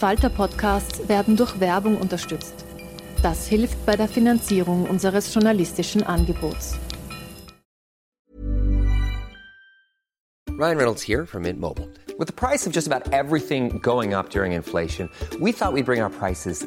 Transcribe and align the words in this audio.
Falter-Podcasts 0.00 1.10
werden 1.10 1.36
durch 1.36 1.60
Werbung 1.60 1.98
unterstützt. 1.98 2.64
Das 3.22 3.46
hilft 3.46 3.84
bei 3.84 3.96
der 3.96 4.08
Finanzierung 4.08 4.88
unseres 4.88 5.34
journalistischen 5.34 6.02
Angebots. 6.02 6.78
Ryan 10.48 10.78
Reynolds 10.78 11.02
here 11.02 11.26
from 11.26 11.42
Mint 11.42 11.60
Mobile. 11.60 11.86
With 12.18 12.28
the 12.28 12.32
price 12.32 12.66
of 12.66 12.72
just 12.72 12.86
about 12.86 13.12
everything 13.12 13.78
going 13.82 14.14
up 14.14 14.30
during 14.30 14.52
inflation, 14.52 15.10
we 15.38 15.52
thought 15.52 15.74
we'd 15.74 15.84
bring 15.84 16.00
our 16.00 16.08
prices 16.08 16.66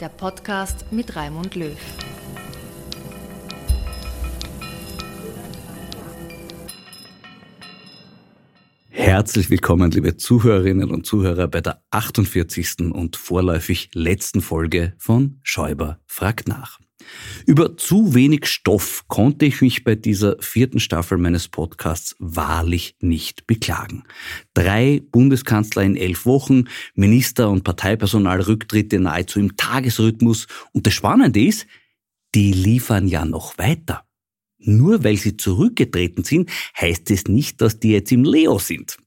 der 0.00 0.08
Podcast 0.08 0.90
mit 0.90 1.14
Raimund 1.14 1.54
Löw. 1.54 1.76
Herzlich 8.88 9.50
willkommen, 9.50 9.90
liebe 9.90 10.16
Zuhörerinnen 10.16 10.90
und 10.90 11.04
Zuhörer, 11.04 11.48
bei 11.48 11.60
der 11.60 11.82
48. 11.90 12.92
und 12.92 13.16
vorläufig 13.16 13.90
letzten 13.92 14.40
Folge 14.40 14.94
von 14.98 15.40
Schäuber 15.42 15.98
fragt 16.06 16.48
nach. 16.48 16.78
Über 17.46 17.76
zu 17.76 18.14
wenig 18.14 18.46
Stoff 18.46 19.04
konnte 19.08 19.46
ich 19.46 19.60
mich 19.60 19.84
bei 19.84 19.94
dieser 19.94 20.36
vierten 20.40 20.80
Staffel 20.80 21.18
meines 21.18 21.48
Podcasts 21.48 22.16
wahrlich 22.18 22.96
nicht 23.00 23.46
beklagen. 23.46 24.04
Drei 24.54 25.02
Bundeskanzler 25.10 25.82
in 25.82 25.96
elf 25.96 26.26
Wochen, 26.26 26.64
Minister- 26.94 27.50
und 27.50 27.64
Parteipersonalrücktritte 27.64 29.00
nahezu 29.00 29.40
im 29.40 29.56
Tagesrhythmus 29.56 30.46
und 30.72 30.86
das 30.86 30.94
Spannende 30.94 31.44
ist, 31.44 31.66
die 32.34 32.52
liefern 32.52 33.08
ja 33.08 33.24
noch 33.24 33.58
weiter. 33.58 34.04
Nur 34.58 35.04
weil 35.04 35.16
sie 35.16 35.36
zurückgetreten 35.36 36.22
sind, 36.22 36.50
heißt 36.78 37.10
es 37.10 37.24
nicht, 37.26 37.60
dass 37.60 37.80
die 37.80 37.92
jetzt 37.92 38.12
im 38.12 38.24
Leo 38.24 38.58
sind. 38.58 38.98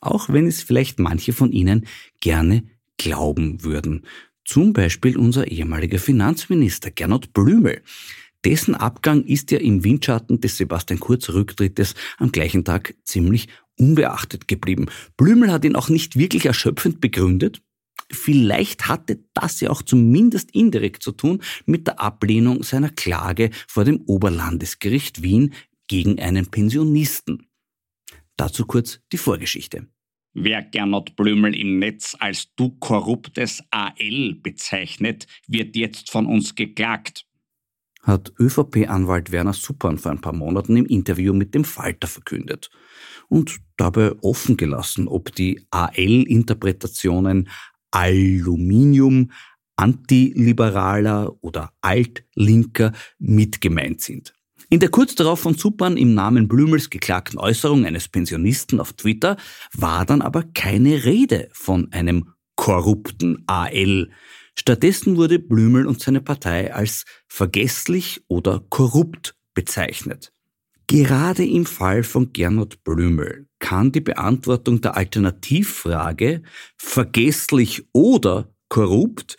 Auch 0.00 0.28
wenn 0.28 0.46
es 0.46 0.62
vielleicht 0.62 0.98
manche 0.98 1.32
von 1.32 1.52
Ihnen 1.52 1.86
gerne 2.20 2.64
glauben 2.98 3.62
würden. 3.62 4.04
Zum 4.46 4.72
Beispiel 4.72 5.16
unser 5.16 5.50
ehemaliger 5.50 5.98
Finanzminister 5.98 6.92
Gernot 6.92 7.32
Blümel. 7.32 7.82
Dessen 8.44 8.76
Abgang 8.76 9.24
ist 9.24 9.50
ja 9.50 9.58
im 9.58 9.82
Windschatten 9.82 10.40
des 10.40 10.56
Sebastian 10.56 11.00
Kurz 11.00 11.30
Rücktrittes 11.30 11.94
am 12.18 12.30
gleichen 12.30 12.64
Tag 12.64 12.94
ziemlich 13.04 13.48
unbeachtet 13.76 14.46
geblieben. 14.46 14.86
Blümel 15.16 15.50
hat 15.50 15.64
ihn 15.64 15.74
auch 15.74 15.88
nicht 15.88 16.16
wirklich 16.16 16.46
erschöpfend 16.46 17.00
begründet. 17.00 17.60
Vielleicht 18.12 18.86
hatte 18.86 19.18
das 19.34 19.60
ja 19.60 19.70
auch 19.70 19.82
zumindest 19.82 20.52
indirekt 20.52 21.02
zu 21.02 21.10
tun 21.10 21.42
mit 21.66 21.88
der 21.88 21.98
Ablehnung 21.98 22.62
seiner 22.62 22.90
Klage 22.90 23.50
vor 23.66 23.84
dem 23.84 24.02
Oberlandesgericht 24.02 25.22
Wien 25.22 25.54
gegen 25.88 26.20
einen 26.20 26.46
Pensionisten. 26.46 27.48
Dazu 28.36 28.64
kurz 28.64 29.00
die 29.10 29.18
Vorgeschichte. 29.18 29.88
Wer 30.38 30.60
Gernot 30.60 31.16
Blümel 31.16 31.56
im 31.56 31.78
Netz 31.78 32.14
als 32.20 32.54
du 32.56 32.68
korruptes 32.68 33.64
AL 33.70 34.34
bezeichnet, 34.42 35.26
wird 35.48 35.74
jetzt 35.76 36.10
von 36.10 36.26
uns 36.26 36.54
geklagt. 36.54 37.24
hat 38.02 38.34
ÖVP-Anwalt 38.38 39.32
Werner 39.32 39.54
Suppern 39.54 39.96
vor 39.96 40.12
ein 40.12 40.20
paar 40.20 40.34
Monaten 40.34 40.76
im 40.76 40.84
Interview 40.84 41.32
mit 41.32 41.54
dem 41.54 41.64
Falter 41.64 42.06
verkündet 42.06 42.70
und 43.28 43.60
dabei 43.78 44.12
offen 44.20 44.58
gelassen, 44.58 45.08
ob 45.08 45.34
die 45.34 45.66
AL-Interpretationen 45.70 47.48
Aluminium, 47.90 49.30
antiliberaler 49.76 51.32
oder 51.42 51.72
altlinker 51.80 52.92
mit 53.18 53.62
gemeint 53.62 54.02
sind. 54.02 54.35
In 54.68 54.80
der 54.80 54.88
kurz 54.88 55.14
darauf 55.14 55.40
von 55.40 55.54
Suppern 55.54 55.96
im 55.96 56.14
Namen 56.14 56.48
Blümels 56.48 56.90
geklagten 56.90 57.38
Äußerung 57.38 57.86
eines 57.86 58.08
Pensionisten 58.08 58.80
auf 58.80 58.94
Twitter 58.94 59.36
war 59.72 60.04
dann 60.04 60.22
aber 60.22 60.42
keine 60.42 61.04
Rede 61.04 61.48
von 61.52 61.92
einem 61.92 62.32
korrupten 62.56 63.44
AL. 63.46 64.10
Stattdessen 64.58 65.16
wurde 65.16 65.38
Blümel 65.38 65.86
und 65.86 66.00
seine 66.00 66.20
Partei 66.20 66.74
als 66.74 67.04
vergesslich 67.28 68.24
oder 68.26 68.64
korrupt 68.68 69.36
bezeichnet. 69.54 70.32
Gerade 70.88 71.44
im 71.44 71.66
Fall 71.66 72.02
von 72.02 72.32
Gernot 72.32 72.82
Blümel 72.82 73.46
kann 73.60 73.92
die 73.92 74.00
Beantwortung 74.00 74.80
der 74.80 74.96
Alternativfrage 74.96 76.42
vergesslich 76.76 77.84
oder 77.92 78.52
korrupt 78.68 79.36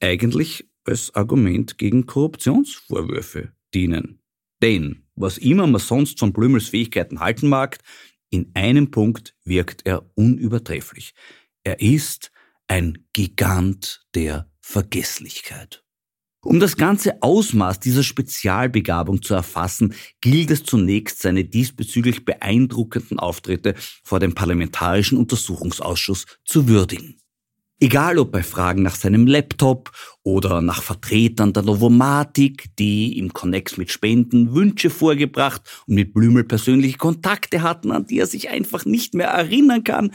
eigentlich 0.00 0.68
als 0.84 1.12
Argument 1.14 1.76
gegen 1.76 2.06
Korruptionsvorwürfe 2.06 3.52
dienen. 3.74 4.19
Denn 4.62 5.04
was 5.14 5.38
immer 5.38 5.66
man 5.66 5.80
sonst 5.80 6.18
von 6.18 6.32
Blümels 6.32 6.68
Fähigkeiten 6.68 7.20
halten 7.20 7.48
mag, 7.48 7.78
in 8.30 8.50
einem 8.54 8.90
Punkt 8.90 9.34
wirkt 9.44 9.86
er 9.86 10.10
unübertrefflich. 10.14 11.14
Er 11.64 11.80
ist 11.80 12.30
ein 12.68 13.06
Gigant 13.12 14.06
der 14.14 14.50
Vergesslichkeit. 14.60 15.82
Um 16.42 16.58
das 16.58 16.76
ganze 16.76 17.22
Ausmaß 17.22 17.80
dieser 17.80 18.02
Spezialbegabung 18.02 19.20
zu 19.20 19.34
erfassen, 19.34 19.94
gilt 20.22 20.50
es 20.50 20.62
zunächst, 20.62 21.20
seine 21.20 21.44
diesbezüglich 21.44 22.24
beeindruckenden 22.24 23.18
Auftritte 23.18 23.74
vor 24.02 24.20
dem 24.20 24.34
Parlamentarischen 24.34 25.18
Untersuchungsausschuss 25.18 26.24
zu 26.46 26.66
würdigen. 26.66 27.20
Egal 27.82 28.18
ob 28.18 28.30
bei 28.30 28.42
Fragen 28.42 28.82
nach 28.82 28.94
seinem 28.94 29.26
Laptop 29.26 29.90
oder 30.22 30.60
nach 30.60 30.82
Vertretern 30.82 31.54
der 31.54 31.62
Novomatik, 31.62 32.76
die 32.78 33.16
im 33.16 33.32
Connex 33.32 33.78
mit 33.78 33.90
Spenden 33.90 34.54
Wünsche 34.54 34.90
vorgebracht 34.90 35.62
und 35.86 35.94
mit 35.94 36.12
Blümel 36.12 36.44
persönliche 36.44 36.98
Kontakte 36.98 37.62
hatten, 37.62 37.90
an 37.90 38.04
die 38.04 38.18
er 38.18 38.26
sich 38.26 38.50
einfach 38.50 38.84
nicht 38.84 39.14
mehr 39.14 39.28
erinnern 39.28 39.82
kann, 39.82 40.12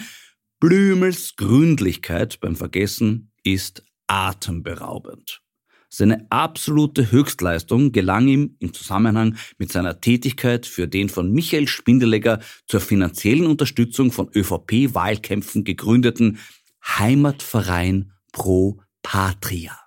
Blümels 0.59 1.35
Gründlichkeit 1.37 2.39
beim 2.39 2.55
Vergessen 2.55 3.31
ist 3.43 3.83
atemberaubend. 4.05 5.41
Seine 5.89 6.27
absolute 6.29 7.11
Höchstleistung 7.11 7.91
gelang 7.91 8.27
ihm 8.27 8.57
im 8.59 8.73
Zusammenhang 8.73 9.37
mit 9.57 9.71
seiner 9.71 10.01
Tätigkeit 10.01 10.67
für 10.67 10.87
den 10.87 11.09
von 11.09 11.31
Michael 11.31 11.67
Spindelegger 11.67 12.41
zur 12.67 12.79
finanziellen 12.79 13.47
Unterstützung 13.47 14.11
von 14.11 14.29
ÖVP-Wahlkämpfen 14.35 15.63
gegründeten 15.63 16.37
Heimatverein 16.85 18.11
Pro 18.31 18.79
Patria. 19.01 19.77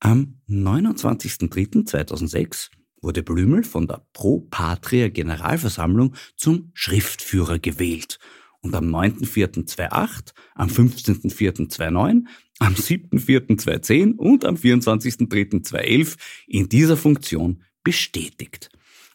Am 0.00 0.40
29.03.2006 0.48 2.70
wurde 3.00 3.22
Blümel 3.22 3.62
von 3.64 3.86
der 3.86 4.04
Pro 4.12 4.40
Patria 4.50 5.08
Generalversammlung 5.08 6.14
zum 6.36 6.72
Schriftführer 6.74 7.58
gewählt 7.58 8.18
und 8.60 8.74
am 8.74 8.94
9.4.2008, 8.94 10.34
am 10.54 10.68
15.4.2009, 10.68 12.26
am 12.58 12.74
7.4.2010 12.74 14.16
und 14.16 14.44
am 14.44 14.56
24.3.2011 14.56 16.16
in 16.46 16.68
dieser 16.68 16.96
Funktion 16.96 17.62
bestätigt. 17.84 18.70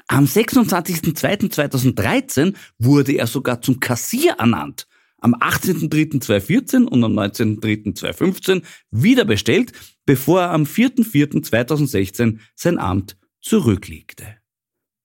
Am 0.07 0.24
26.02.2013 0.25 2.56
wurde 2.77 3.13
er 3.13 3.27
sogar 3.27 3.62
zum 3.62 3.80
Kassier 3.80 4.33
ernannt. 4.33 4.88
Am 5.24 5.36
18.03.2014 5.36 6.84
und 6.84 7.02
am 7.02 7.18
19.03.2015 7.18 8.62
wieder 8.92 9.24
bestellt, 9.24 9.72
bevor 10.06 10.42
er 10.42 10.52
am 10.52 10.64
4.04.2016 10.64 12.40
sein 12.56 12.78
Amt 12.78 13.18
zurücklegte. 13.40 14.25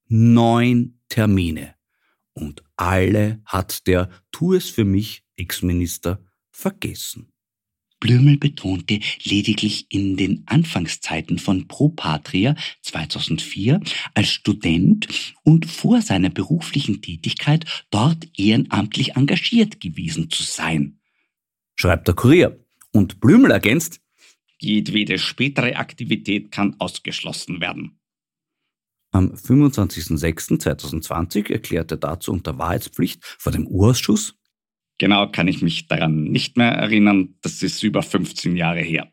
Neun 0.08 1.00
Termine. 1.08 1.76
Und 2.32 2.64
alle 2.74 3.40
hat 3.44 3.86
der 3.86 4.10
Tu 4.32 4.54
es 4.54 4.68
für 4.68 4.84
mich 4.84 5.24
Ex-Minister 5.36 6.20
vergessen. 6.50 7.32
Blümel 8.00 8.36
betonte 8.36 9.00
lediglich 9.24 9.86
in 9.90 10.16
den 10.16 10.44
Anfangszeiten 10.46 11.38
von 11.38 11.66
Pro 11.66 11.88
Patria 11.88 12.54
2004 12.82 13.80
als 14.14 14.28
Student 14.28 15.08
und 15.42 15.66
vor 15.66 16.00
seiner 16.00 16.30
beruflichen 16.30 17.02
Tätigkeit 17.02 17.64
dort 17.90 18.28
ehrenamtlich 18.36 19.16
engagiert 19.16 19.80
gewesen 19.80 20.30
zu 20.30 20.44
sein. 20.44 21.00
Schreibt 21.74 22.06
der 22.08 22.14
Kurier. 22.14 22.64
Und 22.92 23.20
Blümel 23.20 23.50
ergänzt, 23.50 24.00
jedwede 24.58 25.18
spätere 25.18 25.76
Aktivität 25.76 26.50
kann 26.50 26.76
ausgeschlossen 26.78 27.60
werden. 27.60 28.00
Am 29.10 29.32
25.06.2020 29.32 31.50
erklärte 31.50 31.96
dazu 31.96 32.30
unter 32.32 32.58
Wahrheitspflicht 32.58 33.24
vor 33.24 33.52
dem 33.52 33.66
Urausschuss, 33.66 34.34
Genau 34.98 35.30
kann 35.30 35.48
ich 35.48 35.62
mich 35.62 35.86
daran 35.86 36.24
nicht 36.24 36.56
mehr 36.56 36.72
erinnern. 36.72 37.36
Das 37.40 37.62
ist 37.62 37.82
über 37.82 38.02
15 38.02 38.56
Jahre 38.56 38.80
her. 38.80 39.08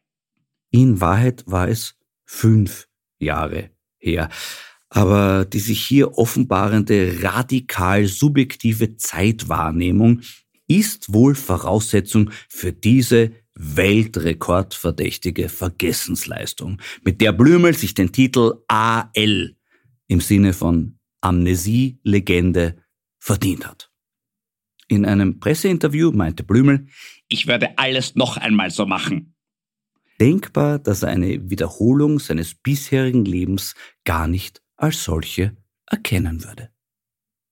In 0.71 0.99
Wahrheit 0.99 1.43
war 1.45 1.69
es 1.69 1.95
fünf 2.25 2.87
Jahre 3.19 3.69
her. 3.97 4.29
Aber 4.89 5.45
die 5.45 5.59
sich 5.59 5.85
hier 5.85 6.17
offenbarende 6.17 7.19
radikal 7.21 8.07
subjektive 8.07 8.97
Zeitwahrnehmung 8.97 10.21
ist 10.67 11.13
wohl 11.13 11.35
Voraussetzung 11.35 12.31
für 12.49 12.73
diese 12.73 13.31
weltrekordverdächtige 13.55 15.49
Vergessensleistung, 15.49 16.81
mit 17.03 17.21
der 17.21 17.31
Blümel 17.31 17.75
sich 17.75 17.93
den 17.93 18.11
Titel 18.11 18.63
AL 18.67 19.55
im 20.07 20.21
Sinne 20.21 20.53
von 20.53 20.99
Amnesie-Legende 21.21 22.77
verdient 23.17 23.67
hat. 23.67 23.91
In 24.87 25.05
einem 25.05 25.39
Presseinterview 25.39 26.11
meinte 26.11 26.43
Blümel, 26.43 26.87
ich 27.27 27.47
werde 27.47 27.77
alles 27.77 28.15
noch 28.15 28.37
einmal 28.37 28.69
so 28.69 28.85
machen. 28.85 29.35
Denkbar, 30.19 30.79
dass 30.79 31.03
er 31.03 31.09
eine 31.09 31.49
Wiederholung 31.49 32.19
seines 32.19 32.55
bisherigen 32.55 33.25
Lebens 33.25 33.75
gar 34.05 34.27
nicht 34.27 34.61
als 34.77 35.03
solche 35.03 35.57
erkennen 35.87 36.43
würde. 36.43 36.69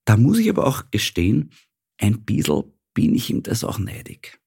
Da 0.06 0.18
muss 0.18 0.38
ich 0.38 0.50
aber 0.50 0.68
auch 0.68 0.92
gestehen, 0.92 1.52
ein 1.98 2.24
bisschen 2.24 2.64
bin 2.94 3.16
ich 3.16 3.30
ihm 3.30 3.44
das 3.44 3.64
auch 3.64 3.80
neidig. 3.80 4.40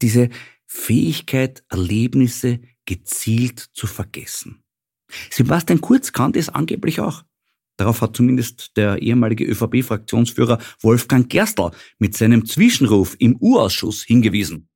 Diese 0.00 0.28
Fähigkeit, 0.66 1.64
Erlebnisse 1.68 2.60
gezielt 2.84 3.58
zu 3.58 3.86
vergessen. 3.86 4.62
Sebastian 5.30 5.80
Kurz 5.80 6.12
kann 6.12 6.32
das 6.32 6.48
angeblich 6.48 7.00
auch. 7.00 7.24
Darauf 7.82 8.00
hat 8.00 8.14
zumindest 8.14 8.76
der 8.76 9.02
ehemalige 9.02 9.44
ÖVP-Fraktionsführer 9.44 10.60
Wolfgang 10.82 11.28
Gerstl 11.28 11.72
mit 11.98 12.16
seinem 12.16 12.46
Zwischenruf 12.46 13.16
im 13.18 13.36
U-Ausschuss 13.40 14.04
hingewiesen. 14.04 14.68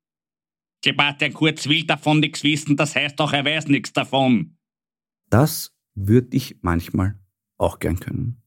Sebastian 0.83 1.31
Kurz 1.31 1.69
will 1.69 1.85
davon 1.85 2.19
nichts 2.19 2.43
wissen, 2.43 2.75
das 2.75 2.95
heißt 2.95 3.17
doch, 3.17 3.31
er 3.31 3.45
weiß 3.45 3.67
nichts 3.67 3.93
davon. 3.93 4.57
Das 5.29 5.71
würde 5.95 6.35
ich 6.35 6.57
manchmal 6.59 7.17
auch 7.57 7.79
gern 7.79 7.97
können. 8.01 8.41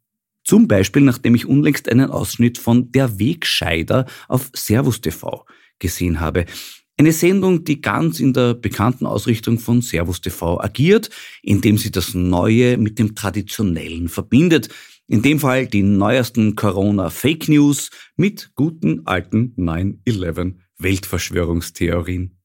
Zum 0.44 0.68
Beispiel, 0.68 1.00
nachdem 1.00 1.34
ich 1.34 1.46
unlängst 1.46 1.88
einen 1.88 2.10
Ausschnitt 2.10 2.58
von 2.58 2.92
Der 2.92 3.18
Wegscheider 3.18 4.04
auf 4.28 4.50
Servus 4.52 5.00
TV 5.00 5.46
gesehen 5.78 6.20
habe. 6.20 6.44
Eine 7.00 7.12
Sendung, 7.12 7.64
die 7.64 7.80
ganz 7.80 8.20
in 8.20 8.34
der 8.34 8.52
bekannten 8.52 9.06
Ausrichtung 9.06 9.58
von 9.58 9.80
Servus 9.80 10.20
TV 10.20 10.60
agiert, 10.60 11.08
indem 11.40 11.78
sie 11.78 11.90
das 11.90 12.12
Neue 12.12 12.76
mit 12.76 12.98
dem 12.98 13.14
Traditionellen 13.14 14.10
verbindet. 14.10 14.68
In 15.06 15.22
dem 15.22 15.40
Fall 15.40 15.66
die 15.66 15.82
neuesten 15.82 16.56
Corona-Fake 16.56 17.48
News 17.48 17.88
mit 18.16 18.50
guten 18.54 19.06
alten 19.06 19.54
9-11 19.56 20.56
Weltverschwörungstheorien. 20.76 22.36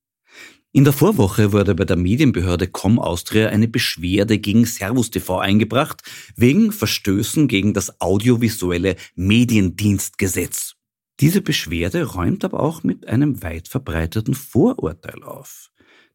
In 0.71 0.85
der 0.85 0.93
Vorwoche 0.93 1.51
wurde 1.51 1.75
bei 1.75 1.83
der 1.83 1.97
Medienbehörde 1.97 2.67
Com 2.67 2.97
Austria 2.97 3.49
eine 3.49 3.67
Beschwerde 3.67 4.37
gegen 4.37 4.63
Servus 4.63 5.09
TV 5.09 5.37
eingebracht, 5.37 6.01
wegen 6.37 6.71
Verstößen 6.71 7.49
gegen 7.49 7.73
das 7.73 7.99
audiovisuelle 7.99 8.95
Mediendienstgesetz. 9.15 10.74
Diese 11.19 11.41
Beschwerde 11.41 12.03
räumt 12.03 12.43
aber 12.43 12.59
auch 12.59 12.83
mit 12.83 13.07
einem 13.07 13.41
weit 13.41 13.67
verbreiteten 13.67 14.33
Vorurteil 14.33 15.23
auf. 15.23 15.71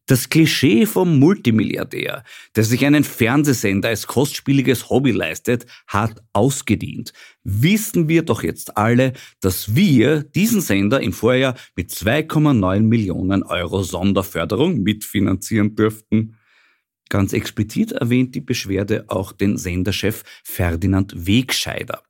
Das 0.07 0.29
Klischee 0.29 0.85
vom 0.85 1.19
Multimilliardär, 1.19 2.23
der 2.55 2.63
sich 2.63 2.85
einen 2.85 3.03
Fernsehsender 3.03 3.89
als 3.89 4.07
kostspieliges 4.07 4.89
Hobby 4.89 5.11
leistet, 5.11 5.65
hat 5.87 6.21
ausgedient. 6.33 7.13
Wissen 7.43 8.09
wir 8.09 8.23
doch 8.23 8.43
jetzt 8.43 8.77
alle, 8.77 9.13
dass 9.39 9.75
wir 9.75 10.23
diesen 10.23 10.59
Sender 10.59 11.01
im 11.01 11.13
Vorjahr 11.13 11.55
mit 11.75 11.91
2,9 11.91 12.81
Millionen 12.81 13.43
Euro 13.43 13.83
Sonderförderung 13.83 14.81
mitfinanzieren 14.81 15.75
dürften. 15.75 16.35
Ganz 17.07 17.31
explizit 17.33 17.91
erwähnt 17.91 18.35
die 18.35 18.41
Beschwerde 18.41 19.05
auch 19.07 19.31
den 19.31 19.57
Senderchef 19.57 20.23
Ferdinand 20.43 21.25
Wegscheider. 21.25 22.03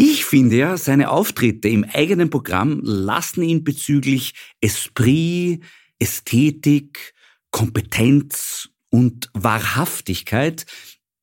Ich 0.00 0.24
finde 0.24 0.56
ja, 0.56 0.76
seine 0.76 1.10
Auftritte 1.10 1.66
im 1.68 1.82
eigenen 1.82 2.30
Programm 2.30 2.78
lassen 2.84 3.42
ihn 3.42 3.64
bezüglich 3.64 4.32
Esprit, 4.60 5.60
Ästhetik, 5.98 7.14
Kompetenz 7.50 8.68
und 8.90 9.28
Wahrhaftigkeit 9.34 10.66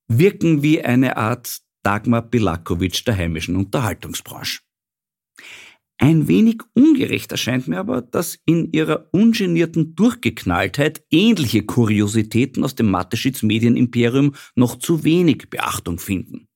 wirken 0.10 0.62
wie 0.62 0.84
eine 0.84 1.16
Art 1.16 1.62
Dagmar 1.84 2.24
Bilakovic 2.24 3.06
der 3.06 3.16
heimischen 3.16 3.56
Unterhaltungsbranche. 3.56 4.60
Ein 5.98 6.28
wenig 6.28 6.58
ungerecht 6.74 7.32
erscheint 7.32 7.70
mir 7.70 7.80
aber, 7.80 8.02
dass 8.02 8.38
in 8.46 8.74
ihrer 8.74 9.08
ungenierten 9.14 9.96
Durchgeknalltheit 9.96 11.02
ähnliche 11.10 11.64
Kuriositäten 11.64 12.62
aus 12.66 12.76
dem 12.76 12.92
Mateschitz 12.92 13.42
Medienimperium 13.42 14.36
noch 14.54 14.78
zu 14.78 15.06
wenig 15.06 15.50
Beachtung 15.50 15.98
finden. 15.98 16.50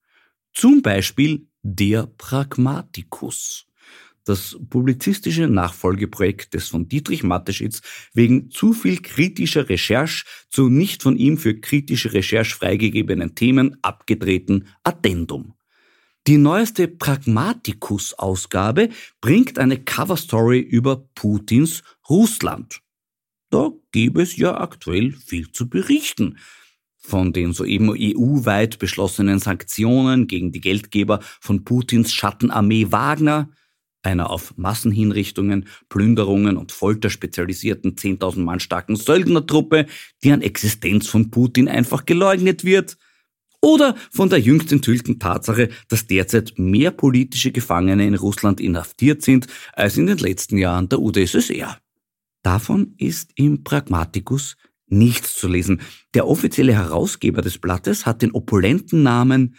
Zum 0.51 0.82
Beispiel 0.82 1.49
der 1.63 2.08
Pragmatikus. 2.08 3.66
Das 4.25 4.58
publizistische 4.70 5.48
Nachfolgeprojekt 5.48 6.54
des 6.54 6.68
von 6.68 6.88
Dietrich 6.88 7.24
Mateschitz 7.24 7.82
wegen 8.13 8.51
zu 8.51 8.74
viel 8.74 9.01
kritischer 9.01 9.70
Recherche 9.70 10.25
zu 10.50 10.70
nicht 10.70 11.01
von 11.01 11.18
ihm 11.18 11.38
für 11.38 11.60
kritische 11.60 12.13
Recherche 12.13 12.56
freigegebenen 12.56 13.34
Themen 13.34 13.78
abgedrehten 13.82 14.68
Addendum. 14.84 15.56
Die 16.28 16.38
neueste 16.38 16.88
Pragmatikus-Ausgabe 16.88 18.89
bringt 19.20 19.58
eine 19.58 19.84
Coverstory 19.84 20.60
über 20.60 21.10
Putins 21.16 21.82
Russland. 22.08 22.82
Da 23.50 23.72
gäbe 23.92 24.22
es 24.22 24.38
ja 24.38 24.60
aktuell 24.60 25.13
viel 25.13 25.51
zu 25.51 25.70
berichten 25.70 26.38
von 27.10 27.34
den 27.34 27.54
soeben 27.54 27.89
EU-weit 27.89 28.80
beschlossenen 28.80 29.39
Sanktionen 29.39 30.28
gegen 30.28 30.51
die 30.51 30.62
Geldgeber 30.62 31.20
von 31.42 31.63
Putins 31.66 32.13
Schattenarmee 32.13 32.92
Wagner, 32.92 33.50
einer 34.01 34.30
auf 34.30 34.54
Massenhinrichtungen, 34.56 35.68
Plünderungen 35.89 36.56
und 36.56 36.72
Folter 36.72 37.10
spezialisierten 37.10 37.96
10.000 37.96 38.39
Mann 38.39 38.60
starken 38.60 38.96
Söldnertruppe, 38.96 39.88
deren 40.24 40.42
Existenz 40.42 41.08
von 41.08 41.32
Putin 41.32 41.68
einfach 41.68 42.06
geleugnet 42.06 42.63
wird, 42.63 42.98
oder 43.62 43.96
von 44.12 44.30
der 44.30 44.39
jüngst 44.39 44.72
enthüllten 44.72 45.20
Tatsache, 45.20 45.70
dass 45.89 46.08
derzeit 46.08 46.54
mehr 46.58 46.92
politische 46.92 47.51
Gefangene 47.51 48.08
in 48.08 48.16
Russland 48.16 48.62
inhaftiert 48.62 49.22
sind 49.22 49.48
als 49.74 49.98
in 49.98 50.08
den 50.08 50.18
letzten 50.18 50.58
Jahren 50.58 50.88
der 50.88 51.00
UdSSR. 51.00 51.78
Davon 52.42 52.94
ist 52.98 53.32
im 53.36 53.66
Pragmaticus 53.66 54.56
nichts 54.89 55.36
zu 55.36 55.48
lesen. 55.48 55.81
Der 56.13 56.27
offizielle 56.27 56.74
Herausgeber 56.74 57.41
des 57.41 57.58
Blattes 57.58 58.05
hat 58.05 58.22
den 58.22 58.31
opulenten 58.31 59.03
Namen 59.03 59.55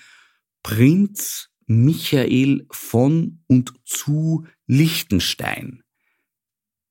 Prinz 0.62 1.48
Michael 1.66 2.66
von 2.70 3.40
und 3.46 3.72
zu 3.84 4.46
Liechtenstein. 4.66 5.82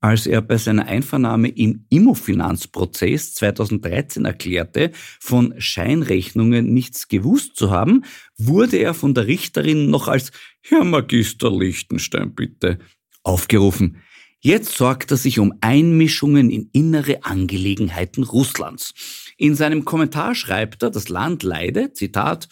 als 0.01 0.27
er 0.27 0.41
bei 0.41 0.57
seiner 0.57 0.85
Einvernahme 0.85 1.49
im 1.49 1.85
Immofinanzprozess 1.89 3.33
2013 3.33 4.23
erklärte, 4.23 4.91
von 5.19 5.53
Scheinrechnungen 5.57 6.73
nichts 6.73 7.09
gewusst 7.09 7.57
zu 7.57 7.69
haben, 7.69 8.05
wurde 8.37 8.77
er 8.77 8.93
von 8.93 9.13
der 9.13 9.27
Richterin 9.27 9.89
noch 9.89 10.07
als 10.07 10.31
Herr 10.61 10.85
Magister 10.85 11.51
Lichtenstein 11.51 12.33
bitte 12.33 12.79
aufgerufen. 13.23 13.97
Jetzt 14.41 14.77
sorgt 14.77 15.11
er 15.11 15.17
sich 15.17 15.37
um 15.39 15.53
Einmischungen 15.59 16.49
in 16.49 16.69
innere 16.71 17.25
Angelegenheiten 17.25 18.23
Russlands. 18.23 18.93
In 19.37 19.53
seinem 19.53 19.83
Kommentar 19.83 20.33
schreibt 20.33 20.81
er, 20.81 20.91
das 20.91 21.09
Land 21.09 21.43
leide, 21.43 21.91
Zitat, 21.91 22.47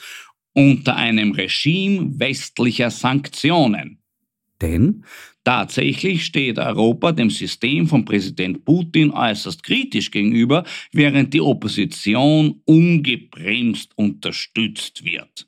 unter 0.53 0.97
einem 0.97 1.31
Regime 1.31 2.19
westlicher 2.19 2.91
Sanktionen. 2.91 4.01
Denn 4.61 5.05
tatsächlich 5.45 6.25
steht 6.25 6.59
Europa 6.59 7.13
dem 7.13 7.29
System 7.29 7.87
von 7.87 8.03
Präsident 8.03 8.65
Putin 8.65 9.11
äußerst 9.11 9.63
kritisch 9.63 10.11
gegenüber, 10.11 10.65
während 10.91 11.33
die 11.33 11.41
Opposition 11.41 12.61
ungebremst 12.65 13.97
unterstützt 13.97 15.05
wird. 15.05 15.47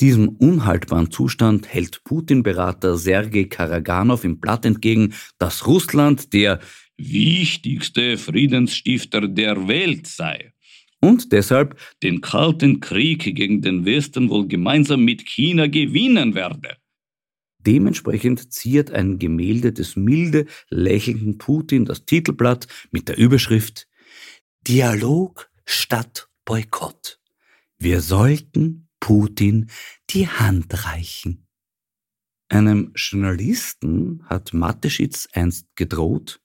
Diesem 0.00 0.28
unhaltbaren 0.28 1.10
Zustand 1.10 1.66
hält 1.72 2.04
Putin-Berater 2.04 2.96
Sergei 2.96 3.44
Karaganov 3.44 4.24
im 4.24 4.38
Blatt 4.38 4.64
entgegen, 4.64 5.14
dass 5.38 5.66
Russland 5.66 6.32
der 6.32 6.60
wichtigste 6.96 8.16
Friedensstifter 8.16 9.26
der 9.26 9.66
Welt 9.66 10.06
sei 10.06 10.52
und 11.00 11.32
deshalb 11.32 11.78
den 12.02 12.20
Kalten 12.20 12.80
Krieg 12.80 13.22
gegen 13.34 13.62
den 13.62 13.84
Westen 13.84 14.30
wohl 14.30 14.46
gemeinsam 14.46 15.04
mit 15.04 15.26
China 15.26 15.66
gewinnen 15.66 16.34
werde. 16.34 16.76
Dementsprechend 17.60 18.52
ziert 18.52 18.90
ein 18.90 19.18
Gemälde 19.18 19.72
des 19.72 19.96
milde 19.96 20.46
lächelnden 20.70 21.38
Putin 21.38 21.84
das 21.84 22.04
Titelblatt 22.04 22.66
mit 22.90 23.08
der 23.08 23.18
Überschrift 23.18 23.88
Dialog 24.66 25.50
statt 25.64 26.28
Boykott. 26.44 27.20
Wir 27.78 28.00
sollten 28.00 28.87
Putin 29.00 29.70
die 30.10 30.28
Hand 30.28 30.84
reichen. 30.84 31.46
Einem 32.48 32.92
Journalisten 32.94 34.24
hat 34.26 34.54
Mateschitz 34.54 35.28
einst 35.32 35.66
gedroht, 35.76 36.40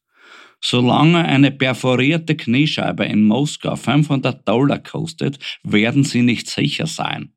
Solange 0.65 1.25
eine 1.25 1.51
perforierte 1.51 2.38
Kniescheibe 2.38 3.03
in 3.03 3.25
Moskau 3.25 3.75
500 3.75 4.48
Dollar 4.48 4.79
kostet, 4.79 5.38
werden 5.63 6.05
Sie 6.05 6.22
nicht 6.22 6.50
sicher 6.50 6.88
sein. 6.88 7.33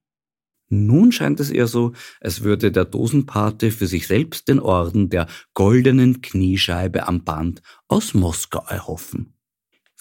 Nun 0.69 1.11
scheint 1.11 1.41
es 1.41 1.51
eher 1.51 1.67
so, 1.67 1.93
als 2.21 2.43
würde 2.43 2.71
der 2.71 2.85
Dosenpate 2.85 3.73
für 3.73 3.87
sich 3.87 4.07
selbst 4.07 4.49
den 4.49 4.61
Orden 4.61 5.11
der 5.11 5.27
goldenen 5.55 6.23
Kniescheibe 6.23 7.07
am 7.07 7.25
Band 7.25 7.63
aus 7.89 8.15
Moskau 8.15 8.65
erhoffen. 8.69 9.36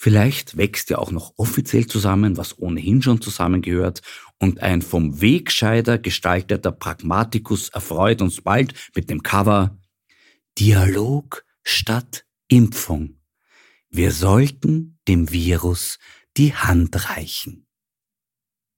Vielleicht 0.06 0.56
wächst 0.56 0.92
ja 0.92 1.00
auch 1.00 1.10
noch 1.10 1.34
offiziell 1.38 1.88
zusammen, 1.88 2.38
was 2.38 2.60
ohnehin 2.60 3.02
schon 3.02 3.22
zusammengehört, 3.22 4.04
und 4.38 4.62
ein 4.62 4.84
vom 4.84 5.20
Wegscheider 5.20 5.98
gestalteter 5.98 6.72
Pragmatikus 6.72 7.70
erfreut 7.70 8.22
uns 8.22 8.40
bald 8.42 8.76
mit 8.94 9.10
dem 9.10 9.24
Cover 9.24 9.80
Dialog 10.60 11.44
statt 11.64 12.24
Impfung. 12.50 13.20
Wir 13.90 14.12
sollten 14.12 15.00
dem 15.08 15.32
Virus 15.32 15.98
die 16.38 16.54
Hand 16.54 17.10
reichen. 17.10 17.65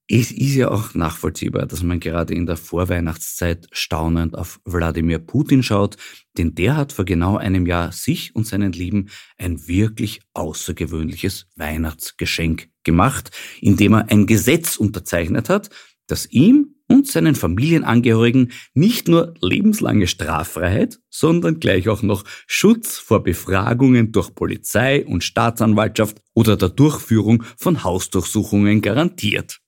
Es 0.10 0.32
ist 0.32 0.56
ja 0.56 0.72
auch 0.72 0.94
nachvollziehbar, 0.94 1.66
dass 1.66 1.84
man 1.84 2.00
gerade 2.00 2.34
in 2.34 2.46
der 2.46 2.56
Vorweihnachtszeit 2.56 3.68
staunend 3.74 4.38
auf 4.38 4.62
Wladimir 4.64 5.20
Putin 5.20 5.64
schaut, 5.64 5.98
denn 6.38 6.56
der 6.56 6.78
hat 6.78 6.94
vor 6.94 7.04
genau 7.04 7.36
einem 7.36 7.66
Jahr 7.66 7.92
sich 7.92 8.34
und 8.34 8.48
seinen 8.48 8.72
Lieben 8.72 9.10
ein 9.38 9.68
wirklich 9.68 10.22
außergewöhnliches 10.34 11.48
Weihnachtsgeschenk 11.58 12.70
gemacht, 12.86 13.32
indem 13.60 13.96
er 13.96 14.10
ein 14.10 14.28
Gesetz 14.28 14.78
unterzeichnet 14.78 15.50
hat, 15.50 15.72
das 16.08 16.26
ihm 16.32 16.76
und 16.88 17.08
seinen 17.08 17.36
Familienangehörigen 17.36 18.54
nicht 18.74 19.10
nur 19.10 19.34
lebenslange 19.42 20.08
Straffreiheit, 20.08 21.02
sondern 21.10 21.60
gleich 21.60 21.90
auch 21.90 22.02
noch 22.02 22.24
Schutz 22.48 22.98
vor 22.98 23.24
Befragungen 23.24 24.14
durch 24.14 24.34
Polizei 24.34 25.06
und 25.06 25.26
Staatsanwaltschaft 25.26 26.22
oder 26.34 26.56
der 26.56 26.70
Durchführung 26.70 27.44
von 27.58 27.84
Hausdurchsuchungen 27.84 28.80
garantiert 28.80 29.60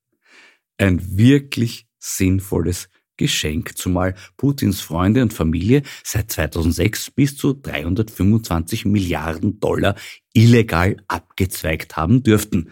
ein 0.80 1.18
wirklich 1.18 1.88
sinnvolles 2.00 2.90
Geschenk, 3.18 3.78
zumal 3.78 4.16
Putins 4.38 4.80
Freunde 4.80 5.22
und 5.22 5.34
Familie 5.34 5.84
seit 6.04 6.32
2006 6.32 7.12
bis 7.12 7.36
zu 7.36 7.54
325 7.54 8.86
Milliarden 8.86 9.60
Dollar 9.60 9.96
illegal 10.34 10.96
abgezweigt 11.10 11.98
haben 11.98 12.24
dürften. 12.24 12.72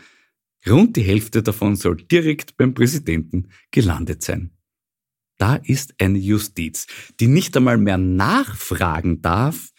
Rund 0.66 0.96
die 0.96 1.02
Hälfte 1.02 1.44
davon 1.44 1.76
soll 1.76 1.98
direkt 1.98 2.56
beim 2.56 2.74
Präsidenten 2.74 3.50
gelandet 3.72 4.24
sein. 4.24 4.52
Da 5.38 5.56
ist 5.56 5.96
eine 6.02 6.18
Justiz, 6.18 6.88
die 7.20 7.28
nicht 7.28 7.56
einmal 7.58 7.78
mehr 7.78 7.98
nachfragen 7.98 9.22
darf, 9.22 9.72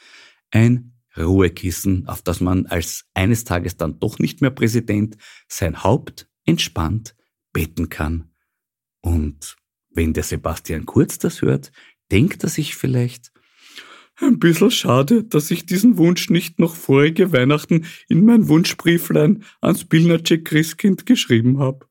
ein 0.51 0.93
Ruhekissen, 1.17 2.07
auf 2.07 2.23
das 2.23 2.41
man 2.41 2.67
als 2.67 3.07
eines 3.15 3.45
Tages 3.45 3.77
dann 3.77 3.99
doch 3.99 4.19
nicht 4.19 4.41
mehr 4.43 4.51
Präsident 4.51 5.17
sein 5.49 5.83
Haupt 5.83 6.29
entspannt 6.45 7.17
beten 7.59 7.89
kann. 7.89 8.31
Und 9.01 9.57
wenn 9.91 10.13
der 10.13 10.23
Sebastian 10.23 10.87
Kurz 10.87 11.19
das 11.19 11.43
hört, 11.43 11.73
denkt 12.13 12.45
er 12.45 12.49
sich 12.49 12.77
vielleicht, 12.77 13.33
ein 14.21 14.39
bisschen 14.39 14.71
schade, 14.71 15.25
dass 15.25 15.51
ich 15.51 15.67
diesen 15.67 15.97
Wunsch 15.97 16.31
nicht 16.31 16.61
noch 16.61 16.77
vorige 16.77 17.33
Weihnachten 17.33 17.85
in 18.09 18.25
mein 18.25 18.47
Wunschbrieflein 18.47 19.43
ans 19.61 19.85
Pilnacek 19.85 20.45
Christkind 20.45 21.05
geschrieben 21.05 21.59
habe. 21.59 21.89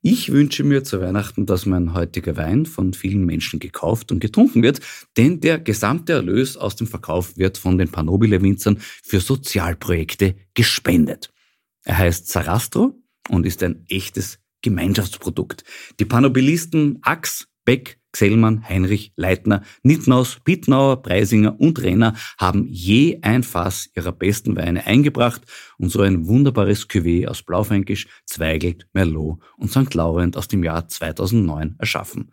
Ich 0.00 0.32
wünsche 0.32 0.64
mir 0.64 0.82
zu 0.82 1.02
Weihnachten, 1.02 1.44
dass 1.44 1.66
mein 1.66 1.92
heutiger 1.92 2.38
Wein 2.38 2.64
von 2.64 2.94
vielen 2.94 3.26
Menschen 3.26 3.60
gekauft 3.60 4.10
und 4.10 4.20
getrunken 4.20 4.62
wird, 4.62 4.80
denn 5.18 5.40
der 5.40 5.58
gesamte 5.58 6.14
Erlös 6.14 6.56
aus 6.56 6.76
dem 6.76 6.86
Verkauf 6.86 7.36
wird 7.36 7.58
von 7.58 7.76
den 7.76 7.90
Panobile-Winzern 7.90 8.78
für 8.78 9.20
Sozialprojekte 9.20 10.36
gespendet. 10.54 11.30
Er 11.84 11.98
heißt 11.98 12.28
Sarastro 12.28 12.94
und 13.28 13.46
ist 13.46 13.62
ein 13.62 13.84
echtes 13.88 14.38
Gemeinschaftsprodukt. 14.62 15.64
Die 15.98 16.04
Panobilisten 16.04 16.98
Ax, 17.02 17.48
Beck, 17.64 18.00
Xellmann, 18.12 18.68
Heinrich, 18.68 19.12
Leitner, 19.16 19.62
Nittnaus, 19.82 20.40
Pittnauer, 20.42 21.02
Preisinger 21.02 21.58
und 21.60 21.80
Renner 21.80 22.14
haben 22.38 22.66
je 22.66 23.20
ein 23.22 23.42
Fass 23.42 23.88
ihrer 23.94 24.12
besten 24.12 24.56
Weine 24.56 24.86
eingebracht 24.86 25.42
und 25.78 25.90
so 25.90 26.02
ein 26.02 26.26
wunderbares 26.26 26.88
Cuvée 26.88 27.28
aus 27.28 27.42
Blaufränkisch, 27.42 28.08
Zweigelt, 28.26 28.88
Merlot 28.92 29.38
und 29.56 29.70
St. 29.70 29.94
Laurent 29.94 30.36
aus 30.36 30.48
dem 30.48 30.64
Jahr 30.64 30.88
2009 30.88 31.76
erschaffen. 31.78 32.32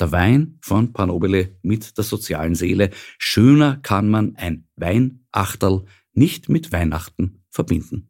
Der 0.00 0.12
Wein 0.12 0.58
von 0.62 0.92
Panobile 0.92 1.56
mit 1.62 1.96
der 1.98 2.04
sozialen 2.04 2.54
Seele. 2.54 2.90
Schöner 3.18 3.78
kann 3.82 4.08
man 4.08 4.36
ein 4.36 4.68
Weinachterl 4.76 5.84
nicht 6.12 6.48
mit 6.48 6.72
Weihnachten 6.72 7.42
verbinden. 7.50 8.08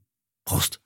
Prost! 0.49 0.81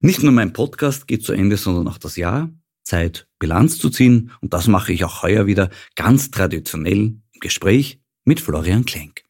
Nicht 0.00 0.22
nur 0.22 0.32
mein 0.32 0.54
Podcast 0.54 1.06
geht 1.06 1.22
zu 1.22 1.34
Ende, 1.34 1.58
sondern 1.58 1.86
auch 1.86 1.98
das 1.98 2.16
Jahr. 2.16 2.50
Zeit, 2.82 3.28
Bilanz 3.38 3.76
zu 3.76 3.90
ziehen. 3.90 4.30
Und 4.40 4.54
das 4.54 4.66
mache 4.66 4.94
ich 4.94 5.04
auch 5.04 5.22
heuer 5.22 5.46
wieder 5.46 5.68
ganz 5.96 6.30
traditionell 6.30 7.18
im 7.32 7.40
Gespräch 7.40 8.00
mit 8.24 8.40
Florian 8.40 8.86
Klenk. 8.86 9.24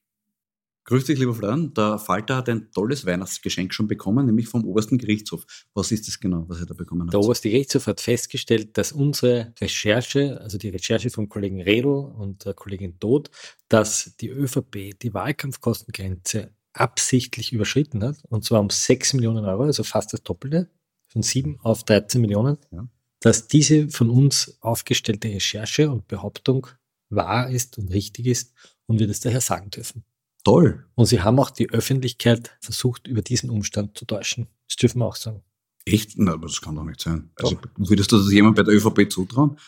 Grüß 0.85 1.07
dich, 1.07 1.19
lieber 1.19 1.35
Florian. 1.35 1.75
Der 1.75 1.99
Falter 1.99 2.37
hat 2.37 2.49
ein 2.49 2.71
tolles 2.71 3.05
Weihnachtsgeschenk 3.05 3.75
schon 3.75 3.89
bekommen, 3.89 4.27
nämlich 4.27 4.47
vom 4.47 4.65
obersten 4.65 4.97
Gerichtshof. 4.97 5.47
Was 5.75 5.91
ist 5.91 6.07
das 6.07 6.21
genau, 6.21 6.45
was 6.47 6.61
er 6.61 6.67
da 6.67 6.75
bekommen 6.75 7.09
hat? 7.09 7.13
Der 7.13 7.19
oberste 7.19 7.51
Gerichtshof 7.51 7.89
hat 7.89 8.01
festgestellt, 8.01 8.79
dass 8.79 8.93
unsere 8.93 9.53
Recherche, 9.61 10.41
also 10.41 10.59
die 10.59 10.69
Recherche 10.69 11.11
vom 11.11 11.29
Kollegen 11.29 11.61
Redl 11.61 11.89
und 11.89 12.45
der 12.45 12.55
Kollegin 12.55 13.01
Todt, 13.01 13.33
dass 13.69 14.15
die 14.21 14.29
ÖVP 14.29 14.97
die 15.03 15.13
Wahlkampfkostengrenze 15.13 16.53
absichtlich 16.75 17.53
überschritten 17.53 18.03
hat, 18.05 18.19
und 18.29 18.45
zwar 18.45 18.61
um 18.61 18.71
6 18.71 19.15
Millionen 19.15 19.45
Euro, 19.45 19.63
also 19.63 19.85
fast 19.85 20.13
das 20.13 20.23
Doppelte, 20.23 20.69
von 21.09 21.23
7 21.23 21.61
auf 21.63 21.85
13 21.85 22.21
Millionen, 22.21 22.59
ja. 22.73 22.87
dass 23.21 23.47
diese 23.47 23.89
von 23.89 24.11
uns 24.11 24.59
aufgestellte 24.61 25.29
Recherche 25.29 25.91
und 25.91 26.09
Behauptung 26.09 26.67
wahr 27.09 27.49
ist 27.49 27.79
und 27.79 27.93
richtig 27.93 28.27
ist 28.27 28.53
und 28.87 28.99
wir 28.99 29.07
das 29.07 29.21
daher 29.21 29.41
sagen 29.41 29.71
dürfen. 29.71 30.05
Toll. 30.43 30.85
Und 30.95 31.07
sie 31.07 31.23
haben 31.23 31.39
auch 31.39 31.51
die 31.51 31.71
Öffentlichkeit 31.71 32.57
versucht, 32.61 33.07
über 33.07 33.23
diesen 33.23 33.49
Umstand 33.49 33.97
zu 33.97 34.05
täuschen. 34.05 34.49
Das 34.69 34.77
dürfen 34.77 34.99
wir 34.99 35.07
auch 35.07 35.17
sagen. 35.17 35.43
Echt? 35.87 36.13
Na, 36.17 36.33
aber 36.33 36.49
das 36.49 36.61
kann 36.61 36.77
doch 36.77 36.85
nicht 36.85 37.01
sein. 37.01 37.31
Also 37.37 37.59
würdest 37.77 38.13
du 38.13 38.19
das 38.19 38.31
jemand 38.31 38.57
bei 38.57 38.63
der 38.63 38.75
ÖVP 38.75 39.11
zutrauen? 39.11 39.59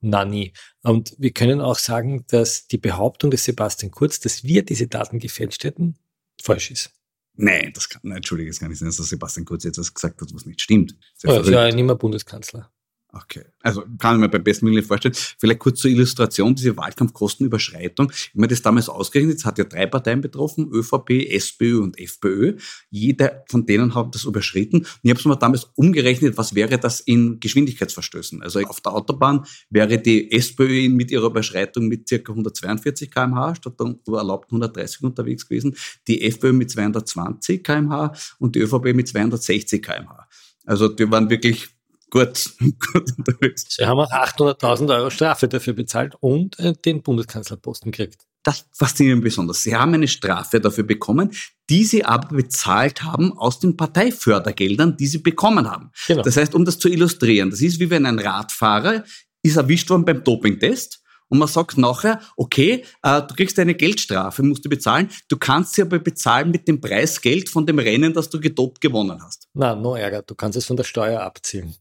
Na, 0.00 0.24
nie. 0.24 0.52
Und 0.82 1.14
wir 1.18 1.32
können 1.32 1.60
auch 1.60 1.78
sagen, 1.78 2.24
dass 2.28 2.66
die 2.68 2.78
Behauptung 2.78 3.30
des 3.30 3.44
Sebastian 3.44 3.90
Kurz, 3.90 4.20
dass 4.20 4.44
wir 4.44 4.64
diese 4.64 4.86
Daten 4.86 5.18
gefälscht 5.18 5.64
hätten, 5.64 5.96
falsch 6.42 6.70
ist. 6.70 6.90
Nein, 7.34 7.72
das 7.74 7.88
kann, 7.88 8.00
nein, 8.04 8.16
Entschuldige, 8.18 8.50
das 8.50 8.58
kann 8.58 8.70
nicht 8.70 8.78
sein, 8.78 8.88
dass 8.88 8.96
Sebastian 8.96 9.44
Kurz 9.44 9.64
jetzt 9.64 9.78
was 9.78 9.92
gesagt 9.92 10.20
hat, 10.20 10.32
was 10.32 10.46
nicht 10.46 10.60
stimmt. 10.60 10.96
Ja, 11.22 11.40
ist 11.40 11.48
ja 11.48 11.70
nicht 11.70 11.84
mehr 11.84 11.94
Bundeskanzler. 11.94 12.72
Okay. 13.22 13.44
Also 13.62 13.82
kann 13.98 14.16
ich 14.16 14.20
mir 14.20 14.28
beim 14.28 14.44
besten 14.44 14.66
Willen 14.66 14.82
vorstellen. 14.82 15.14
Vielleicht 15.14 15.58
kurz 15.58 15.80
zur 15.80 15.90
Illustration, 15.90 16.54
diese 16.54 16.76
Wahlkampfkostenüberschreitung. 16.76 18.12
Ich 18.12 18.34
mir 18.34 18.46
das 18.46 18.62
damals 18.62 18.88
ausgerechnet, 18.88 19.38
es 19.38 19.44
hat 19.44 19.58
ja 19.58 19.64
drei 19.64 19.86
Parteien 19.86 20.20
betroffen, 20.20 20.68
ÖVP, 20.70 21.10
SPÖ 21.30 21.78
und 21.78 21.98
FPÖ. 21.98 22.56
Jeder 22.90 23.44
von 23.48 23.64
denen 23.64 23.94
hat 23.94 24.14
das 24.14 24.24
überschritten. 24.24 24.78
Und 24.78 25.00
ich 25.02 25.10
habe 25.10 25.18
es 25.18 25.24
mir 25.24 25.36
damals 25.36 25.64
umgerechnet, 25.76 26.36
was 26.36 26.54
wäre 26.54 26.78
das 26.78 27.00
in 27.00 27.40
Geschwindigkeitsverstößen. 27.40 28.42
Also 28.42 28.60
auf 28.60 28.80
der 28.80 28.92
Autobahn 28.92 29.46
wäre 29.70 29.98
die 29.98 30.30
SPÖ 30.32 30.88
mit 30.88 31.10
ihrer 31.10 31.26
Überschreitung 31.26 31.88
mit 31.88 32.08
circa 32.08 32.32
142 32.32 33.10
kmh 33.10 33.54
statt 33.54 33.80
der 33.80 33.96
erlaubten 34.14 34.56
130 34.56 35.02
unterwegs 35.02 35.48
gewesen, 35.48 35.76
die 36.06 36.22
FPÖ 36.22 36.52
mit 36.52 36.70
220 36.70 37.64
kmh 37.64 38.12
und 38.38 38.54
die 38.54 38.60
ÖVP 38.60 38.94
mit 38.94 39.08
260 39.08 39.82
kmh. 39.82 40.26
Also 40.66 40.88
die 40.88 41.10
waren 41.10 41.30
wirklich 41.30 41.75
gut. 42.10 42.36
Sie 43.56 43.86
haben 43.86 44.00
auch 44.00 44.10
800.000 44.10 44.96
Euro 44.96 45.10
Strafe 45.10 45.48
dafür 45.48 45.74
bezahlt 45.74 46.14
und 46.20 46.58
äh, 46.58 46.72
den 46.72 47.02
Bundeskanzlerposten 47.02 47.92
gekriegt. 47.92 48.22
Das 48.42 48.64
fasziniert 48.72 49.16
mich 49.16 49.24
besonders. 49.24 49.64
Sie 49.64 49.74
haben 49.74 49.92
eine 49.94 50.06
Strafe 50.06 50.60
dafür 50.60 50.84
bekommen, 50.84 51.32
die 51.68 51.82
Sie 51.82 52.04
aber 52.04 52.28
bezahlt 52.28 53.02
haben 53.02 53.36
aus 53.36 53.58
den 53.58 53.76
Parteifördergeldern, 53.76 54.96
die 54.96 55.08
Sie 55.08 55.18
bekommen 55.18 55.68
haben. 55.68 55.90
Genau. 56.06 56.22
Das 56.22 56.36
heißt, 56.36 56.54
um 56.54 56.64
das 56.64 56.78
zu 56.78 56.88
illustrieren, 56.88 57.50
das 57.50 57.60
ist 57.60 57.80
wie 57.80 57.90
wenn 57.90 58.06
ein 58.06 58.20
Radfahrer 58.20 59.02
ist 59.42 59.56
erwischt 59.56 59.90
worden 59.90 60.04
beim 60.04 60.22
Dopingtest 60.22 61.02
und 61.28 61.38
man 61.38 61.48
sagt 61.48 61.76
nachher, 61.76 62.20
okay, 62.36 62.84
äh, 63.02 63.22
du 63.22 63.34
kriegst 63.34 63.58
eine 63.58 63.74
Geldstrafe, 63.74 64.42
musst 64.42 64.64
du 64.64 64.68
bezahlen, 64.68 65.10
du 65.28 65.36
kannst 65.36 65.74
sie 65.74 65.82
aber 65.82 65.98
bezahlen 65.98 66.50
mit 66.50 66.68
dem 66.68 66.80
Preisgeld 66.80 67.48
von 67.48 67.66
dem 67.66 67.78
Rennen, 67.78 68.12
das 68.12 68.30
du 68.30 68.40
gedopt 68.40 68.80
gewonnen 68.80 69.20
hast. 69.22 69.48
Na, 69.54 69.74
no 69.74 69.96
Ärger, 69.96 70.22
du 70.22 70.34
kannst 70.34 70.56
es 70.56 70.66
von 70.66 70.76
der 70.76 70.84
Steuer 70.84 71.20
abziehen. 71.20 71.74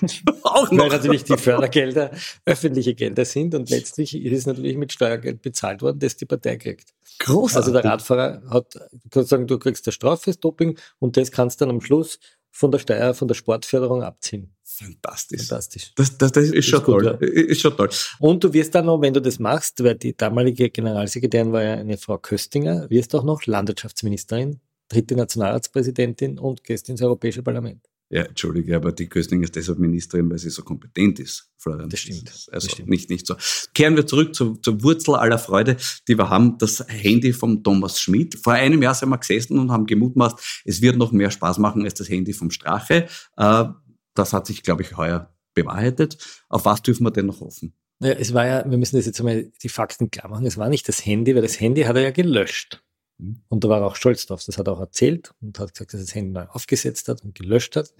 Auch 0.42 0.70
noch. 0.70 0.84
Weil 0.84 0.90
natürlich 0.90 1.24
die 1.24 1.36
Fördergelder 1.36 2.10
öffentliche 2.44 2.94
Gelder 2.94 3.24
sind 3.24 3.54
und 3.54 3.70
letztlich 3.70 4.14
ist 4.14 4.38
es 4.38 4.46
natürlich 4.46 4.76
mit 4.76 4.92
Steuergeld 4.92 5.42
bezahlt 5.42 5.82
worden, 5.82 5.98
das 5.98 6.16
die 6.16 6.26
Partei 6.26 6.56
kriegt. 6.56 6.94
Großartig. 7.20 7.56
Also 7.56 7.72
der 7.72 7.84
Radfahrer 7.84 8.42
hat, 8.50 8.74
du 8.74 9.08
kannst 9.10 9.30
sagen, 9.30 9.46
du 9.46 9.58
kriegst 9.58 9.86
eine 9.86 9.92
Strafe 9.92 10.24
fürs 10.24 10.40
Doping 10.40 10.78
und 10.98 11.16
das 11.16 11.30
kannst 11.30 11.60
dann 11.60 11.70
am 11.70 11.80
Schluss 11.80 12.18
von 12.50 12.70
der 12.70 12.78
Steuer, 12.78 13.14
von 13.14 13.28
der 13.28 13.34
Sportförderung 13.34 14.02
abziehen. 14.02 14.54
Fantastisch. 14.64 15.46
Fantastisch. 15.46 15.92
Das, 15.96 16.16
das, 16.18 16.32
das 16.32 16.44
ist, 16.44 16.54
ist 16.54 16.66
schon 16.66 16.82
gut, 16.82 17.02
toll. 17.02 17.18
Ja. 17.20 17.26
Ist 17.26 17.60
schon 17.60 17.76
toll. 17.76 17.88
Und 18.20 18.44
du 18.44 18.52
wirst 18.52 18.74
dann 18.74 18.86
noch, 18.86 19.00
wenn 19.00 19.12
du 19.12 19.20
das 19.20 19.38
machst, 19.38 19.82
weil 19.82 19.96
die 19.96 20.16
damalige 20.16 20.70
Generalsekretärin 20.70 21.52
war 21.52 21.62
ja 21.62 21.74
eine 21.74 21.98
Frau 21.98 22.18
Köstinger, 22.18 22.88
wirst 22.90 23.14
auch 23.14 23.24
noch 23.24 23.44
Landwirtschaftsministerin, 23.46 24.60
dritte 24.88 25.16
Nationalratspräsidentin 25.16 26.38
und 26.38 26.64
gehst 26.64 26.88
ins 26.88 27.02
Europäische 27.02 27.42
Parlament. 27.42 27.84
Ja, 28.10 28.22
entschuldige, 28.22 28.74
aber 28.74 28.92
die 28.92 29.06
Köstinger 29.06 29.44
ist 29.44 29.54
deshalb 29.54 29.78
Ministerin, 29.78 30.30
weil 30.30 30.38
sie 30.38 30.48
so 30.48 30.62
kompetent 30.62 31.20
ist, 31.20 31.50
Florian. 31.58 31.90
Das 31.90 32.00
stimmt. 32.00 32.28
Also 32.28 32.48
das 32.66 32.72
stimmt. 32.72 32.88
Nicht, 32.88 33.10
nicht 33.10 33.26
so. 33.26 33.36
Kehren 33.74 33.96
wir 33.96 34.06
zurück 34.06 34.34
zur, 34.34 34.60
zur 34.62 34.82
Wurzel 34.82 35.14
aller 35.14 35.38
Freude, 35.38 35.76
die 36.08 36.16
wir 36.16 36.30
haben, 36.30 36.56
das 36.56 36.86
Handy 36.88 37.34
vom 37.34 37.62
Thomas 37.62 38.00
Schmidt. 38.00 38.38
Vor 38.42 38.54
einem 38.54 38.82
Jahr 38.82 38.94
sind 38.94 39.10
wir 39.10 39.18
gesessen 39.18 39.58
und 39.58 39.70
haben 39.70 39.84
gemutmaßt, 39.84 40.62
es 40.64 40.80
wird 40.80 40.96
noch 40.96 41.12
mehr 41.12 41.30
Spaß 41.30 41.58
machen 41.58 41.84
als 41.84 41.94
das 41.94 42.08
Handy 42.08 42.32
vom 42.32 42.50
Strache. 42.50 43.08
Äh, 43.36 43.64
das 44.14 44.32
hat 44.32 44.46
sich, 44.46 44.62
glaube 44.62 44.82
ich, 44.82 44.96
heuer 44.96 45.34
bewahrheitet. 45.52 46.16
Auf 46.48 46.64
was 46.64 46.80
dürfen 46.80 47.04
wir 47.04 47.10
denn 47.10 47.26
noch 47.26 47.40
hoffen? 47.40 47.74
Naja, 47.98 48.14
es 48.14 48.32
war 48.32 48.46
ja, 48.46 48.70
wir 48.70 48.78
müssen 48.78 48.96
das 48.96 49.06
jetzt 49.06 49.18
einmal 49.20 49.50
die 49.62 49.68
Fakten 49.68 50.10
klar 50.10 50.30
machen, 50.30 50.46
es 50.46 50.56
war 50.56 50.68
nicht 50.68 50.88
das 50.88 51.04
Handy, 51.04 51.34
weil 51.34 51.42
das 51.42 51.60
Handy 51.60 51.82
hat 51.82 51.96
er 51.96 52.02
ja 52.02 52.10
gelöscht. 52.10 52.82
Mhm. 53.18 53.42
Und 53.48 53.64
da 53.64 53.68
war 53.68 53.80
er 53.80 53.86
auch 53.86 53.96
stolz 53.96 54.26
drauf. 54.26 54.44
Das 54.44 54.58
hat 54.58 54.66
er 54.66 54.72
auch 54.72 54.80
erzählt 54.80 55.34
und 55.40 55.58
hat 55.58 55.72
gesagt, 55.72 55.92
dass 55.92 56.00
er 56.00 56.04
das 56.06 56.14
Handy 56.14 56.32
neu 56.32 56.46
aufgesetzt 56.46 57.08
hat 57.08 57.22
und 57.22 57.34
gelöscht 57.34 57.76
hat. 57.76 57.92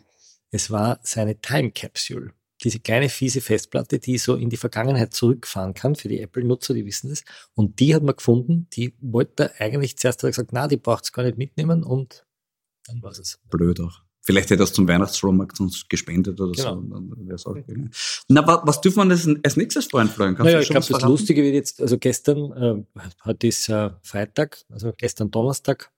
Es 0.50 0.70
war 0.70 1.00
seine 1.02 1.40
Time 1.40 1.70
Capsule. 1.70 2.32
Diese 2.64 2.80
kleine 2.80 3.08
fiese 3.08 3.40
Festplatte, 3.40 4.00
die 4.00 4.18
so 4.18 4.34
in 4.34 4.50
die 4.50 4.56
Vergangenheit 4.56 5.14
zurückfahren 5.14 5.74
kann 5.74 5.94
für 5.94 6.08
die 6.08 6.20
Apple-Nutzer, 6.20 6.74
die 6.74 6.84
wissen 6.84 7.10
das. 7.10 7.22
Und 7.54 7.78
die 7.78 7.94
hat 7.94 8.02
man 8.02 8.16
gefunden, 8.16 8.66
die 8.72 8.94
wollte 9.00 9.54
er 9.54 9.60
eigentlich 9.60 9.96
zuerst 9.96 10.20
hat 10.20 10.24
er 10.24 10.30
gesagt, 10.30 10.52
na, 10.52 10.66
die 10.66 10.76
braucht 10.76 11.04
es 11.04 11.12
gar 11.12 11.22
nicht 11.22 11.38
mitnehmen 11.38 11.84
und 11.84 12.26
dann 12.86 13.02
war 13.02 13.12
es. 13.12 13.38
Blöd 13.48 13.78
auch. 13.80 14.07
Vielleicht 14.28 14.50
hätte 14.50 14.62
er 14.62 14.64
es 14.64 14.74
zum 14.74 14.86
Weihnachtsstrommarkt 14.86 15.58
uns 15.58 15.88
gespendet 15.88 16.38
oder 16.38 16.52
genau. 16.52 16.74
so. 17.38 17.54
Dann 17.54 17.90
Na, 18.28 18.46
was 18.46 18.78
dürfen 18.82 19.08
wir 19.08 19.12
als, 19.12 19.26
als 19.42 19.56
nächstes 19.56 19.86
freuen, 19.86 20.06
Florian? 20.10 20.34
Kannst 20.36 20.52
naja, 20.52 20.60
ich 20.60 20.68
glaube, 20.68 20.86
das 20.86 21.02
Lustige 21.02 21.42
wird 21.42 21.54
jetzt, 21.54 21.80
also 21.80 21.96
gestern 21.96 22.52
äh, 22.52 23.00
hat 23.20 23.42
es 23.42 23.70
äh, 23.70 23.88
Freitag, 24.02 24.58
also 24.68 24.92
gestern 24.94 25.30
Donnerstag, 25.30 25.90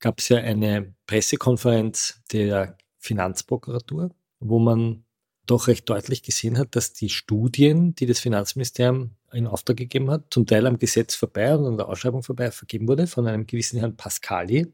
gab 0.00 0.18
es 0.18 0.30
ja 0.30 0.38
eine 0.38 0.94
Pressekonferenz 1.06 2.22
der 2.32 2.78
Finanzprokuratur, 3.00 4.12
wo 4.40 4.58
man 4.58 5.04
doch 5.44 5.68
recht 5.68 5.86
deutlich 5.90 6.22
gesehen 6.22 6.56
hat, 6.56 6.76
dass 6.76 6.94
die 6.94 7.10
Studien, 7.10 7.94
die 7.94 8.06
das 8.06 8.18
Finanzministerium 8.18 9.10
in 9.30 9.46
Auftrag 9.46 9.76
gegeben 9.76 10.10
hat, 10.10 10.28
zum 10.30 10.46
Teil 10.46 10.66
am 10.66 10.78
Gesetz 10.78 11.16
vorbei 11.16 11.54
und 11.54 11.66
an 11.66 11.76
der 11.76 11.90
Ausschreibung 11.90 12.22
vorbei 12.22 12.50
vergeben 12.50 12.88
wurde 12.88 13.06
von 13.06 13.26
einem 13.26 13.46
gewissen 13.46 13.78
Herrn 13.78 13.94
Pascali. 13.94 14.72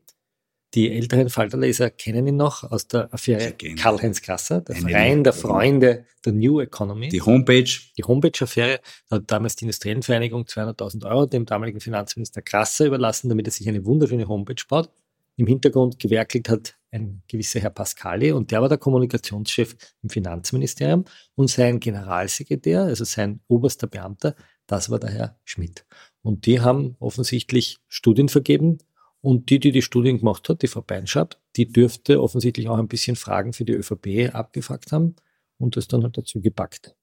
Die 0.74 0.92
älteren 0.92 1.30
Falterleser 1.30 1.90
kennen 1.90 2.28
ihn 2.28 2.37
noch 2.37 2.62
aus 2.62 2.87
der 2.87 3.12
Affäre 3.12 3.52
Karl-Heinz 3.52 4.22
Krasser, 4.22 4.61
der 4.61 4.76
Verein 4.76 5.24
der 5.24 5.33
Freunde 5.33 6.04
der 6.24 6.33
New 6.33 6.61
Economy. 6.61 7.09
Die 7.09 7.22
Homepage. 7.22 7.70
Die 7.98 8.04
Homepage-Affäre 8.04 8.78
hat 9.11 9.24
damals 9.26 9.56
die 9.56 9.64
Industriellenvereinigung 9.64 10.44
200.000 10.44 11.11
Euro 11.11 11.26
dem 11.26 11.44
damaligen 11.44 11.80
Finanzminister 11.80 12.40
Krasser 12.40 12.87
überlassen, 12.87 13.28
damit 13.28 13.48
er 13.48 13.50
sich 13.50 13.68
eine 13.68 13.85
wunderschöne 13.85 14.28
Homepage 14.28 14.62
baut. 14.68 14.90
Im 15.37 15.48
Hintergrund 15.48 15.98
gewerkelt 15.98 16.48
hat 16.48 16.76
ein 16.92 17.22
gewisser 17.26 17.61
Herr 17.61 17.70
Pascali 17.70 18.30
und 18.30 18.50
der 18.50 18.61
war 18.61 18.68
der 18.68 18.78
Kommunikationschef 18.78 19.74
im 20.02 20.11
Finanzministerium 20.11 21.04
und 21.35 21.48
sein 21.48 21.80
Generalsekretär, 21.80 22.83
also 22.83 23.04
sein 23.04 23.40
oberster 23.48 23.87
Beamter, 23.87 24.37
das 24.66 24.90
war 24.90 25.00
der 25.00 25.11
Herr 25.11 25.38
Schmidt. 25.44 25.85
Und 26.22 26.46
die 26.46 26.61
haben 26.61 26.96
offensichtlich 27.00 27.78
Studien 27.88 28.28
vergeben 28.28 28.78
und 29.20 29.50
die, 29.50 29.59
die 29.59 29.72
die 29.72 29.83
Studien 29.83 30.18
gemacht 30.18 30.48
hat, 30.48 30.62
die 30.62 30.66
Frau 30.66 30.83
Beinschab, 30.83 31.38
die 31.56 31.70
dürfte 31.70 32.22
offensichtlich 32.22 32.68
auch 32.68 32.78
ein 32.78 32.88
bisschen 32.88 33.16
Fragen 33.16 33.52
für 33.52 33.64
die 33.64 33.72
ÖVP 33.72 34.35
abgefragt 34.35 34.92
haben 34.92 35.16
und 35.59 35.76
das 35.76 35.88
dann 35.88 36.02
halt 36.02 36.16
dazu 36.16 36.40
gepackt. 36.40 36.94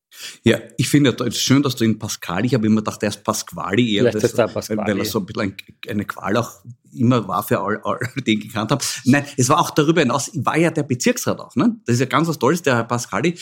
Ja, 0.43 0.60
ich 0.77 0.89
finde 0.89 1.15
es 1.25 1.38
schön, 1.38 1.63
dass 1.63 1.75
du 1.75 1.84
ihn 1.84 1.99
Pascali, 1.99 2.47
ich 2.47 2.53
habe 2.53 2.65
immer 2.65 2.77
gedacht, 2.77 3.03
er 3.03 3.10
ist 3.10 3.23
Pasquali 3.23 3.95
eher, 3.95 4.12
das, 4.12 4.34
Pasquali. 4.34 4.77
weil 4.77 4.99
er 4.99 5.06
so 5.06 5.19
ein 5.19 5.25
bisschen 5.25 5.56
eine 5.88 6.06
Qual 6.06 6.38
auch 6.38 6.63
immer 6.93 7.28
war 7.28 7.43
für 7.43 7.60
all, 7.60 7.80
all 7.84 8.00
den 8.28 8.39
gekannt 8.39 8.71
habe. 8.71 8.84
Nein, 9.06 9.26
es 9.38 9.50
war 9.50 9.60
auch 9.60 9.71
darüber 9.71 10.02
hinaus, 10.02 10.32
war 10.34 10.58
ja 10.58 10.71
der 10.71 10.84
Bezirksrat 10.84 11.39
auch. 11.39 11.56
Ne? 11.56 11.76
Das 11.86 11.95
ist 11.95 12.00
ja 12.00 12.06
ganz 12.06 12.28
was 12.28 12.39
Tolles. 12.39 12.62
Der 12.62 12.76
Herr 12.76 12.84
Pascali 12.84 13.38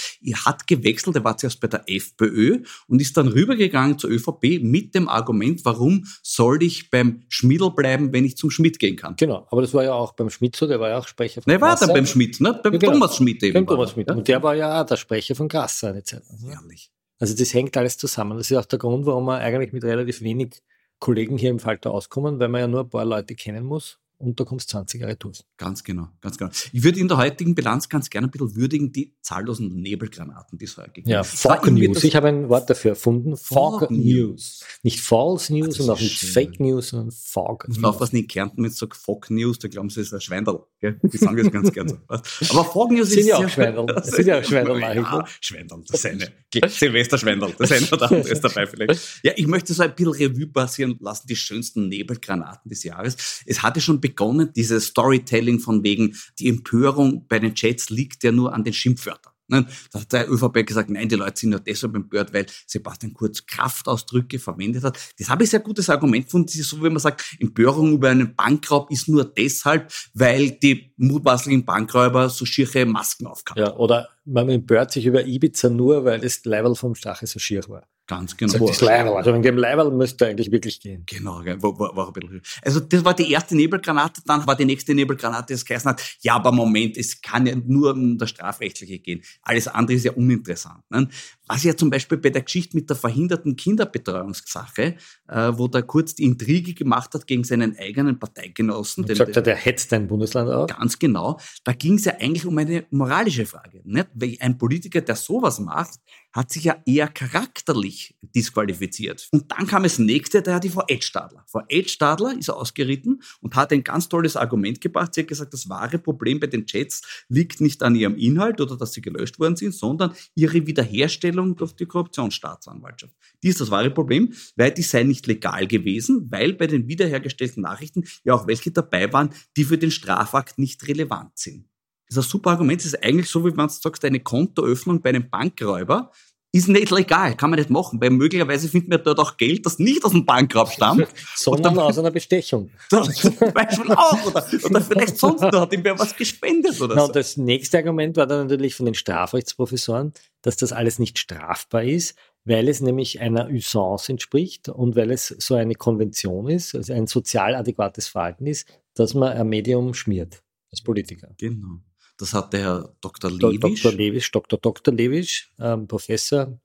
hat 0.45 0.67
gewechselt, 0.67 1.15
der 1.15 1.23
war 1.23 1.37
zuerst 1.37 1.59
bei 1.59 1.67
der 1.67 1.83
FPÖ 1.87 2.63
und 2.87 3.01
ist 3.01 3.15
dann 3.17 3.27
rübergegangen 3.27 3.99
zur 3.99 4.09
ÖVP 4.09 4.61
mit 4.61 4.95
dem 4.95 5.07
Argument, 5.09 5.63
warum 5.65 6.05
soll 6.21 6.63
ich 6.63 6.89
beim 6.89 7.23
Schmidl 7.29 7.71
bleiben, 7.71 8.13
wenn 8.13 8.25
ich 8.25 8.37
zum 8.37 8.49
Schmidt 8.49 8.79
gehen 8.79 8.95
kann. 8.95 9.15
Genau, 9.17 9.47
aber 9.49 9.61
das 9.61 9.73
war 9.73 9.83
ja 9.83 9.93
auch 9.93 10.13
beim 10.13 10.29
Schmidt 10.29 10.55
so, 10.55 10.67
der 10.67 10.79
war 10.79 10.89
ja 10.89 10.97
auch 10.97 11.07
Sprecher 11.07 11.41
von 11.41 11.51
Nein, 11.51 11.61
war 11.61 11.75
dann 11.75 11.89
beim 11.89 12.05
Schmidt, 12.05 12.39
ne? 12.41 12.59
beim 12.61 12.73
ja, 12.73 12.79
genau. 12.79 12.93
Thomas 12.93 13.15
Schmidt 13.15 13.43
eben. 13.43 13.53
Beim 13.53 13.67
Thomas 13.67 13.91
Schmidt. 13.91 14.09
Ja? 14.09 14.15
Und 14.15 14.27
der 14.27 14.43
war 14.43 14.55
ja 14.55 14.81
auch 14.81 14.85
der 14.85 14.97
Sprecher 14.97 15.35
von 15.35 15.47
Grasser 15.47 15.89
eine 15.89 16.03
Zeit 16.03 16.23
lang. 16.29 16.51
Ehrlich. 16.51 16.91
Also 17.19 17.35
das 17.35 17.53
hängt 17.53 17.77
alles 17.77 17.97
zusammen. 17.97 18.37
Das 18.37 18.51
ist 18.51 18.57
auch 18.57 18.65
der 18.65 18.79
Grund, 18.79 19.05
warum 19.05 19.25
man 19.25 19.39
eigentlich 19.39 19.71
mit 19.71 19.83
relativ 19.83 20.21
wenig 20.21 20.61
Kollegen 20.99 21.37
hier 21.37 21.51
im 21.51 21.59
Falter 21.59 21.91
auskommen, 21.91 22.39
weil 22.39 22.49
man 22.49 22.61
ja 22.61 22.67
nur 22.67 22.81
ein 22.81 22.89
paar 22.89 23.05
Leute 23.05 23.35
kennen 23.35 23.65
muss 23.65 23.99
und 24.17 24.39
da 24.39 24.43
kommst 24.43 24.69
20 24.69 25.01
Jahre 25.01 25.15
durch. 25.15 25.43
Ganz 25.57 25.83
genau, 25.83 26.07
ganz 26.21 26.37
genau. 26.37 26.51
Ich 26.71 26.83
würde 26.83 26.99
in 26.99 27.07
der 27.07 27.17
heutigen 27.17 27.55
Bilanz 27.55 27.89
ganz 27.89 28.09
gerne 28.09 28.27
ein 28.27 28.31
bisschen 28.31 28.55
würdigen 28.55 28.91
die 28.91 29.13
zahllosen 29.21 29.81
Nebelgranaten, 29.81 30.57
die 30.57 30.65
es 30.65 30.77
heute 30.77 30.91
gibt. 30.91 31.07
Ja, 31.07 31.23
Fog 31.23 31.69
News. 31.69 32.03
Ich 32.03 32.15
habe 32.15 32.29
ein 32.29 32.49
Wort 32.49 32.69
dafür 32.69 32.91
erfunden. 32.91 33.35
Fog, 33.35 33.81
Fog 33.81 33.91
News. 33.91 34.63
Nicht 34.83 35.01
False 35.01 35.53
News 35.53 35.79
und 35.79 35.89
auch 35.89 35.99
nicht. 35.99 36.19
Fake 36.19 36.59
News, 36.59 36.89
sondern 36.89 37.11
Fog 37.11 37.67
News. 37.67 37.83
Auf 37.83 37.99
was 37.99 38.13
nicht 38.13 38.29
Kärnten 38.29 38.61
mit 38.61 38.73
so 38.73 38.87
Fog 38.91 39.29
News, 39.29 39.59
da 39.59 39.67
glauben 39.67 39.89
sie, 39.89 40.01
es 40.01 40.07
ist 40.07 40.13
ein 40.13 40.21
Schweinderl. 40.21 40.63
Die 40.81 41.17
sagen 41.17 41.37
das 41.37 41.51
ganz 41.51 41.71
gerne 41.71 41.89
so. 41.89 41.97
Aber 42.07 42.65
Fog 42.65 42.91
News 42.91 43.09
sind 43.09 43.19
ist 43.21 43.27
ja 43.27 43.37
auch 43.37 43.49
Schweinderl. 43.49 43.85
Das 43.87 44.07
sind 44.11 44.27
ja 44.27 44.39
auch 44.39 44.43
Schweinderl. 44.43 44.79
Ja, 44.79 45.25
Schweinderl, 45.41 45.83
das 45.87 45.99
ist 45.99 46.05
eine. 46.05 46.31
Silvester 46.69 47.17
Schweinderl, 47.17 47.53
das 47.57 47.71
eine 47.71 47.87
oder 47.91 48.11
andere 48.11 48.29
ist 48.29 48.41
dabei 48.41 48.67
vielleicht. 48.67 49.19
Ja, 49.23 49.33
ich 49.35 49.47
möchte 49.47 49.73
so 49.73 49.83
ein 49.83 49.93
bisschen 49.95 50.13
Revue 50.13 50.47
passieren 50.47 50.97
lassen, 50.99 51.27
die 51.27 51.35
schönsten 51.35 51.89
Nebelgranaten 51.89 52.69
des 52.69 52.83
Jahres. 52.83 53.43
Es 53.45 53.61
hatte 53.61 53.81
schon 53.81 53.99
begonnen, 54.05 54.53
dieses 54.55 54.85
Storytelling 54.85 55.59
von 55.59 55.83
wegen, 55.83 56.15
die 56.37 56.47
Empörung 56.47 57.25
bei 57.27 57.39
den 57.39 57.55
Chats 57.55 57.89
liegt 57.89 58.23
ja 58.23 58.31
nur 58.31 58.53
an 58.53 58.63
den 58.63 58.73
Schimpfwörtern. 58.73 59.33
Ne? 59.47 59.65
Da 59.91 60.01
hat 60.01 60.13
der 60.13 60.31
ÖVP 60.31 60.65
gesagt, 60.65 60.91
nein, 60.91 61.09
die 61.09 61.15
Leute 61.15 61.39
sind 61.39 61.49
nur 61.49 61.59
deshalb 61.59 61.95
empört, 61.95 62.33
weil 62.33 62.45
Sebastian 62.67 63.13
Kurz 63.13 63.45
Kraftausdrücke 63.45 64.37
verwendet 64.37 64.83
hat. 64.83 64.99
Das 65.17 65.29
habe 65.29 65.43
ich 65.43 65.49
sehr 65.49 65.59
gutes 65.59 65.89
Argument 65.89 66.25
gefunden. 66.25 66.49
So, 66.49 66.83
wie 66.83 66.89
man 66.89 66.99
sagt, 66.99 67.35
Empörung 67.39 67.93
über 67.93 68.09
einen 68.09 68.35
Bankraub 68.35 68.91
ist 68.91 69.07
nur 69.07 69.23
deshalb, 69.25 69.91
weil 70.13 70.51
die 70.51 70.93
mutmaßlichen 70.97 71.65
Bankräuber 71.65 72.29
so 72.29 72.45
schiere 72.45 72.85
Masken 72.85 73.25
aufkamen. 73.25 73.63
Ja, 73.63 73.75
oder 73.75 74.09
man 74.23 74.49
empört 74.49 74.91
sich 74.91 75.05
über 75.05 75.25
Ibiza 75.25 75.69
nur, 75.69 76.05
weil 76.05 76.19
das 76.19 76.43
Level 76.45 76.75
vom 76.75 76.93
Stache 76.93 77.25
so 77.25 77.39
schier 77.39 77.63
war. 77.67 77.87
Ganz 78.07 78.37
genau. 78.37 78.51
Sagt 78.51 78.69
das 78.69 78.81
Leiberl. 78.81 79.17
Also 79.17 79.33
wegen 79.33 79.41
dem 79.41 79.57
Leiberl 79.57 79.89
müsste 79.91 80.27
eigentlich 80.27 80.51
wirklich 80.51 80.79
gehen. 80.79 81.03
Genau, 81.07 81.43
war, 81.43 81.79
war, 81.79 81.95
war 81.95 82.07
ein 82.07 82.13
bisschen. 82.13 82.41
Also 82.61 82.79
das 82.79 83.03
war 83.03 83.15
die 83.15 83.31
erste 83.31 83.55
Nebelgranate, 83.55 84.21
dann 84.25 84.45
war 84.45 84.55
die 84.55 84.65
nächste 84.65 84.93
Nebelgranate, 84.93 85.53
das 85.53 85.65
geheißen 85.65 85.89
hat, 85.89 86.01
ja, 86.21 86.35
aber 86.35 86.51
Moment, 86.51 86.97
es 86.97 87.19
kann 87.21 87.47
ja 87.47 87.55
nur 87.55 87.93
um 87.93 88.17
das 88.17 88.29
Strafrechtliche 88.29 88.99
gehen. 88.99 89.23
Alles 89.41 89.67
andere 89.67 89.97
ist 89.97 90.05
ja 90.05 90.11
uninteressant. 90.11 90.83
Ne? 90.89 91.07
Was 91.47 91.63
ja 91.63 91.75
zum 91.75 91.89
Beispiel 91.89 92.17
bei 92.17 92.29
der 92.29 92.41
Geschichte 92.41 92.75
mit 92.75 92.89
der 92.89 92.95
verhinderten 92.95 93.55
Kinderbetreuungssache, 93.55 94.95
äh, 95.27 95.51
wo 95.53 95.67
der 95.67 95.83
Kurz 95.83 96.15
die 96.15 96.23
Intrige 96.23 96.73
gemacht 96.73 97.13
hat 97.13 97.27
gegen 97.27 97.43
seinen 97.43 97.77
eigenen 97.77 98.19
Parteigenossen. 98.19 99.05
Und 99.05 99.15
sagt 99.15 99.35
er, 99.35 99.41
der 99.41 99.55
hetzt 99.55 99.93
ein 99.93 100.07
Bundesland 100.07 100.49
auch. 100.49 100.67
Ganz 100.67 100.97
genau. 100.97 101.39
Da 101.63 101.73
ging 101.73 101.95
es 101.95 102.05
ja 102.05 102.13
eigentlich 102.19 102.45
um 102.45 102.57
eine 102.57 102.85
moralische 102.89 103.45
Frage. 103.45 103.81
Nicht? 103.83 104.07
Weil 104.13 104.37
ein 104.39 104.57
Politiker, 104.57 105.01
der 105.01 105.15
sowas 105.15 105.59
macht, 105.59 105.99
hat 106.33 106.51
sich 106.51 106.65
ja 106.65 106.75
eher 106.85 107.07
charakterlich 107.07 108.15
disqualifiziert. 108.21 109.29
Und 109.31 109.51
dann 109.51 109.67
kam 109.67 109.83
das 109.83 109.99
nächste, 109.99 110.41
der 110.41 110.55
hat 110.55 110.65
die 110.65 110.69
Frau 110.69 110.83
Edstadler. 110.87 111.45
Frau 111.47 111.61
Edstadler 111.69 112.37
ist 112.37 112.49
ausgeritten 112.49 113.21
und 113.39 113.55
hat 113.55 113.71
ein 113.71 113.85
ganz 113.85 114.09
tolles 114.09 114.35
Argument 114.35 114.81
gebracht. 114.81 115.13
Sie 115.13 115.21
hat 115.21 115.29
gesagt, 115.29 115.53
das 115.53 115.69
wahre 115.69 115.97
Problem 115.97 116.41
bei 116.41 116.47
den 116.47 116.65
Chats 116.65 117.25
liegt 117.29 117.61
nicht 117.61 117.81
an 117.83 117.95
ihrem 117.95 118.17
Inhalt 118.17 118.59
oder 118.59 118.75
dass 118.75 118.91
sie 118.91 119.01
gelöscht 119.01 119.39
worden 119.39 119.55
sind, 119.55 119.73
sondern 119.73 120.13
ihre 120.35 120.67
Wiederherstellung 120.67 121.34
durch 121.35 121.73
die 121.73 121.85
Korruptionsstaatsanwaltschaft. 121.85 123.15
Die 123.43 123.49
ist 123.49 123.61
das 123.61 123.71
wahre 123.71 123.91
Problem, 123.91 124.33
weil 124.55 124.71
die 124.71 124.81
sei 124.81 125.03
nicht 125.03 125.27
legal 125.27 125.67
gewesen, 125.67 126.27
weil 126.31 126.53
bei 126.53 126.67
den 126.67 126.87
wiederhergestellten 126.87 127.63
Nachrichten 127.63 128.05
ja 128.23 128.33
auch 128.33 128.47
welche 128.47 128.71
dabei 128.71 129.11
waren, 129.11 129.29
die 129.57 129.65
für 129.65 129.77
den 129.77 129.91
Strafakt 129.91 130.57
nicht 130.57 130.87
relevant 130.87 131.37
sind. 131.37 131.67
Das 132.07 132.17
ist 132.17 132.25
ein 132.25 132.29
super 132.29 132.51
Argument. 132.51 132.79
Das 132.79 132.87
ist 132.87 133.03
eigentlich 133.03 133.29
so, 133.29 133.43
wie 133.45 133.55
wenn 133.55 133.67
du 133.67 133.73
sagst, 133.73 134.05
eine 134.05 134.19
Kontoöffnung 134.19 135.01
bei 135.01 135.09
einem 135.09 135.29
Bankräuber 135.29 136.11
ist 136.55 136.69
nicht 136.69 136.89
legal, 136.89 137.35
kann 137.35 137.49
man 137.49 137.59
nicht 137.59 137.69
machen, 137.69 137.99
weil 137.99 138.11
möglicherweise 138.11 138.69
findet 138.69 138.89
man 138.89 139.03
dort 139.03 139.19
auch 139.19 139.35
Geld, 139.35 139.65
das 139.65 139.77
nicht 139.77 140.05
aus 140.05 140.11
dem 140.11 140.25
Bankraubb 140.25 140.71
stammt. 140.71 141.07
Sondern 141.35 141.77
aus 141.77 141.99
einer 141.99 142.11
Bestechung. 142.11 142.69
zum 142.89 143.53
Beispiel 143.53 143.91
auch. 143.91 144.25
Oder, 144.25 144.45
oder 144.63 144.81
vielleicht 144.81 145.17
sonst 145.17 145.41
noch 145.41 145.51
hat 145.51 145.73
ihm 145.73 145.83
wer 145.83 145.99
was 145.99 146.15
gespendet 146.15 146.79
oder 146.79 146.95
Na, 146.95 147.07
so. 147.07 147.11
Das 147.11 147.35
nächste 147.35 147.79
Argument 147.79 148.15
war 148.15 148.25
dann 148.25 148.47
natürlich 148.47 148.73
von 148.73 148.85
den 148.85 148.95
Strafrechtsprofessoren, 148.95 150.13
dass 150.41 150.55
das 150.55 150.71
alles 150.71 150.97
nicht 150.97 151.19
strafbar 151.19 151.83
ist, 151.83 152.15
weil 152.45 152.69
es 152.69 152.79
nämlich 152.79 153.19
einer 153.19 153.49
Usance 153.49 154.13
entspricht 154.13 154.69
und 154.69 154.95
weil 154.95 155.11
es 155.11 155.27
so 155.27 155.55
eine 155.55 155.75
Konvention 155.75 156.47
ist, 156.47 156.73
also 156.73 156.93
ein 156.93 157.07
sozial 157.07 157.55
adäquates 157.55 158.07
Verhalten 158.07 158.47
ist, 158.47 158.65
dass 158.93 159.13
man 159.13 159.33
ein 159.33 159.49
Medium 159.49 159.93
schmiert 159.93 160.41
als 160.71 160.81
Politiker. 160.81 161.31
Genau. 161.37 161.79
Das 162.17 162.33
hat 162.33 162.53
der 162.53 162.59
Herr 162.61 162.95
Dr. 163.01 163.31
Lewisch. 163.31 163.81
Dr. 163.81 163.97
Lewisch, 163.97 164.31
Dr. 164.31 164.59
Dr. 164.59 164.93
Lewisch, 164.93 165.51
ähm, 165.59 165.87
Professor 165.87 166.59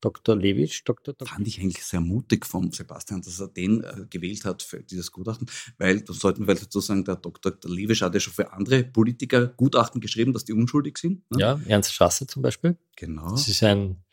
Dr. 0.00 0.36
Lewisch, 0.36 0.84
Dr. 0.84 1.14
Dr. 1.14 1.26
Fand 1.26 1.48
ich 1.48 1.58
eigentlich 1.60 1.82
sehr 1.82 2.00
mutig 2.00 2.44
von 2.44 2.70
Sebastian, 2.70 3.22
dass 3.22 3.40
er 3.40 3.48
den 3.48 3.82
äh, 3.82 4.04
gewählt 4.10 4.44
hat 4.44 4.62
für 4.62 4.82
dieses 4.82 5.10
Gutachten, 5.10 5.46
weil, 5.78 6.02
das 6.02 6.18
sollten 6.18 6.46
wir 6.46 6.54
dazu 6.54 6.80
sagen, 6.80 7.04
der 7.04 7.16
Dr. 7.16 7.56
Lewisch 7.64 8.02
hat 8.02 8.12
ja 8.12 8.20
schon 8.20 8.34
für 8.34 8.52
andere 8.52 8.84
Politiker 8.84 9.46
Gutachten 9.46 10.02
geschrieben, 10.02 10.34
dass 10.34 10.44
die 10.44 10.52
unschuldig 10.52 10.98
sind. 10.98 11.22
ne? 11.30 11.40
Ja, 11.40 11.60
Ernst 11.66 11.92
Strasser 11.94 12.28
zum 12.28 12.42
Beispiel. 12.42 12.76
Genau. 12.96 13.30
Das 13.30 13.48
ist 13.48 13.62
ein 13.62 14.04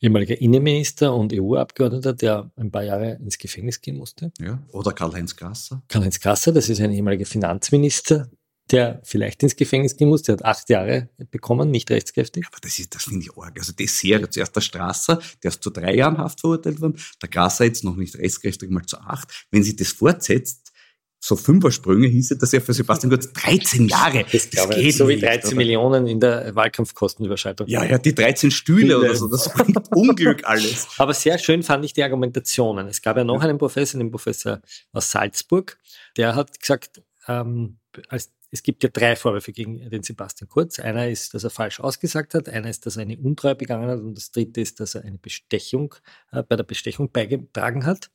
ehemaliger 0.00 0.40
Innenminister 0.40 1.14
und 1.14 1.32
EU-Abgeordneter, 1.34 2.14
der 2.14 2.50
ein 2.56 2.70
paar 2.70 2.84
Jahre 2.84 3.18
ins 3.20 3.36
Gefängnis 3.36 3.80
gehen 3.80 3.96
musste. 3.96 4.32
Ja. 4.40 4.62
Oder 4.72 4.92
Karl-Heinz 4.92 5.36
Grasser. 5.36 5.82
Karl-Heinz 5.88 6.20
Grasser, 6.20 6.52
das 6.52 6.68
ist 6.68 6.80
ein 6.80 6.92
ehemaliger 6.92 7.26
Finanzminister, 7.26 8.30
der 8.70 9.00
vielleicht 9.04 9.42
ins 9.42 9.56
Gefängnis 9.56 9.96
gehen 9.96 10.08
muss. 10.08 10.22
Der 10.22 10.34
hat 10.34 10.44
acht 10.44 10.68
Jahre 10.70 11.08
bekommen, 11.30 11.70
nicht 11.70 11.90
rechtskräftig. 11.90 12.46
Aber 12.46 12.58
das 12.60 12.78
ist, 12.78 12.94
das 12.94 13.04
finde 13.04 13.24
ich 13.24 13.36
arg. 13.36 13.58
Also 13.58 13.72
die 13.72 13.86
Serie, 13.86 14.28
zuerst 14.28 14.56
der 14.56 14.60
Strasser, 14.60 15.20
der 15.42 15.50
ist 15.50 15.62
zu 15.62 15.70
drei 15.70 15.94
Jahren 15.94 16.18
Haft 16.18 16.40
verurteilt 16.40 16.80
worden, 16.80 16.98
der 17.22 17.28
Grasser 17.28 17.64
jetzt 17.64 17.84
noch 17.84 17.96
nicht 17.96 18.16
rechtskräftig 18.16 18.70
mal 18.70 18.84
zu 18.84 18.98
acht. 18.98 19.46
Wenn 19.50 19.62
sich 19.62 19.76
das 19.76 19.92
fortsetzt, 19.92 20.72
so 21.18 21.34
Fünfersprünge 21.34 22.06
hieße 22.06 22.36
das 22.36 22.52
ja 22.52 22.60
für 22.60 22.72
Sebastian 22.72 23.10
Kurz 23.10 23.32
13 23.32 23.88
Jahre. 23.88 24.24
Das 24.30 24.50
glaube 24.50 24.74
ich, 24.74 24.96
so 24.96 25.08
wie 25.08 25.18
13 25.18 25.48
oder? 25.48 25.56
Millionen 25.56 26.06
in 26.06 26.20
der 26.20 26.54
Wahlkampfkostenüberschreitung. 26.54 27.66
Ja, 27.68 27.84
ja, 27.84 27.98
die 27.98 28.14
13 28.14 28.50
Stühle 28.50 28.98
oder 28.98 29.14
so, 29.14 29.28
das 29.28 29.52
bringt 29.52 29.76
Unglück 29.92 30.44
alles. 30.44 30.88
Aber 30.98 31.14
sehr 31.14 31.38
schön 31.38 31.62
fand 31.62 31.84
ich 31.84 31.94
die 31.94 32.02
Argumentationen. 32.02 32.86
Es 32.86 33.02
gab 33.02 33.16
ja 33.16 33.24
noch 33.24 33.42
einen 33.42 33.58
Professor, 33.58 33.98
den 33.98 34.10
Professor 34.10 34.60
aus 34.92 35.10
Salzburg, 35.10 35.78
der 36.16 36.34
hat 36.34 36.60
gesagt, 36.60 37.02
ähm, 37.26 37.78
als, 38.08 38.30
es 38.56 38.62
gibt 38.62 38.82
ja 38.82 38.88
drei 38.88 39.16
Vorwürfe 39.16 39.52
gegen 39.52 39.90
den 39.90 40.02
Sebastian 40.02 40.48
Kurz. 40.48 40.78
Einer 40.78 41.08
ist, 41.08 41.34
dass 41.34 41.44
er 41.44 41.50
falsch 41.50 41.78
ausgesagt 41.78 42.32
hat, 42.32 42.48
einer 42.48 42.70
ist, 42.70 42.86
dass 42.86 42.96
er 42.96 43.02
eine 43.02 43.18
Untreue 43.18 43.54
begangen 43.54 43.88
hat 43.88 44.00
und 44.00 44.14
das 44.14 44.30
dritte 44.30 44.62
ist, 44.62 44.80
dass 44.80 44.94
er 44.94 45.04
eine 45.04 45.18
Bestechung, 45.18 45.94
äh, 46.32 46.42
bei 46.42 46.56
der 46.56 46.64
Bestechung 46.64 47.12
beigetragen 47.12 47.84
hat. 47.84 48.10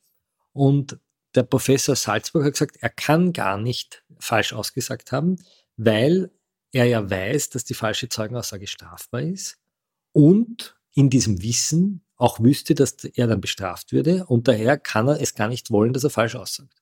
Und 0.52 0.98
der 1.36 1.44
Professor 1.44 1.94
Salzburg 1.94 2.44
hat 2.44 2.54
gesagt, 2.54 2.76
er 2.80 2.90
kann 2.90 3.32
gar 3.32 3.56
nicht 3.56 4.04
falsch 4.18 4.52
ausgesagt 4.52 5.12
haben, 5.12 5.36
weil 5.76 6.30
er 6.72 6.86
ja 6.86 7.08
weiß, 7.08 7.50
dass 7.50 7.64
die 7.64 7.74
falsche 7.74 8.08
Zeugenaussage 8.08 8.66
strafbar 8.66 9.22
ist 9.22 9.58
und 10.12 10.76
in 10.94 11.08
diesem 11.08 11.40
Wissen 11.40 12.04
auch 12.16 12.40
wüsste, 12.40 12.74
dass 12.74 13.04
er 13.04 13.28
dann 13.28 13.40
bestraft 13.40 13.92
würde 13.92 14.26
und 14.26 14.48
daher 14.48 14.76
kann 14.76 15.06
er 15.06 15.20
es 15.20 15.34
gar 15.34 15.48
nicht 15.48 15.70
wollen, 15.70 15.92
dass 15.92 16.04
er 16.04 16.10
falsch 16.10 16.34
aussagt. 16.34 16.81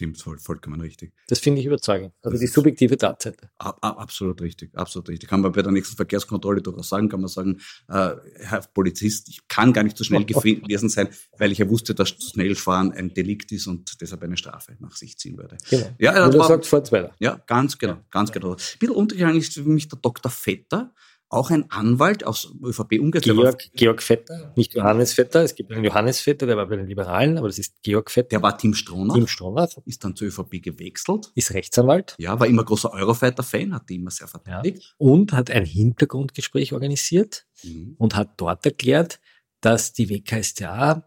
stimmt 0.00 0.18
voll, 0.18 0.38
vollkommen 0.38 0.80
richtig. 0.80 1.12
Das 1.28 1.40
finde 1.40 1.60
ich 1.60 1.66
überzeugend. 1.66 2.14
Also 2.22 2.38
die 2.38 2.46
subjektive 2.46 2.96
Tatseite. 2.96 3.50
Ab, 3.58 3.76
ab, 3.82 3.98
absolut 4.00 4.40
richtig, 4.40 4.74
absolut 4.74 5.10
richtig. 5.10 5.28
Kann 5.28 5.42
man 5.42 5.52
bei 5.52 5.60
der 5.60 5.72
nächsten 5.72 5.94
Verkehrskontrolle 5.94 6.62
durchaus 6.62 6.88
sagen, 6.88 7.10
kann 7.10 7.20
man 7.20 7.28
sagen, 7.28 7.60
äh, 7.88 8.12
Herr 8.36 8.62
Polizist, 8.72 9.28
ich 9.28 9.46
kann 9.46 9.74
gar 9.74 9.82
nicht 9.82 9.98
so 9.98 10.04
schnell 10.04 10.24
gewesen 10.24 10.88
sein, 10.88 11.08
weil 11.36 11.52
ich 11.52 11.58
ja 11.58 11.68
wusste, 11.68 11.94
dass 11.94 12.16
zu 12.16 12.30
schnell 12.30 12.54
fahren 12.54 12.92
ein 12.92 13.12
Delikt 13.12 13.52
ist 13.52 13.66
und 13.66 14.00
deshalb 14.00 14.22
eine 14.22 14.38
Strafe 14.38 14.74
nach 14.78 14.96
sich 14.96 15.18
ziehen 15.18 15.36
würde. 15.36 15.58
Genau. 15.68 15.90
Ja, 15.98 16.12
das 16.14 16.26
und 16.28 16.34
er 16.34 16.38
war- 16.40 16.48
sagt 16.48 16.66
vor 16.66 16.92
weiter. 16.92 17.14
Ja, 17.18 17.38
ganz 17.46 17.76
genau, 17.76 17.98
ganz 18.10 18.32
genau. 18.32 18.52
Ein 18.52 18.56
bisschen 18.78 18.94
untergegangen 18.96 19.36
ist 19.36 19.52
für 19.52 19.64
mich 19.64 19.86
der 19.88 19.98
Dr. 19.98 20.30
Vetter, 20.32 20.94
auch 21.30 21.50
ein 21.50 21.70
Anwalt 21.70 22.26
aus 22.26 22.52
ÖVP 22.62 22.98
umgekehrt. 23.00 23.36
Georg, 23.36 23.70
Georg 23.74 24.02
Vetter, 24.02 24.52
nicht 24.56 24.74
Johannes 24.74 25.12
Vetter. 25.14 25.42
Es 25.44 25.54
gibt 25.54 25.70
einen 25.72 25.84
Johannes 25.84 26.20
Vetter, 26.20 26.46
der 26.46 26.56
war 26.56 26.66
bei 26.66 26.76
den 26.76 26.86
Liberalen, 26.88 27.38
aber 27.38 27.46
das 27.46 27.58
ist 27.58 27.80
Georg 27.82 28.10
Vetter. 28.10 28.28
Der 28.30 28.42
war 28.42 28.58
Team 28.58 28.74
Stroner, 28.74 29.14
Tim 29.14 29.28
Stronach 29.28 29.68
ist 29.86 30.02
dann 30.04 30.16
zur 30.16 30.26
ÖVP 30.28 30.60
gewechselt. 30.60 31.30
ist 31.36 31.54
Rechtsanwalt 31.54 32.16
Ja, 32.18 32.38
war 32.40 32.46
immer 32.48 32.64
großer 32.64 32.92
Eurofighter-Fan, 32.92 33.72
hat 33.74 33.88
die 33.88 33.94
immer 33.94 34.10
sehr 34.10 34.26
ja, 34.26 34.30
verteidigt. 34.30 34.94
und 34.98 35.32
hat 35.32 35.50
ein 35.50 35.64
Hintergrundgespräch 35.64 36.72
organisiert 36.72 37.46
Mhm. 37.62 37.94
und 37.98 38.16
hat 38.16 38.30
dort 38.38 38.64
erklärt, 38.66 39.20
dass 39.60 39.92
die 39.92 40.08
WKStA 40.08 41.04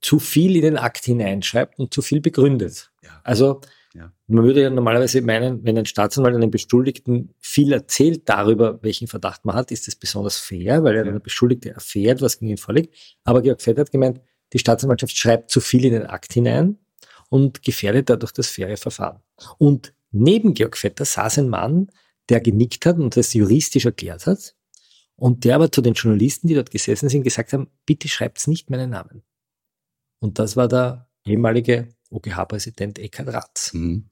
zu 0.00 0.18
viel 0.18 0.56
in 0.56 0.62
den 0.62 0.76
Akt 0.78 1.04
hineinschreibt 1.04 1.78
und 1.78 1.92
zu 1.92 2.00
viel 2.02 2.20
begründet. 2.22 2.90
Ja. 3.04 3.20
Also 3.22 3.60
Ja. 3.92 4.12
man 4.28 4.44
würde 4.44 4.62
ja 4.62 4.70
normalerweise 4.70 5.20
meinen, 5.20 5.64
wenn 5.64 5.76
ein 5.76 5.84
Staatsanwalt 5.84 6.36
einem 6.36 6.50
Beschuldigten 6.50 7.34
viel 7.40 7.72
erzählt 7.72 8.28
darüber, 8.28 8.80
welchen 8.82 9.08
Verdacht 9.08 9.44
man 9.44 9.56
hat, 9.56 9.72
ist 9.72 9.88
das 9.88 9.96
besonders 9.96 10.38
fair, 10.38 10.84
weil 10.84 10.94
ja 10.94 11.02
dann 11.02 11.14
der 11.14 11.20
Beschuldigte 11.20 11.70
erfährt, 11.70 12.22
was 12.22 12.38
gegen 12.38 12.52
ihn 12.52 12.56
vorliegt. 12.56 12.94
Aber 13.24 13.42
Georg 13.42 13.60
Fett 13.60 13.78
hat 13.78 13.90
gemeint, 13.90 14.20
die 14.52 14.60
Staatsanwaltschaft 14.60 15.16
schreibt 15.16 15.50
zu 15.50 15.60
viel 15.60 15.84
in 15.84 15.92
den 15.92 16.06
Akt 16.06 16.32
hinein 16.32 16.78
und 17.30 17.62
gefährdet 17.62 18.10
dadurch 18.10 18.32
das 18.32 18.48
faire 18.48 18.76
Verfahren. 18.76 19.22
Und 19.58 19.92
neben 20.12 20.54
Georg 20.54 20.76
Vetter 20.76 21.04
saß 21.04 21.38
ein 21.38 21.48
Mann, 21.48 21.90
der 22.28 22.40
genickt 22.40 22.86
hat 22.86 22.96
und 22.98 23.16
das 23.16 23.34
juristisch 23.34 23.86
erklärt 23.86 24.26
hat 24.26 24.54
und 25.16 25.44
der 25.44 25.56
aber 25.56 25.72
zu 25.72 25.82
den 25.82 25.94
Journalisten, 25.94 26.48
die 26.48 26.54
dort 26.54 26.70
gesessen 26.70 27.08
sind, 27.08 27.24
gesagt 27.24 27.52
haben, 27.52 27.68
bitte 27.86 28.08
schreibt's 28.08 28.46
nicht 28.46 28.70
meinen 28.70 28.90
Namen. 28.90 29.22
Und 30.20 30.38
das 30.38 30.56
war 30.56 30.68
der 30.68 31.08
ehemalige 31.24 31.88
OGH-Präsident 32.10 32.98
Eckhard 32.98 33.28
Ratz. 33.28 33.72
Mhm. 33.74 34.04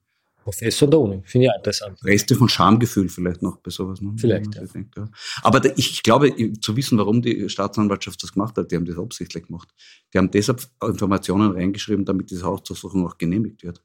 Professor 0.43 0.89
der 0.89 0.99
Uni. 0.99 1.21
Finde 1.25 1.45
ich 1.45 1.51
auch 1.51 1.57
interessant. 1.57 1.99
Reste 2.03 2.33
von 2.35 2.49
Schamgefühl 2.49 3.09
vielleicht 3.09 3.41
noch 3.41 3.57
bei 3.57 3.69
sowas. 3.69 4.01
Ne? 4.01 4.13
Vielleicht, 4.17 4.55
Ja. 4.55 4.63
Denkt, 4.63 4.95
ja. 4.97 5.07
Aber 5.43 5.59
da, 5.59 5.69
ich 5.75 6.01
glaube, 6.01 6.33
zu 6.61 6.75
wissen, 6.77 6.97
warum 6.97 7.21
die 7.21 7.49
Staatsanwaltschaft 7.49 8.23
das 8.23 8.31
gemacht 8.31 8.57
hat, 8.57 8.71
die 8.71 8.75
haben 8.77 8.85
das 8.85 8.97
absichtlich 8.97 9.45
gemacht. 9.45 9.67
Die 10.13 10.17
haben 10.17 10.31
deshalb 10.31 10.65
Informationen 10.83 11.51
reingeschrieben, 11.51 12.05
damit 12.05 12.31
diese 12.31 12.43
Hausdurchsuchung 12.45 13.05
auch 13.05 13.17
genehmigt 13.17 13.63
wird. 13.63 13.83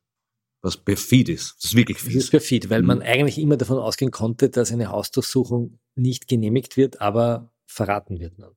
was 0.62 0.79
perfid 0.79 1.29
ist. 1.29 1.57
Das 1.59 1.64
ist 1.72 1.77
wirklich 1.77 1.98
Das 2.03 2.14
ist 2.14 2.31
perfid, 2.31 2.70
weil 2.70 2.81
Mhm. 2.81 2.87
man 2.87 3.03
eigentlich 3.03 3.37
immer 3.38 3.59
davon 3.59 3.77
ausgehen 3.77 4.11
konnte, 4.11 4.48
dass 4.48 4.72
eine 4.72 4.88
Hausdurchsuchung 4.88 5.79
nicht 5.94 6.27
genehmigt 6.27 6.79
wird, 6.79 7.03
aber 7.03 7.53
verraten 7.66 8.18
wird. 8.18 8.38
ne? 8.38 8.50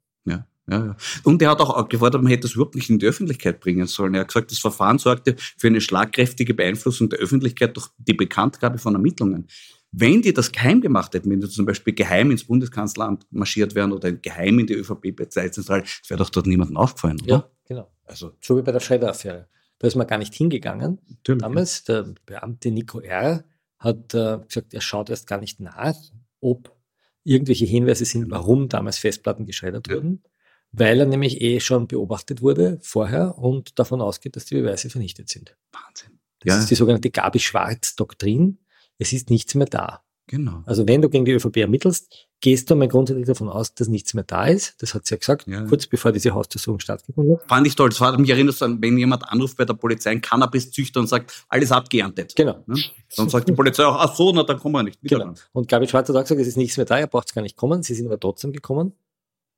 Ja. 0.70 0.96
Und 1.24 1.42
er 1.42 1.52
hat 1.52 1.62
auch 1.62 1.88
gefordert, 1.88 2.22
man 2.22 2.30
hätte 2.30 2.42
das 2.42 2.54
überhaupt 2.56 2.76
nicht 2.76 2.90
in 2.90 3.00
die 3.00 3.06
Öffentlichkeit 3.06 3.60
bringen 3.62 3.88
sollen. 3.88 4.14
Er 4.16 4.22
hat 4.22 4.28
gesagt, 4.28 4.52
das 4.52 4.60
Verfahren 4.60 5.00
sorgte 5.00 5.36
für 5.58 5.68
eine 5.68 5.80
schlagkräftige 5.80 6.54
Beeinflussung 6.54 7.10
der 7.10 7.20
Öffentlichkeit 7.20 7.76
durch 7.78 7.88
die 7.98 8.14
Bekanntgabe 8.14 8.78
von 8.78 8.94
Ermittlungen. 8.94 9.48
Wenn 9.94 10.22
die 10.22 10.34
das 10.34 10.52
geheim 10.52 10.82
gemacht 10.82 11.14
hätten, 11.14 11.30
wenn 11.32 11.40
die 11.40 11.48
zum 11.48 11.66
Beispiel 11.66 11.94
geheim 11.94 12.32
ins 12.32 12.44
Bundeskanzleramt 12.44 13.26
marschiert 13.32 13.74
wären 13.76 13.94
oder 13.94 14.12
geheim 14.12 14.60
in 14.60 14.68
die 14.68 14.74
ÖVP-Parteizentrale, 14.74 15.84
das 15.84 16.10
wäre 16.10 16.18
doch 16.20 16.30
dort 16.30 16.46
niemandem 16.48 16.76
aufgefallen, 16.76 17.22
oder? 17.22 17.30
Ja, 17.30 17.50
genau. 17.66 17.92
Also, 18.06 18.34
So 18.42 18.58
wie 18.58 18.62
bei 18.62 18.74
der 18.74 18.82
Schredder-Affäre. 18.82 19.48
Da 19.80 19.88
ist 19.88 19.96
man 19.96 20.06
gar 20.08 20.18
nicht 20.18 20.34
hingegangen. 20.34 21.00
natürlich. 21.08 21.42
Damals, 21.42 21.84
der 21.86 22.14
Beamte 22.26 22.72
Nico 22.72 23.00
R. 23.00 23.46
hat 23.80 24.14
äh, 24.14 24.40
gesagt, 24.46 24.74
er 24.74 24.82
schaut 24.82 25.10
erst 25.10 25.28
gar 25.28 25.40
nicht 25.40 25.60
nach, 25.62 25.96
ob 26.42 26.76
irgendwelche 27.24 27.66
Hinweise 27.66 28.04
sind, 28.06 28.30
warum 28.30 28.68
damals 28.70 28.98
Festplatten 28.98 29.46
geschreddert 29.46 29.88
Ja. 29.88 29.96
wurden, 29.96 30.24
weil 30.72 31.00
er 31.00 31.06
nämlich 31.06 31.42
eh 31.42 31.60
schon 31.60 31.88
beobachtet 31.88 32.42
wurde 32.42 32.80
vorher 32.82 33.38
und 33.38 33.78
davon 33.80 34.02
ausgeht, 34.02 34.36
dass 34.36 34.46
die 34.46 34.56
Beweise 34.56 34.90
vernichtet 34.90 35.30
sind. 35.30 35.56
Wahnsinn. 35.72 36.20
Das 36.40 36.54
Ja. 36.56 36.60
ist 36.60 36.70
die 36.70 36.76
sogenannte 36.76 37.10
Gabi-Schwarz-Doktrin. 37.10 38.60
Es 38.98 39.14
ist 39.14 39.30
nichts 39.30 39.56
mehr 39.56 39.68
da. 39.68 40.04
Genau. 40.30 40.62
Also 40.66 40.86
wenn 40.88 41.02
du 41.02 41.10
gegen 41.10 41.24
die 41.24 41.32
ÖVP 41.32 41.58
ermittelst, 41.62 42.28
gehst 42.42 42.70
du 42.70 42.76
mal 42.76 42.90
grundsätzlich 42.90 43.26
davon 43.26 43.48
aus, 43.48 43.74
dass 43.76 43.88
nichts 43.88 44.14
mehr 44.14 44.26
da 44.26 44.46
ist. 44.46 44.76
Das 44.82 44.94
hat 44.94 45.06
sie 45.06 45.16
ja 45.16 45.20
gesagt, 45.20 45.48
Ja. 45.48 45.64
kurz 45.66 45.88
bevor 45.88 46.12
diese 46.12 46.32
Hausdurchsuchung 46.34 46.82
stattgefunden 46.82 47.38
hat. 47.40 47.48
Fand 47.48 47.66
ich 47.66 47.76
toll. 47.76 47.90
Das 47.90 48.02
hat 48.02 48.20
mich 48.20 48.30
erinnert 48.30 48.62
an, 48.62 48.82
wenn 48.82 48.98
jemand 48.98 49.24
anruft 49.24 49.56
bei 49.56 49.64
der 49.64 49.74
Polizei, 49.76 50.12
ein 50.12 50.20
Cannabiszüchter 50.22 51.00
und 51.00 51.08
sagt, 51.08 51.46
alles 51.48 51.72
abgeerntet. 51.72 52.36
Genau. 52.36 52.62
Ne? 52.68 52.76
Dann 53.16 53.30
sagt 53.30 53.48
die 53.48 53.54
Polizei 53.54 53.86
auch, 53.86 53.96
ach 53.96 54.16
so, 54.16 54.34
na, 54.34 54.44
dann 54.44 54.60
kommen 54.60 54.76
wir 54.76 54.84
nicht 54.84 55.02
wieder. 55.02 55.20
Genau. 55.20 55.34
Und 55.54 55.70
Gabi 55.70 55.88
Schwarz 55.88 56.10
hat 56.10 56.16
auch 56.18 56.22
gesagt, 56.24 56.42
es 56.42 56.48
ist 56.48 56.58
nichts 56.58 56.76
mehr 56.76 56.86
da, 56.86 57.00
ihr 57.00 57.08
braucht 57.08 57.34
gar 57.34 57.42
nicht 57.42 57.56
kommen. 57.56 57.82
Sie 57.82 57.96
sind 57.96 58.08
aber 58.08 58.20
trotzdem 58.20 58.52
gekommen 58.52 58.94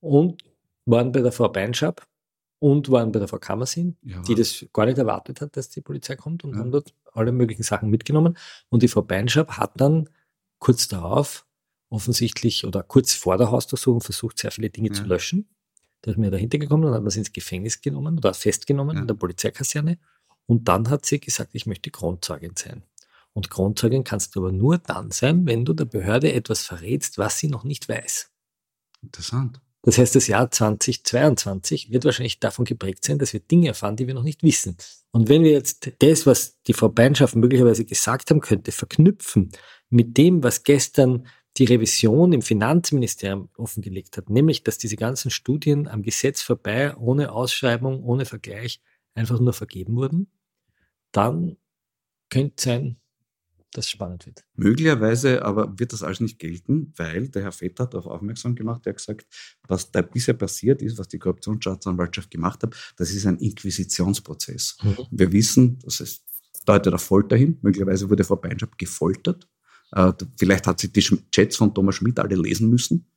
und 0.01 0.43
waren 0.89 1.11
bei 1.11 1.21
der 1.21 1.31
Frau 1.31 1.49
Beinschab 1.49 2.07
und 2.59 2.89
waren 2.91 3.11
bei 3.11 3.19
der 3.19 3.27
Frau 3.27 3.37
Kammersin, 3.39 3.97
Ja, 4.03 4.21
die 4.21 4.35
das 4.35 4.65
gar 4.73 4.85
nicht 4.85 4.97
erwartet 4.97 5.41
hat, 5.41 5.55
dass 5.55 5.69
die 5.69 5.81
Polizei 5.81 6.15
kommt 6.15 6.43
und 6.43 6.53
Ja. 6.53 6.59
haben 6.59 6.71
dort 6.71 6.93
alle 7.13 7.31
möglichen 7.31 7.63
Sachen 7.63 7.89
mitgenommen. 7.89 8.37
Und 8.69 8.83
die 8.83 8.87
Frau 8.87 9.01
Beinschab 9.01 9.57
hat 9.57 9.79
dann 9.79 10.09
kurz 10.59 10.87
darauf 10.87 11.45
offensichtlich 11.89 12.65
oder 12.65 12.83
kurz 12.83 13.13
vor 13.13 13.37
der 13.37 13.49
Hausdurchsuchung 13.51 14.01
versucht, 14.01 14.37
sehr 14.39 14.51
viele 14.51 14.69
Dinge 14.69 14.89
Ja. 14.89 14.93
zu 14.93 15.05
löschen. 15.05 15.49
Da 16.01 16.11
ist 16.11 16.17
mir 16.17 16.31
dahinter 16.31 16.57
gekommen, 16.59 16.83
dann 16.83 16.93
hat 16.93 17.01
man 17.01 17.09
sie 17.11 17.19
ins 17.19 17.33
Gefängnis 17.33 17.81
genommen 17.81 18.17
oder 18.17 18.33
festgenommen 18.33 18.97
in 18.97 19.07
der 19.07 19.15
Polizeikaserne. 19.15 19.97
Und 20.45 20.67
dann 20.67 20.89
hat 20.89 21.05
sie 21.05 21.19
gesagt, 21.19 21.51
ich 21.53 21.65
möchte 21.65 21.91
Kronzeugin 21.91 22.53
sein. 22.55 22.83
Und 23.33 23.49
Kronzeugin 23.49 24.03
kannst 24.03 24.35
du 24.35 24.39
aber 24.41 24.51
nur 24.51 24.77
dann 24.77 25.11
sein, 25.11 25.45
wenn 25.45 25.65
du 25.65 25.73
der 25.73 25.85
Behörde 25.85 26.31
etwas 26.33 26.63
verrätst, 26.63 27.17
was 27.17 27.37
sie 27.37 27.47
noch 27.47 27.63
nicht 27.63 27.87
weiß. 27.89 28.31
Interessant. 29.01 29.61
Das 29.81 29.97
heißt, 29.97 30.15
das 30.15 30.27
Jahr 30.27 30.51
2022 30.51 31.91
wird 31.91 32.03
wahrscheinlich 32.03 32.39
davon 32.39 32.65
geprägt 32.65 33.05
sein, 33.05 33.17
dass 33.17 33.31
wir 33.31 33.39
Dinge 33.39 33.69
erfahren, 33.69 33.95
die 33.95 34.07
wir 34.07 34.13
noch 34.13 34.23
nicht 34.23 34.43
wissen. 34.43 34.75
Und 35.11 35.29
wenn 35.29 35.43
wir 35.43 35.51
jetzt 35.51 35.91
das, 35.99 36.25
was 36.25 36.61
die 36.67 36.73
Frau 36.73 36.89
Beinschaft 36.89 37.35
möglicherweise 37.35 37.85
gesagt 37.85 38.29
haben 38.29 38.41
könnte, 38.41 38.71
verknüpfen 38.71 39.51
mit 39.89 40.17
dem, 40.17 40.43
was 40.43 40.63
gestern 40.63 41.27
die 41.57 41.65
Revision 41.65 42.33
im 42.33 42.41
Finanzministerium 42.41 43.49
offengelegt 43.57 44.17
hat, 44.17 44.29
nämlich, 44.29 44.63
dass 44.63 44.77
diese 44.77 44.97
ganzen 44.97 45.31
Studien 45.31 45.87
am 45.87 46.03
Gesetz 46.03 46.41
vorbei, 46.41 46.95
ohne 46.97 47.31
Ausschreibung, 47.31 48.03
ohne 48.03 48.25
Vergleich, 48.25 48.81
einfach 49.13 49.39
nur 49.39 49.53
vergeben 49.53 49.95
wurden, 49.95 50.29
dann 51.11 51.57
könnte 52.29 52.63
sein, 52.63 52.97
dass 53.71 53.85
es 53.85 53.91
spannend 53.91 54.25
wird. 54.25 54.43
Möglicherweise 54.55 55.43
aber 55.43 55.77
wird 55.77 55.93
das 55.93 56.03
alles 56.03 56.19
nicht 56.19 56.39
gelten, 56.39 56.93
weil 56.97 57.29
der 57.29 57.43
Herr 57.43 57.51
Vetter 57.51 57.83
hat 57.83 57.93
darauf 57.93 58.07
aufmerksam 58.07 58.55
gemacht, 58.55 58.85
der 58.85 58.91
hat 58.91 58.97
gesagt, 58.97 59.27
was 59.67 59.91
da 59.91 60.01
bisher 60.01 60.33
passiert 60.33 60.81
ist, 60.81 60.97
was 60.97 61.07
die 61.07 61.19
Korruptionsstaatsanwaltschaft 61.19 62.31
gemacht 62.31 62.63
hat, 62.63 62.75
das 62.97 63.11
ist 63.11 63.25
ein 63.25 63.37
Inquisitionsprozess. 63.37 64.77
Mhm. 64.81 64.97
Wir 65.11 65.31
wissen, 65.31 65.79
das 65.83 65.99
ist, 65.99 66.25
deutet 66.65 66.93
auf 66.93 67.03
Folter 67.03 67.35
hin, 67.35 67.59
möglicherweise 67.61 68.09
wurde 68.09 68.23
Frau 68.23 68.35
Beinschab 68.35 68.77
gefoltert. 68.77 69.47
Äh, 69.91 70.13
Vielleicht 70.37 70.67
hat 70.67 70.79
sie 70.79 70.91
die 70.91 71.01
Chats 71.01 71.55
von 71.55 71.73
Thomas 71.73 71.95
Schmidt 71.95 72.19
alle 72.19 72.35
lesen 72.35 72.69
müssen. 72.69 73.07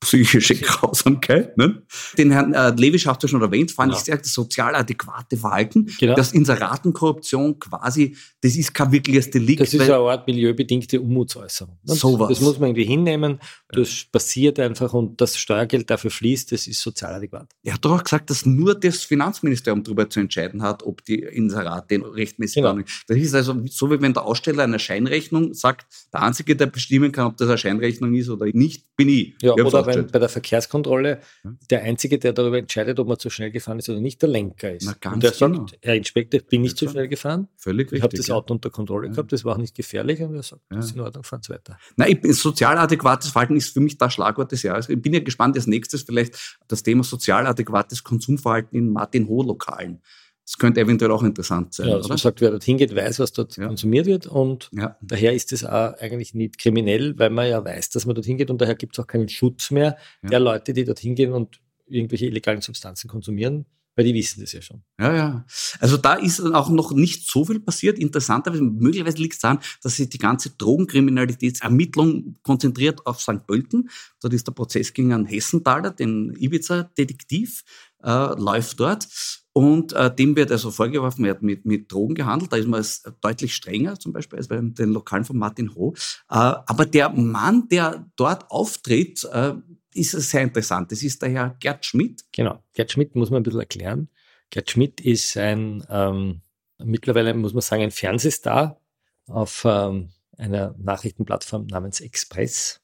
Psychische 0.00 0.54
Grausamkeit. 0.56 1.56
Ne? 1.56 1.82
Den 2.18 2.30
Herrn 2.30 2.52
äh, 2.52 2.70
Lewisch 2.76 3.06
hast 3.06 3.22
du 3.22 3.28
schon 3.28 3.40
erwähnt, 3.42 3.72
fand 3.72 3.92
Ja. 3.92 3.98
ich 3.98 4.04
sehr 4.04 4.18
das 4.18 4.32
sozial 4.32 4.74
adäquate 4.74 5.36
Verhalten. 5.36 5.86
Genau. 5.98 6.14
Das 6.14 6.32
Inseratenkorruption 6.32 7.58
quasi, 7.58 8.16
das 8.42 8.56
ist 8.56 8.74
kein 8.74 8.92
wirkliches 8.92 9.30
Delikt. 9.30 9.60
Das 9.62 9.72
ist 9.74 9.80
eine 9.80 9.94
Art 9.96 10.26
milieubedingte 10.26 11.00
Unmutsäußerung. 11.00 11.78
Und 11.86 11.98
Sowas. 11.98 12.28
Das 12.28 12.40
muss 12.40 12.58
man 12.58 12.70
irgendwie 12.70 12.84
hinnehmen. 12.84 13.40
Das 13.70 14.04
passiert 14.10 14.58
einfach 14.60 14.92
und 14.92 15.20
das 15.20 15.36
Steuergeld 15.38 15.90
dafür 15.90 16.10
fließt, 16.10 16.52
das 16.52 16.66
ist 16.66 16.80
sozial 16.80 17.14
adäquat. 17.14 17.48
Er 17.62 17.74
hat 17.74 17.84
doch 17.84 17.92
auch 17.98 18.04
gesagt, 18.04 18.30
dass 18.30 18.44
nur 18.46 18.74
das 18.78 19.02
Finanzministerium 19.02 19.82
darüber 19.82 20.08
zu 20.08 20.20
entscheiden 20.20 20.62
hat, 20.62 20.82
ob 20.84 21.04
die 21.04 21.18
Inserate 21.20 22.00
rechtmäßig 22.14 22.56
Genau. 22.56 22.68
waren. 22.68 22.84
Das 23.08 23.16
ist 23.16 23.34
also 23.34 23.56
so, 23.66 23.90
wie 23.90 24.00
wenn 24.00 24.12
der 24.14 24.24
Aussteller 24.24 24.64
einer 24.64 24.78
Scheinrechnung 24.78 25.54
sagt, 25.54 25.86
der 26.12 26.22
Einzige, 26.22 26.54
der 26.56 26.66
bestimmen 26.66 27.12
kann, 27.12 27.26
ob 27.26 27.36
das 27.36 27.48
eine 27.48 27.58
Scheinrechnung 27.58 28.14
ist 28.14 28.28
oder 28.28 28.46
nicht, 28.52 28.84
bin 28.96 29.08
ich. 29.08 29.34
Ja, 29.42 29.54
Ich 29.56 29.64
oder 29.64 29.85
ausgestellt. 29.90 30.12
bei 30.12 30.18
der 30.18 30.28
Verkehrskontrolle 30.28 31.20
der 31.70 31.82
Einzige, 31.82 32.18
der 32.18 32.32
darüber 32.32 32.58
entscheidet, 32.58 32.98
ob 33.00 33.08
man 33.08 33.18
zu 33.18 33.30
schnell 33.30 33.50
gefahren 33.50 33.78
ist 33.78 33.88
oder 33.88 34.00
nicht, 34.00 34.20
der 34.22 34.28
Lenker 34.28 34.72
ist. 34.74 34.84
Na, 34.86 34.94
ganz 35.00 35.14
und 35.14 35.22
der 35.22 35.30
genau. 35.32 35.66
sagt, 35.66 35.78
Herr 35.82 35.94
Inspektor, 35.94 36.40
ich 36.40 36.46
bin 36.46 36.62
nicht 36.62 36.76
zu 36.76 36.84
Ja, 36.86 36.90
schnell 36.92 37.08
gefahren. 37.08 37.48
Völlig 37.56 37.92
Ich 37.92 38.02
habe 38.02 38.12
richtig. 38.12 38.26
das. 38.26 38.34
Auto 38.34 38.54
unter 38.54 38.70
Kontrolle 38.70 39.06
Ja. 39.06 39.12
gehabt, 39.12 39.32
das 39.32 39.44
war 39.44 39.54
auch 39.54 39.58
nicht 39.58 39.74
gefährlich 39.74 40.20
und 40.22 40.34
er 40.34 40.42
sagt, 40.42 40.62
Ja. 40.70 40.76
das 40.76 40.86
ist 40.86 40.94
in 40.94 41.00
Ordnung, 41.00 41.24
fahren 41.24 41.42
Sie 41.42 41.52
weiter. 41.52 41.78
Nein, 41.96 42.12
ich 42.12 42.20
bin, 42.20 42.32
sozial 42.32 42.78
adäquates 42.78 43.30
Verhalten 43.30 43.56
ist 43.56 43.72
für 43.72 43.80
mich 43.80 43.96
das 43.98 44.12
Schlagwort 44.14 44.52
des 44.52 44.62
Jahres. 44.62 44.88
Ich 44.88 45.00
bin 45.00 45.12
ja 45.14 45.20
gespannt, 45.20 45.56
als 45.56 45.66
nächstes 45.66 46.02
vielleicht 46.02 46.58
das 46.68 46.82
Thema 46.82 47.04
sozial 47.04 47.46
adäquates 47.46 48.02
Konsumverhalten 48.04 48.78
in 48.78 48.90
Martin-Ho-Lokalen. 48.92 50.02
Das 50.46 50.58
könnte 50.58 50.80
eventuell 50.80 51.10
auch 51.10 51.24
interessant 51.24 51.74
sein, 51.74 51.88
Ja, 51.88 51.94
also 51.96 52.08
oder? 52.08 52.18
sagt, 52.18 52.40
wer 52.40 52.50
dorthin 52.52 52.78
geht, 52.78 52.94
weiß, 52.94 53.18
was 53.18 53.32
dort 53.32 53.56
Ja. 53.56 53.66
konsumiert 53.66 54.06
wird 54.06 54.26
und 54.28 54.70
Ja. 54.72 54.96
Daher 55.02 55.34
ist 55.34 55.52
es 55.52 55.64
auch 55.64 55.94
eigentlich 55.98 56.34
nicht 56.34 56.56
kriminell, 56.58 57.18
weil 57.18 57.30
man 57.30 57.48
ja 57.48 57.64
weiß, 57.64 57.90
dass 57.90 58.06
man 58.06 58.14
dorthin 58.14 58.36
geht 58.38 58.50
und 58.50 58.60
daher 58.60 58.76
gibt 58.76 58.96
es 58.96 59.02
auch 59.02 59.08
keinen 59.08 59.28
Schutz 59.28 59.72
mehr 59.72 59.96
Ja. 60.22 60.28
der 60.30 60.40
Leute, 60.40 60.72
die 60.72 60.84
dorthin 60.84 61.16
gehen 61.16 61.32
und 61.32 61.60
irgendwelche 61.88 62.26
illegalen 62.26 62.60
Substanzen 62.60 63.08
konsumieren, 63.08 63.66
weil 63.96 64.04
die 64.04 64.14
wissen 64.14 64.40
das 64.40 64.52
ja 64.52 64.62
schon. 64.62 64.82
Ja, 65.00 65.14
ja. 65.16 65.44
Also 65.80 65.96
da 65.96 66.14
ist 66.14 66.38
auch 66.40 66.68
noch 66.70 66.92
nicht 66.92 67.28
so 67.28 67.44
viel 67.44 67.58
passiert. 67.60 67.98
Interessanterweise, 67.98 68.62
möglicherweise 68.62 69.18
liegt 69.18 69.34
es 69.34 69.40
daran, 69.40 69.58
dass 69.82 69.96
sich 69.96 70.08
die 70.08 70.18
ganze 70.18 70.50
Drogenkriminalitätsermittlung 70.50 72.36
konzentriert 72.42 73.04
auf 73.06 73.20
St. 73.20 73.46
Pölten. 73.46 73.90
Dort 74.20 74.32
ist 74.34 74.46
der 74.46 74.52
Prozess 74.52 74.92
gegen 74.92 75.12
einen 75.12 75.26
Hessenthaler, 75.26 75.90
den 75.90 76.34
Ibiza-Detektiv, 76.38 77.64
äh, 78.04 78.34
läuft 78.40 78.78
dort. 78.80 79.06
Und 79.56 79.94
äh, 79.94 80.14
dem 80.14 80.36
wird 80.36 80.52
also 80.52 80.70
vorgeworfen, 80.70 81.24
er 81.24 81.30
hat 81.30 81.40
mit, 81.40 81.64
mit 81.64 81.90
Drogen 81.90 82.14
gehandelt. 82.14 82.52
Da 82.52 82.58
ist 82.58 82.68
man 82.68 82.78
es 82.78 83.04
deutlich 83.22 83.54
strenger, 83.54 83.98
zum 83.98 84.12
Beispiel, 84.12 84.36
als 84.38 84.48
bei 84.48 84.56
den 84.60 84.90
Lokalen 84.90 85.24
von 85.24 85.38
Martin 85.38 85.74
Ho. 85.74 85.94
Äh, 86.28 86.34
aber 86.34 86.84
der 86.84 87.08
Mann, 87.08 87.66
der 87.68 88.06
dort 88.16 88.50
auftritt, 88.50 89.24
äh, 89.32 89.54
ist 89.94 90.10
sehr 90.10 90.42
interessant. 90.42 90.92
Das 90.92 91.02
ist 91.02 91.22
der 91.22 91.30
Herr 91.30 91.56
Gerd 91.58 91.86
Schmidt. 91.86 92.26
Genau. 92.32 92.62
Gerd 92.74 92.92
Schmidt 92.92 93.16
muss 93.16 93.30
man 93.30 93.40
ein 93.40 93.44
bisschen 93.44 93.60
erklären. 93.60 94.10
Gerd 94.50 94.70
Schmidt 94.70 95.00
ist 95.00 95.38
ein, 95.38 95.82
ähm, 95.88 96.42
mittlerweile 96.76 97.32
muss 97.32 97.54
man 97.54 97.62
sagen, 97.62 97.84
ein 97.84 97.92
Fernsehstar 97.92 98.78
auf 99.26 99.62
ähm, 99.64 100.10
einer 100.36 100.74
Nachrichtenplattform 100.76 101.64
namens 101.68 102.02
Express. 102.02 102.82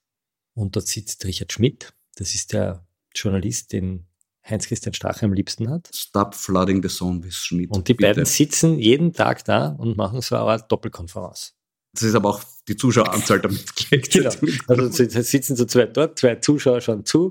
Und 0.54 0.74
dort 0.74 0.87
sitzt 0.87 1.26
Richard 1.26 1.52
Schmidt. 1.52 1.92
Das 2.16 2.35
ist 2.35 2.54
der 2.54 2.87
Journalist, 3.14 3.74
den 3.74 4.06
Heinz-Christian 4.48 4.92
Strache 4.94 5.24
am 5.26 5.33
liebsten 5.33 5.70
hat. 5.70 5.88
Stop 5.94 6.35
flooding 6.35 6.83
the 6.83 6.88
zone 6.88 7.22
with 7.24 7.35
Schmidt. 7.35 7.70
Und 7.70 7.88
die 7.88 7.94
Bitte. 7.94 8.11
beiden 8.11 8.24
sitzen 8.24 8.78
jeden 8.78 9.12
Tag 9.12 9.44
da 9.44 9.68
und 9.68 9.96
machen 9.96 10.20
so 10.20 10.35
eine 10.37 10.44
Art 10.44 10.70
Doppelkonferenz. 10.72 11.55
Das 11.94 12.02
ist 12.05 12.14
aber 12.14 12.31
auch 12.31 12.42
die 12.68 12.76
Zuschaueranzahl 12.76 13.40
damit 13.40 13.64
Genau. 14.11 14.31
gelegt. 14.40 14.68
Also 14.68 14.88
sie- 14.88 15.22
sitzen 15.22 15.57
so 15.57 15.64
zwei 15.66 15.87
dort, 15.87 16.18
zwei 16.18 16.37
Zuschauer 16.37 16.81
schauen 16.81 17.05
zu. 17.05 17.31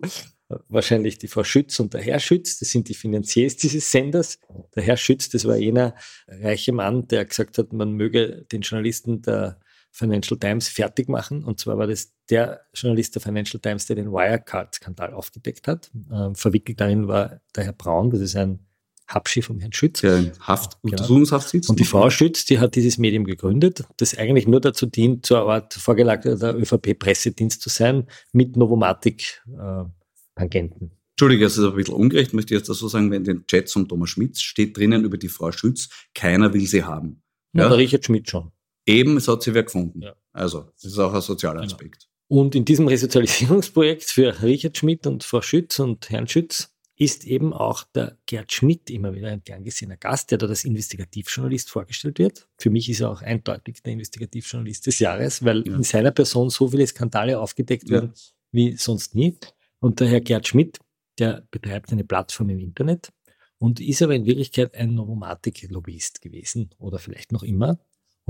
Wahrscheinlich 0.68 1.18
die 1.18 1.30
Frau 1.30 1.44
Schütz 1.46 1.80
und 1.80 1.94
der 1.94 2.02
Herr 2.02 2.20
Schütz, 2.20 2.60
das 2.60 2.70
sind 2.72 2.90
die 2.90 2.94
Finanziers 2.94 3.56
dieses 3.56 3.90
Senders. 3.90 4.38
Der 4.76 4.84
Herr 4.84 4.98
Schütz, 4.98 5.30
das 5.30 5.46
war 5.46 5.56
jener 5.56 5.96
reiche 6.28 6.74
Mann, 6.74 7.08
der 7.08 7.24
gesagt 7.26 7.58
hat, 7.58 7.72
man 7.72 7.94
möge 7.94 8.46
den 8.52 8.62
Journalisten 8.62 9.22
der 9.22 9.60
Financial 9.92 10.40
Times 10.40 10.68
fertig 10.70 11.10
machen. 11.10 11.44
Und 11.44 11.60
zwar 11.60 11.78
war 11.78 11.88
das 11.88 12.14
der 12.30 12.62
Journalist 12.74 13.16
der 13.16 13.22
Financial 13.22 13.60
Times, 13.60 13.86
der 13.88 13.98
den 13.98 14.12
Wirecard-Skandal 14.12 15.14
aufgedeckt 15.14 15.68
hat. 15.68 15.92
Ähm, 16.12 16.36
verwickelt 16.36 16.80
darin 16.80 17.08
war 17.08 17.42
der 17.56 17.66
Herr 17.66 17.74
Braun, 17.74 18.10
das 18.10 18.22
ist 18.22 18.36
ein 18.36 18.60
Habschi 19.08 19.42
vom 19.42 19.60
Herrn 19.60 19.74
Schütz. 19.74 20.02
Der 20.02 20.18
in 20.18 20.32
Haft, 20.40 20.78
Untersuchungshaft 20.82 21.50
sitzt. 21.50 21.70
Und 21.70 21.80
die 21.80 21.84
Frau 21.84 22.10
Schütz, 22.10 22.46
die 22.46 22.60
hat 22.60 22.76
dieses 22.76 22.98
Medium 22.98 23.26
gegründet, 23.26 23.84
das 23.98 24.18
eigentlich 24.18 24.48
nur 24.48 24.62
dazu 24.62 24.86
dient, 24.86 25.30
eine 25.32 25.42
Art 25.42 25.74
vorgelagerter 25.74 26.56
ÖVP-Pressedienst 26.56 27.62
zu 27.62 27.70
sein, 27.70 28.08
mit 28.32 28.56
Novomatic-Tangenten. 28.56 30.92
Entschuldige, 31.16 31.44
das 31.44 31.58
ist 31.58 31.66
ein 31.66 31.76
bisschen 31.76 31.94
ungerecht, 31.96 32.34
möchte 32.34 32.54
ich 32.54 32.60
jetzt 32.60 32.70
dazu 32.70 32.88
sagen, 32.88 33.12
wenn 33.12 33.24
den 33.26 33.46
Chats 33.46 33.74
von 33.74 33.88
Thomas 33.88 34.10
Schmitz 34.12 34.42
steht 34.42 34.78
drinnen 34.78 35.04
über 35.04 35.18
die 35.18 35.28
Frau 35.28 35.52
Schütz, 35.52 35.90
keiner 36.16 36.54
will 36.54 36.66
sie 36.66 36.84
haben. 36.84 37.22
Ja, 37.54 37.64
Ja. 37.64 37.70
der 37.70 37.78
Richard 37.78 38.06
Schmidt 38.06 38.30
schon. 38.30 38.52
Eben, 38.86 39.18
es 39.18 39.28
hat 39.28 39.44
sich 39.44 39.54
wer 39.54 39.64
gefunden. 39.64 40.02
Ja. 40.02 40.16
Also, 40.34 40.70
das 40.82 40.86
ist 40.86 40.98
auch 41.00 41.14
ein 41.14 41.22
sozialer 41.22 41.62
Genau. 41.62 41.74
Aspekt. 41.74 42.08
Und 42.28 42.56
in 42.56 42.64
diesem 42.66 42.88
Resozialisierungsprojekt 42.88 44.04
für 44.04 44.42
Richard 44.42 44.78
Schmidt 44.78 45.06
und 45.06 45.24
Frau 45.24 45.42
Schütz 45.42 45.80
und 45.80 46.10
Herrn 46.10 46.28
Schütz 46.28 46.74
ist 46.96 47.26
eben 47.26 47.52
auch 47.52 47.84
der 47.96 48.18
Gerd 48.28 48.52
Schmidt 48.54 48.90
immer 48.90 49.14
wieder 49.14 49.30
ein 49.30 49.44
gern 49.44 49.64
gesehener 49.64 49.98
Gast, 49.98 50.30
der 50.32 50.38
dort 50.38 50.52
als 50.52 50.64
Investigativjournalist 50.66 51.70
vorgestellt 51.70 52.20
wird. 52.20 52.48
Für 52.58 52.70
mich 52.70 52.90
ist 52.90 53.02
er 53.02 53.10
auch 53.10 53.22
eindeutig 53.22 53.82
der 53.84 53.94
Investigativjournalist 53.94 54.86
des 54.88 55.00
Jahres, 55.00 55.44
weil 55.44 55.68
Ja. 55.68 55.76
in 55.76 55.84
seiner 55.84 56.12
Person 56.12 56.50
so 56.50 56.68
viele 56.68 56.86
Skandale 56.88 57.40
aufgedeckt 57.40 57.86
Ja. 57.90 57.96
werden 57.96 58.14
wie 58.52 58.78
sonst 58.78 59.16
nie. 59.16 59.38
Und 59.80 60.00
der 60.00 60.08
Herr 60.10 60.22
Gerd 60.22 60.48
Schmidt, 60.48 60.78
der 61.20 61.46
betreibt 61.52 61.92
eine 61.92 62.04
Plattform 62.04 62.50
im 62.50 62.60
Internet 62.60 63.10
und 63.58 63.80
ist 63.80 64.02
aber 64.02 64.14
in 64.16 64.26
Wirklichkeit 64.26 64.76
ein 64.76 64.94
Novomatic-Lobbyist 64.94 66.22
gewesen 66.22 66.70
oder 66.78 67.00
vielleicht 67.00 67.32
noch 67.32 67.44
immer. 67.44 67.80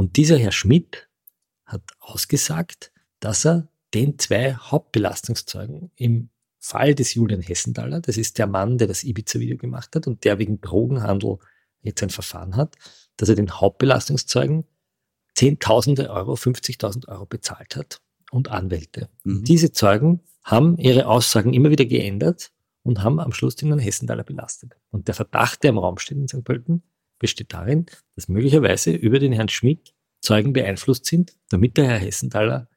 Und 0.01 0.17
dieser 0.17 0.39
Herr 0.39 0.51
Schmidt 0.51 1.07
hat 1.63 1.83
ausgesagt, 1.99 2.91
dass 3.19 3.45
er 3.45 3.67
den 3.93 4.17
zwei 4.17 4.55
Hauptbelastungszeugen 4.55 5.91
im 5.95 6.29
Fall 6.57 6.95
des 6.95 7.13
Julian 7.13 7.41
Hessenthaler, 7.41 8.01
das 8.01 8.17
ist 8.17 8.39
der 8.39 8.47
Mann, 8.47 8.79
der 8.79 8.87
das 8.87 9.03
Ibiza-Video 9.03 9.57
gemacht 9.57 9.95
hat 9.95 10.07
und 10.07 10.23
der 10.23 10.39
wegen 10.39 10.59
Drogenhandel 10.59 11.37
jetzt 11.83 12.01
ein 12.01 12.09
Verfahren 12.09 12.55
hat, 12.55 12.77
dass 13.15 13.29
er 13.29 13.35
den 13.35 13.51
Hauptbelastungszeugen 13.51 14.65
Zehntausende 15.35 16.09
Euro, 16.09 16.33
50.000 16.33 17.07
Euro 17.07 17.27
bezahlt 17.27 17.75
hat 17.75 18.01
und 18.31 18.49
Anwälte. 18.49 19.07
Mhm. 19.23 19.43
Diese 19.43 19.71
Zeugen 19.71 20.21
haben 20.43 20.79
ihre 20.79 21.05
Aussagen 21.05 21.53
immer 21.53 21.69
wieder 21.69 21.85
geändert 21.85 22.51
und 22.81 23.03
haben 23.03 23.19
am 23.19 23.33
Schluss 23.33 23.55
den 23.55 23.67
Herrn 23.67 23.77
Hessenthaler 23.77 24.23
belastet. 24.23 24.75
Und 24.89 25.07
der 25.09 25.13
Verdacht, 25.13 25.61
der 25.61 25.69
im 25.69 25.77
Raum 25.77 25.99
steht 25.99 26.17
in 26.17 26.27
St. 26.27 26.43
Pölten, 26.43 26.81
besteht 27.21 27.53
darin, 27.53 27.85
dass 28.15 28.27
möglicherweise 28.27 28.91
über 28.91 29.19
den 29.19 29.31
Herrn 29.31 29.47
Schmidt 29.47 29.93
Zeugen 30.21 30.53
beeinflusst 30.53 31.05
sind, 31.05 31.33
damit 31.49 31.77
der 31.77 31.85
Herr 31.85 31.99
Hessenthaler 31.99 32.67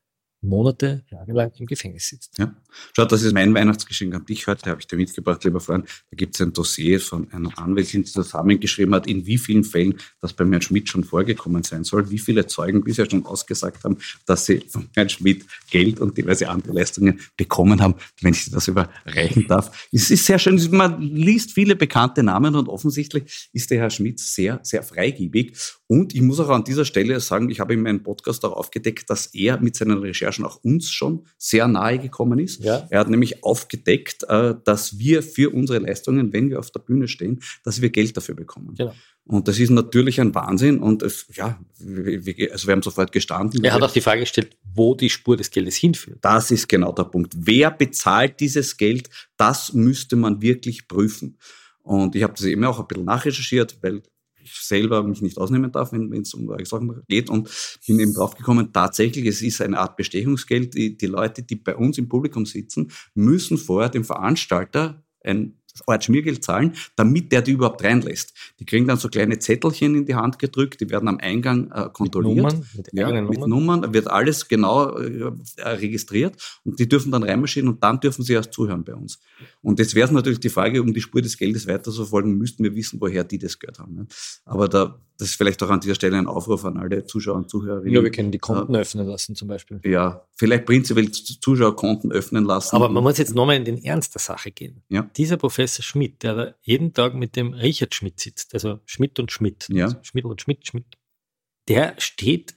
Monate, 0.45 1.05
jahrelang 1.11 1.53
im 1.59 1.67
Gefängnis 1.67 2.09
sitzt. 2.09 2.39
Ja. 2.39 2.55
Schau, 2.95 3.05
das 3.05 3.23
ist 3.23 3.33
mein 3.33 3.55
Weihnachtsgeschenk 3.55 4.15
an 4.15 4.27
dich 4.27 4.47
heute, 4.47 4.71
habe 4.71 4.81
ich 4.81 4.87
dir 4.87 4.97
mitgebracht, 4.97 5.45
lieber 5.45 5.61
Freund. 5.61 5.87
Da 6.11 6.17
gibt 6.17 6.35
es 6.35 6.41
ein 6.41 6.53
Dossier 6.53 7.01
von 7.01 7.31
einer 7.33 7.57
Anwältin, 7.59 8.03
die 8.03 8.11
zusammengeschrieben 8.11 8.95
hat, 8.95 9.07
in 9.07 9.27
wie 9.27 9.39
vielen 9.39 9.65
Fällen 9.65 9.95
das 10.21 10.33
beim 10.33 10.51
Herrn 10.51 10.63
Schmidt 10.63 10.89
schon 10.89 11.05
vorgekommen 11.05 11.63
sein 11.63 11.85
soll, 11.85 12.11
wie 12.11 12.19
viele 12.19 12.47
Zeugen 12.47 12.83
bisher 12.83 13.09
schon 13.09 13.25
ausgesagt 13.27 13.85
haben, 13.85 13.99
dass 14.27 14.47
sie 14.47 14.61
von 14.69 14.89
Herrn 14.95 15.09
Schmidt 15.09 15.45
Geld 15.71 16.01
und 16.01 16.17
diverse 16.17 16.49
andere 16.49 16.73
Leistungen 16.73 17.21
bekommen 17.37 17.81
haben, 17.81 17.95
wenn 18.21 18.35
ich 18.35 18.45
dir 18.45 18.51
das 18.51 18.69
überreichen 18.69 19.47
darf. 19.49 19.89
Es 19.93 20.11
ist 20.11 20.27
sehr 20.27 20.39
schön, 20.39 20.61
man 20.71 21.01
liest 21.01 21.53
viele 21.53 21.77
bekannte 21.77 22.23
Namen 22.23 22.55
und 22.55 22.69
offensichtlich 22.69 23.49
ist 23.53 23.71
der 23.71 23.79
Herr 23.79 23.91
Schmidt 23.91 24.19
sehr, 24.19 24.61
sehr 24.63 24.83
freigebig. 24.83 25.57
Und 25.87 26.15
ich 26.15 26.23
muss 26.23 26.41
auch 26.41 26.49
an 26.49 26.65
dieser 26.65 26.85
Stelle 26.85 27.21
sagen, 27.21 27.51
ich 27.51 27.61
habe 27.61 27.75
in 27.75 27.83
meinem 27.83 28.03
Podcast 28.03 28.45
auch 28.45 28.53
aufgedeckt, 28.53 29.09
dass 29.11 29.27
er 29.27 29.61
mit 29.61 29.77
seinen 29.77 29.99
Recherchen 29.99 30.34
auch 30.43 30.57
uns 30.65 30.91
schon 30.91 31.27
sehr 31.39 31.69
nahe 31.69 31.99
gekommen 31.99 32.39
ist. 32.39 32.65
Ja. 32.65 32.87
Er 32.91 33.01
hat 33.01 33.11
nämlich 33.11 33.45
aufgedeckt, 33.45 34.25
äh, 34.29 34.55
dass 34.65 34.99
wir 34.99 35.23
für 35.23 35.51
unsere 35.55 35.81
Leistungen, 35.81 36.33
wenn 36.33 36.49
wir 36.49 36.59
auf 36.59 36.71
der 36.71 36.81
Bühne 36.81 37.09
stehen, 37.09 37.41
dass 37.63 37.83
wir 37.83 37.91
Geld 37.91 38.17
dafür 38.17 38.35
bekommen. 38.35 38.75
Genau. 38.77 38.95
Und 39.27 39.49
das 39.49 39.59
ist 39.59 39.71
natürlich 39.71 40.21
ein 40.21 40.35
Wahnsinn. 40.35 40.79
Und 40.81 41.03
es, 41.03 41.27
ja, 41.35 41.59
wir- 41.79 42.53
also 42.53 42.67
wir 42.67 42.73
haben 42.73 42.83
sofort 42.83 43.13
gestanden. 43.13 43.63
Er 43.65 43.73
hat 43.73 43.83
auch 43.83 43.93
die 43.93 44.01
Frage 44.01 44.21
gestellt, 44.21 44.57
wo 44.75 44.95
die 44.95 45.11
Spur 45.11 45.37
des 45.37 45.51
Geldes 45.51 45.77
hinführt. 45.77 46.19
Das 46.23 46.51
ist 46.51 46.69
genau 46.69 46.93
der 46.93 47.05
Punkt. 47.05 47.33
Wer 47.37 47.71
bezahlt 47.71 48.41
dieses 48.41 48.77
Geld? 48.77 49.09
Das 49.37 49.73
müsste 49.75 50.17
man 50.17 50.41
wirklich 50.43 50.89
prüfen. 50.89 51.39
Und 51.83 52.17
ich 52.17 52.23
habe 52.23 52.33
das 52.35 52.45
eben 52.45 52.65
auch 52.65 52.81
ein 52.81 52.87
bisschen 52.87 53.05
nachrecherchiert, 53.05 53.77
weil 53.83 54.03
ich 54.45 54.55
selber 54.55 55.03
mich 55.03 55.23
nicht 55.23 55.39
ausnehmen 55.39 55.73
darf, 55.73 55.93
wenn 55.93 56.13
es 56.13 56.35
um 56.35 56.47
solche 56.47 56.67
Sachen 56.67 57.03
geht. 57.09 57.31
Und 57.31 57.51
bin 57.87 57.99
eben 57.99 58.15
draufgekommen, 58.15 58.73
tatsächlich, 58.73 59.27
es 59.27 59.43
ist 59.43 59.61
eine 59.61 59.79
Art 59.79 59.97
Bestechungsgeld. 59.97 60.75
Die, 60.75 60.97
die 60.97 61.07
Leute, 61.07 61.43
die 61.43 61.57
bei 61.57 61.75
uns 61.75 61.99
im 61.99 62.09
Publikum 62.09 62.47
sitzen, 62.47 62.91
müssen 63.15 63.59
vorher 63.59 63.89
dem 63.89 64.05
Veranstalter 64.05 65.05
ein 65.23 65.59
Art 65.87 66.05
Schmiergeld 66.05 66.45
zahlen, 66.45 66.75
damit 66.95 67.33
der 67.33 67.43
die 67.43 67.53
überhaupt 67.53 67.83
reinlässt. 67.83 68.33
Die 68.61 68.65
kriegen 68.65 68.87
dann 68.87 68.97
so 68.97 69.09
kleine 69.09 69.39
Zettelchen 69.39 69.95
in 69.97 70.07
die 70.07 70.15
Hand 70.15 70.39
gedrückt, 70.39 70.81
die 70.81 70.89
werden 70.89 71.09
am 71.09 71.19
Eingang 71.19 71.71
äh, 71.73 71.89
kontrolliert. 71.93 72.37
Nummern, 72.37 72.67
mit 72.75 72.89
Ja, 72.93 73.11
mit 73.11 73.41
Nummern. 73.41 73.51
Nummern 73.51 73.95
wird 73.95 74.09
alles 74.09 74.47
genau 74.47 74.91
äh, 74.91 75.33
registriert 75.63 76.37
und 76.65 76.79
die 76.79 76.89
dürfen 76.89 77.11
dann 77.11 77.25
reinmarschieren 77.25 77.69
und 77.69 77.83
dann 77.83 77.99
dürfen 77.99 78.23
sie 78.23 78.35
erst 78.35 78.53
zuhören 78.53 78.85
bei 78.85 78.95
uns. 78.95 79.19
Und 79.63 79.81
jetzt 79.81 79.95
wäre 79.95 80.07
es 80.07 80.13
natürlich 80.13 80.41
die 80.41 80.49
Frage, 80.49 80.81
um 80.81 80.95
die 80.95 81.01
Spur 81.01 81.23
des 81.23 81.37
Geldes 81.37 81.67
weiter 81.67 81.91
zu 81.91 82.05
folgen, 82.05 82.39
müssten 82.39 82.63
wir 82.63 82.75
wissen, 82.77 83.01
woher 83.01 83.25
die 83.25 83.39
das 83.39 83.59
Geld 83.59 83.79
haben. 83.81 83.95
Ne? 83.95 84.07
Aber 84.45 84.69
da, 84.69 85.01
das 85.19 85.31
ist 85.31 85.35
vielleicht 85.35 85.61
auch 85.63 85.71
an 85.71 85.81
dieser 85.81 85.97
Stelle 85.97 86.17
ein 86.17 86.27
Aufruf 86.27 86.65
an 86.65 86.77
alle 86.77 87.05
Zuschauer 87.05 87.37
und 87.37 87.51
Zuhörerinnen. 87.51 87.93
Ja, 87.93 88.03
wir 88.03 88.11
können 88.11 88.31
die 88.31 88.39
Konten 88.39 88.77
öffnen 88.77 89.07
lassen 89.07 89.35
zum 89.35 89.49
Beispiel. 89.49 89.81
Ja, 89.85 90.25
vielleicht 90.35 90.67
prinzipiell 90.67 91.11
Zuschauerkonten 91.11 92.13
öffnen 92.13 92.45
lassen. 92.45 92.77
Aber 92.77 92.89
man 92.89 93.03
muss 93.03 93.19
jetzt 93.19 93.35
nochmal 93.35 93.57
in 93.57 93.65
den 93.65 93.83
Ernst 93.83 94.15
der 94.15 94.21
Sache 94.21 94.53
gehen. 94.53 94.83
Ja. 94.89 95.09
Dieser 95.17 95.37
Professor 95.37 95.64
Schmidt, 95.69 96.23
der 96.23 96.35
da 96.35 96.55
jeden 96.63 96.93
Tag 96.93 97.15
mit 97.15 97.37
dem 97.37 97.53
Richard 97.55 97.95
Schmidt 97.95 98.21
sitzt, 98.21 98.55
also 98.55 98.81
Schmidt 98.87 99.19
und 99.19 99.33
Schmidt, 99.33 99.67
Ja. 99.71 99.87
also 99.87 99.99
Schmidt 100.03 100.25
und 100.25 100.41
Schmidt, 100.41 100.67
Schmidt, 100.67 100.87
der 101.69 101.95
steht, 101.99 102.55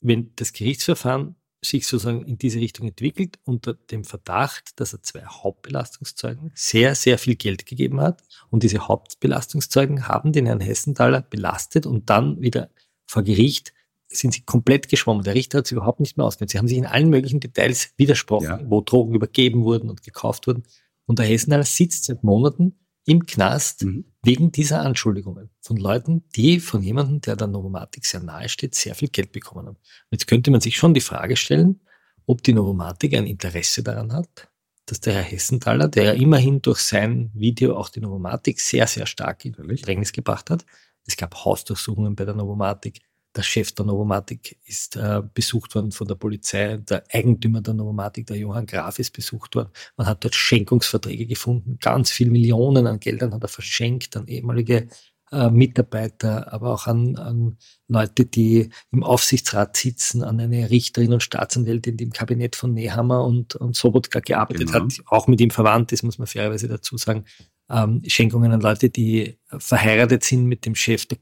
wenn 0.00 0.32
das 0.36 0.52
Gerichtsverfahren 0.52 1.36
sich 1.62 1.86
sozusagen 1.86 2.24
in 2.24 2.38
diese 2.38 2.58
Richtung 2.58 2.88
entwickelt, 2.88 3.38
unter 3.44 3.74
dem 3.74 4.04
Verdacht, 4.04 4.80
dass 4.80 4.94
er 4.94 5.02
zwei 5.02 5.22
Hauptbelastungszeugen 5.26 6.52
sehr, 6.54 6.94
sehr 6.94 7.18
viel 7.18 7.36
Geld 7.36 7.66
gegeben 7.66 8.00
hat. 8.00 8.22
Und 8.48 8.62
diese 8.62 8.88
Hauptbelastungszeugen 8.88 10.08
haben 10.08 10.32
den 10.32 10.46
Herrn 10.46 10.60
Hessenthaler 10.60 11.20
belastet 11.20 11.84
und 11.86 12.08
dann 12.08 12.40
wieder 12.40 12.70
vor 13.06 13.22
Gericht 13.22 13.74
sind 14.08 14.32
sie 14.34 14.40
komplett 14.42 14.88
geschwommen. 14.88 15.22
Der 15.22 15.34
Richter 15.34 15.58
hat 15.58 15.66
sie 15.66 15.74
überhaupt 15.76 16.00
nicht 16.00 16.16
mehr 16.16 16.26
ausgenutzt. 16.26 16.52
Sie 16.52 16.58
haben 16.58 16.66
sich 16.66 16.78
in 16.78 16.86
allen 16.86 17.10
möglichen 17.10 17.38
Details 17.40 17.92
widersprochen, 17.96 18.44
Ja. 18.46 18.60
wo 18.64 18.80
Drogen 18.80 19.14
übergeben 19.14 19.62
wurden 19.62 19.88
und 19.90 20.02
gekauft 20.02 20.46
wurden. 20.46 20.64
Und 21.10 21.18
der 21.18 21.26
Hessenthaler 21.26 21.64
sitzt 21.64 22.04
seit 22.04 22.22
Monaten 22.22 22.78
im 23.04 23.26
Knast 23.26 23.82
Mhm. 23.82 24.04
wegen 24.22 24.52
dieser 24.52 24.82
Anschuldigungen 24.82 25.50
von 25.60 25.76
Leuten, 25.76 26.22
die 26.36 26.60
von 26.60 26.84
jemandem, 26.84 27.20
der 27.20 27.34
der 27.34 27.48
Novomatic 27.48 28.06
sehr 28.06 28.20
nahe 28.20 28.48
steht, 28.48 28.76
sehr 28.76 28.94
viel 28.94 29.08
Geld 29.08 29.32
bekommen 29.32 29.66
haben. 29.66 29.74
Und 29.76 30.12
jetzt 30.12 30.28
könnte 30.28 30.52
man 30.52 30.60
sich 30.60 30.76
schon 30.76 30.94
die 30.94 31.00
Frage 31.00 31.34
stellen, 31.34 31.80
ob 32.26 32.44
die 32.44 32.52
Novomatic 32.52 33.12
ein 33.14 33.26
Interesse 33.26 33.82
daran 33.82 34.12
hat, 34.12 34.48
dass 34.86 35.00
der 35.00 35.14
Herr 35.14 35.22
Hessenthaler, 35.24 35.88
der 35.88 36.04
ja 36.04 36.12
immerhin 36.12 36.62
durch 36.62 36.78
sein 36.78 37.32
Video 37.34 37.76
auch 37.76 37.88
die 37.88 37.98
Novomatic 38.00 38.60
sehr, 38.60 38.86
sehr 38.86 39.06
stark 39.06 39.44
in. 39.44 39.56
Bedrängnis 39.56 40.12
gebracht 40.12 40.48
hat. 40.48 40.64
Es 41.08 41.16
gab 41.16 41.34
Hausdurchsuchungen 41.44 42.14
bei 42.14 42.24
der 42.24 42.34
Novomatic. 42.34 43.00
Der 43.36 43.42
Chef 43.42 43.72
der 43.72 43.86
Novomatic 43.86 44.58
ist 44.64 44.96
äh, 44.96 45.22
besucht 45.34 45.74
worden 45.76 45.92
von 45.92 46.08
der 46.08 46.16
Polizei. 46.16 46.78
Der 46.78 47.04
Eigentümer 47.12 47.60
der 47.60 47.74
Novomatic, 47.74 48.26
der 48.26 48.36
Johann 48.38 48.66
Graf, 48.66 48.98
ist 48.98 49.12
besucht 49.12 49.54
worden. 49.54 49.70
Man 49.96 50.08
hat 50.08 50.24
dort 50.24 50.34
Schenkungsverträge 50.34 51.26
gefunden. 51.26 51.78
Ganz 51.80 52.10
viel 52.10 52.30
Millionen 52.30 52.88
an 52.88 52.98
Geldern 52.98 53.32
hat 53.32 53.42
er 53.42 53.48
verschenkt 53.48 54.16
an 54.16 54.26
ehemalige 54.26 54.88
äh, 55.30 55.48
Mitarbeiter, 55.48 56.52
aber 56.52 56.74
auch 56.74 56.88
an, 56.88 57.14
an 57.16 57.56
Leute, 57.86 58.26
die 58.26 58.70
im 58.90 59.04
Aufsichtsrat 59.04 59.76
sitzen, 59.76 60.24
an 60.24 60.40
eine 60.40 60.68
Richterin 60.70 61.12
und 61.12 61.22
Staatsanwältin, 61.22 61.96
die 61.96 62.04
im 62.04 62.12
Kabinett 62.12 62.56
von 62.56 62.74
Nehammer 62.74 63.24
und, 63.24 63.54
und 63.54 63.76
Sobotka 63.76 64.18
gearbeitet 64.18 64.72
Genau. 64.72 64.86
hat, 64.86 65.00
auch 65.06 65.28
mit 65.28 65.40
ihm 65.40 65.50
verwandt 65.50 65.92
ist, 65.92 66.02
muss 66.02 66.18
man 66.18 66.26
fairerweise 66.26 66.66
dazu 66.66 66.96
sagen. 66.96 67.26
Ähm, 67.70 68.02
Schenkungen 68.08 68.50
an 68.50 68.60
Leute, 68.60 68.90
die 68.90 69.38
verheiratet 69.46 70.24
sind 70.24 70.46
mit 70.46 70.66
dem 70.66 70.74
Chef 70.74 71.06
der 71.06 71.18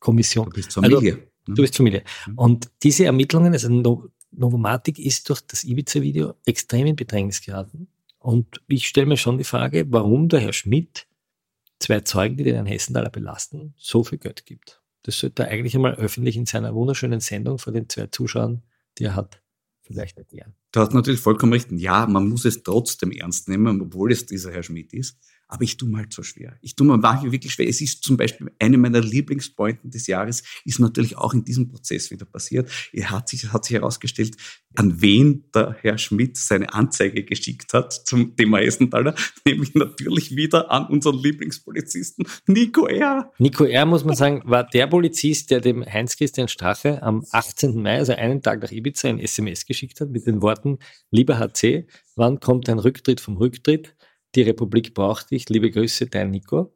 Glücksspielautomatenkommission. 0.00 0.44
Du 0.46 0.50
bist 0.50 0.76
Also, 0.78 0.80
Familie. 0.82 1.14
ne? 1.14 1.54
Du 1.54 1.62
bist 1.62 1.76
Familie. 1.76 2.04
Mhm. 2.26 2.38
Und 2.38 2.70
diese 2.82 3.04
Ermittlungen, 3.04 3.52
also 3.52 3.68
no 3.68 4.08
Novomatic 4.32 4.98
ist 4.98 5.28
durch 5.30 5.40
das 5.40 5.64
Ibiza-Video 5.64 6.34
extrem 6.44 6.86
in 6.88 6.96
Bedrängnis 6.96 7.40
geraten. 7.40 7.88
Und 8.18 8.60
ich 8.66 8.86
stelle 8.86 9.06
mir 9.06 9.16
schon 9.16 9.38
die 9.38 9.44
Frage, 9.44 9.86
warum 9.88 10.28
der 10.28 10.40
Herr 10.40 10.52
Schmidt 10.52 11.06
zwei 11.78 12.00
Zeugen, 12.00 12.36
die 12.36 12.44
den 12.44 12.66
Hessenthaler 12.66 13.08
belasten, 13.08 13.72
so 13.78 14.04
viel 14.04 14.18
Geld 14.18 14.44
gibt. 14.44 14.82
Das 15.04 15.20
sollte 15.20 15.44
er 15.44 15.50
eigentlich 15.50 15.74
einmal 15.74 15.94
öffentlich 15.94 16.36
in 16.36 16.44
seiner 16.44 16.74
wunderschönen 16.74 17.20
Sendung 17.20 17.58
vor 17.58 17.72
den 17.72 17.88
zwei 17.88 18.08
Zuschauern, 18.08 18.62
die 18.98 19.04
er 19.04 19.14
hat, 19.14 19.40
vielleicht 19.82 20.18
erklären. 20.18 20.54
Du 20.72 20.80
hast 20.80 20.92
natürlich 20.92 21.20
vollkommen 21.20 21.52
recht. 21.52 21.70
Ja, 21.72 22.06
man 22.06 22.28
muss 22.28 22.44
es 22.44 22.62
trotzdem 22.62 23.12
ernst 23.12 23.48
nehmen, 23.48 23.80
obwohl 23.80 24.12
es 24.12 24.26
dieser 24.26 24.52
Herr 24.52 24.64
Schmidt 24.64 24.92
ist. 24.92 25.18
Aber 25.48 25.62
ich 25.62 25.76
tue 25.76 25.88
mir 25.88 25.98
halt 25.98 26.12
so 26.12 26.22
schwer. 26.22 26.56
Ich 26.60 26.74
tue 26.74 26.86
mir 26.86 27.02
wirklich 27.02 27.52
schwer. 27.52 27.68
Es 27.68 27.80
ist 27.80 28.02
zum 28.02 28.16
Beispiel 28.16 28.50
eine 28.58 28.78
meiner 28.78 29.00
Lieblingspointen 29.00 29.90
des 29.90 30.06
Jahres, 30.06 30.42
ist 30.64 30.80
natürlich 30.80 31.16
auch 31.16 31.34
in 31.34 31.44
diesem 31.44 31.68
Prozess 31.68 32.10
wieder 32.10 32.24
passiert. 32.24 32.70
Er 32.92 33.10
hat 33.10 33.28
sich, 33.28 33.52
hat 33.52 33.64
sich 33.64 33.74
herausgestellt, 33.74 34.36
an 34.74 35.00
wen 35.00 35.44
der 35.54 35.76
Herr 35.80 35.98
Schmidt 35.98 36.36
seine 36.36 36.72
Anzeige 36.74 37.24
geschickt 37.24 37.72
hat 37.72 37.92
zum 37.92 38.36
Thema 38.36 38.58
Hessenthaler, 38.58 39.14
nämlich 39.46 39.74
natürlich 39.74 40.34
wieder 40.36 40.70
an 40.70 40.86
unseren 40.86 41.18
Lieblingspolizisten 41.18 42.26
Nico 42.46 42.86
R. 42.86 43.32
Nico 43.38 43.64
R., 43.64 43.86
muss 43.86 44.04
man 44.04 44.16
sagen, 44.16 44.42
war 44.44 44.64
der 44.64 44.86
Polizist, 44.86 45.50
der 45.50 45.60
dem 45.60 45.84
Heinz-Christian 45.84 46.48
Strache 46.48 47.02
am 47.02 47.24
18. 47.30 47.80
Mai, 47.80 47.98
also 47.98 48.12
einen 48.12 48.42
Tag 48.42 48.62
nach 48.62 48.70
Ibiza, 48.70 49.08
ein 49.08 49.18
SMS 49.18 49.66
geschickt 49.66 50.00
hat 50.00 50.10
mit 50.10 50.26
den 50.26 50.42
Worten, 50.42 50.78
lieber 51.10 51.38
HC, 51.38 51.86
wann 52.16 52.40
kommt 52.40 52.68
ein 52.68 52.78
Rücktritt 52.78 53.20
vom 53.20 53.36
Rücktritt? 53.36 53.94
Die 54.34 54.42
Republik 54.42 54.94
braucht 54.94 55.30
dich. 55.30 55.48
Liebe 55.48 55.70
Grüße, 55.70 56.06
dein 56.06 56.30
Nico. 56.30 56.74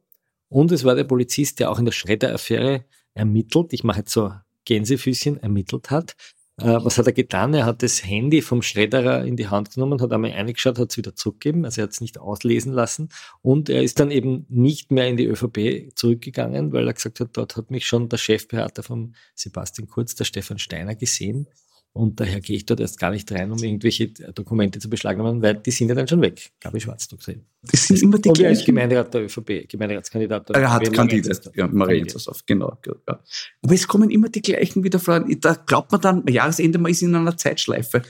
Und 0.49 0.71
es 0.71 0.83
war 0.83 0.95
der 0.95 1.03
Polizist, 1.05 1.59
der 1.59 1.71
auch 1.71 1.79
in 1.79 1.85
der 1.85 1.91
Schredder-Affäre 1.91 2.85
ermittelt, 3.13 3.73
ich 3.73 3.83
mache 3.83 3.99
jetzt 3.99 4.11
so 4.11 4.31
Gänsefüßchen, 4.65 5.37
ermittelt 5.37 5.89
hat. 5.89 6.15
Äh, 6.57 6.83
was 6.83 6.97
hat 6.97 7.07
er 7.07 7.13
getan? 7.13 7.53
Er 7.53 7.65
hat 7.65 7.81
das 7.81 8.05
Handy 8.05 8.41
vom 8.41 8.61
Schredderer 8.61 9.25
in 9.25 9.35
die 9.35 9.47
Hand 9.47 9.73
genommen, 9.73 10.01
hat 10.01 10.11
einmal 10.11 10.31
eingeschaut, 10.31 10.77
hat 10.77 10.91
es 10.91 10.97
wieder 10.97 11.15
zurückgegeben, 11.15 11.65
also 11.65 11.81
er 11.81 11.83
hat 11.83 11.91
es 11.91 12.01
nicht 12.01 12.19
auslesen 12.19 12.73
lassen 12.73 13.09
und 13.41 13.69
er 13.69 13.81
ist 13.81 13.99
dann 13.99 14.11
eben 14.11 14.45
nicht 14.49 14.91
mehr 14.91 15.07
in 15.07 15.17
die 15.17 15.25
ÖVP 15.25 15.95
zurückgegangen, 15.95 16.71
weil 16.71 16.87
er 16.87 16.93
gesagt 16.93 17.19
hat, 17.19 17.29
dort 17.33 17.55
hat 17.55 17.71
mich 17.71 17.87
schon 17.87 18.09
der 18.09 18.17
Chefberater 18.17 18.83
von 18.83 19.15
Sebastian 19.33 19.87
Kurz, 19.87 20.15
der 20.15 20.25
Stefan 20.25 20.59
Steiner, 20.59 20.95
gesehen 20.95 21.47
und 21.93 22.19
daher 22.21 22.39
gehe 22.39 22.55
ich 22.55 22.65
dort 22.65 22.79
erst 22.79 22.99
gar 22.99 23.11
nicht 23.11 23.29
rein, 23.33 23.51
um 23.51 23.61
irgendwelche 23.61 24.07
Dokumente 24.07 24.79
zu 24.79 24.89
beschlagnahmen, 24.89 25.41
weil 25.41 25.55
die 25.55 25.71
sind 25.71 25.89
ja 25.89 25.95
dann 25.95 26.07
schon 26.07 26.21
weg, 26.21 26.51
Gabi 26.61 26.79
Schwarzdruck 26.79 27.19
gesehen. 27.19 27.45
Das 27.63 27.85
sind 27.85 28.01
immer 28.01 28.17
die 28.17 28.29
Und 28.29 28.39
er 28.39 28.51
ist 28.51 28.65
Gemeinderat 28.65 29.13
der 29.13 29.25
ÖVP, 29.25 29.67
Gemeinderatskandidat 29.67 30.49
der 30.49 30.55
Er 30.55 30.71
hat 30.71 30.83
ÖVP, 30.83 30.93
Kandidat, 30.93 31.51
ja, 31.53 31.67
Marienzersdorf, 31.67 32.45
genau. 32.45 32.77
Ja. 32.85 33.19
Aber 33.61 33.73
es 33.73 33.87
kommen 33.87 34.09
immer 34.09 34.29
die 34.29 34.41
gleichen 34.41 34.85
wieder 34.85 34.99
vor. 34.99 35.19
Da 35.19 35.53
glaubt 35.53 35.91
man 35.91 35.99
dann, 35.99 36.25
Jahresende, 36.27 36.79
man 36.79 36.91
ist 36.91 37.01
in 37.01 37.13
einer 37.13 37.35
Zeitschleife. 37.35 38.03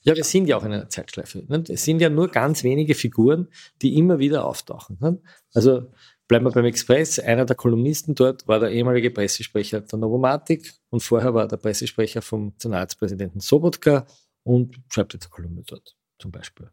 Ja, 0.00 0.16
wir 0.16 0.24
sind 0.24 0.46
ja 0.46 0.56
auch 0.56 0.64
in 0.64 0.72
einer 0.72 0.88
Zeitschleife. 0.88 1.44
Es 1.68 1.84
sind 1.84 2.00
ja 2.00 2.08
nur 2.08 2.28
ganz 2.28 2.64
wenige 2.64 2.94
Figuren, 2.94 3.48
die 3.82 3.96
immer 3.96 4.18
wieder 4.18 4.46
auftauchen. 4.46 4.98
Also 5.54 5.92
bleiben 6.28 6.44
wir 6.44 6.52
beim 6.52 6.66
Express. 6.66 7.18
Einer 7.18 7.46
der 7.46 7.56
Kolumnisten 7.56 8.14
dort 8.14 8.46
war 8.46 8.60
der 8.60 8.70
ehemalige 8.70 9.10
Pressesprecher 9.10 9.80
der 9.80 9.98
Novomatic 9.98 10.74
und 10.90 11.02
vorher 11.02 11.34
war 11.34 11.48
der 11.48 11.56
Pressesprecher 11.56 12.22
vom 12.22 12.52
Senatspräsidenten 12.58 13.40
Sobotka 13.40 14.06
und 14.44 14.80
schreibt 14.90 15.14
jetzt 15.14 15.24
eine 15.24 15.30
Kolumne 15.30 15.62
dort 15.66 15.96
zum 16.18 16.30
Beispiel. 16.30 16.70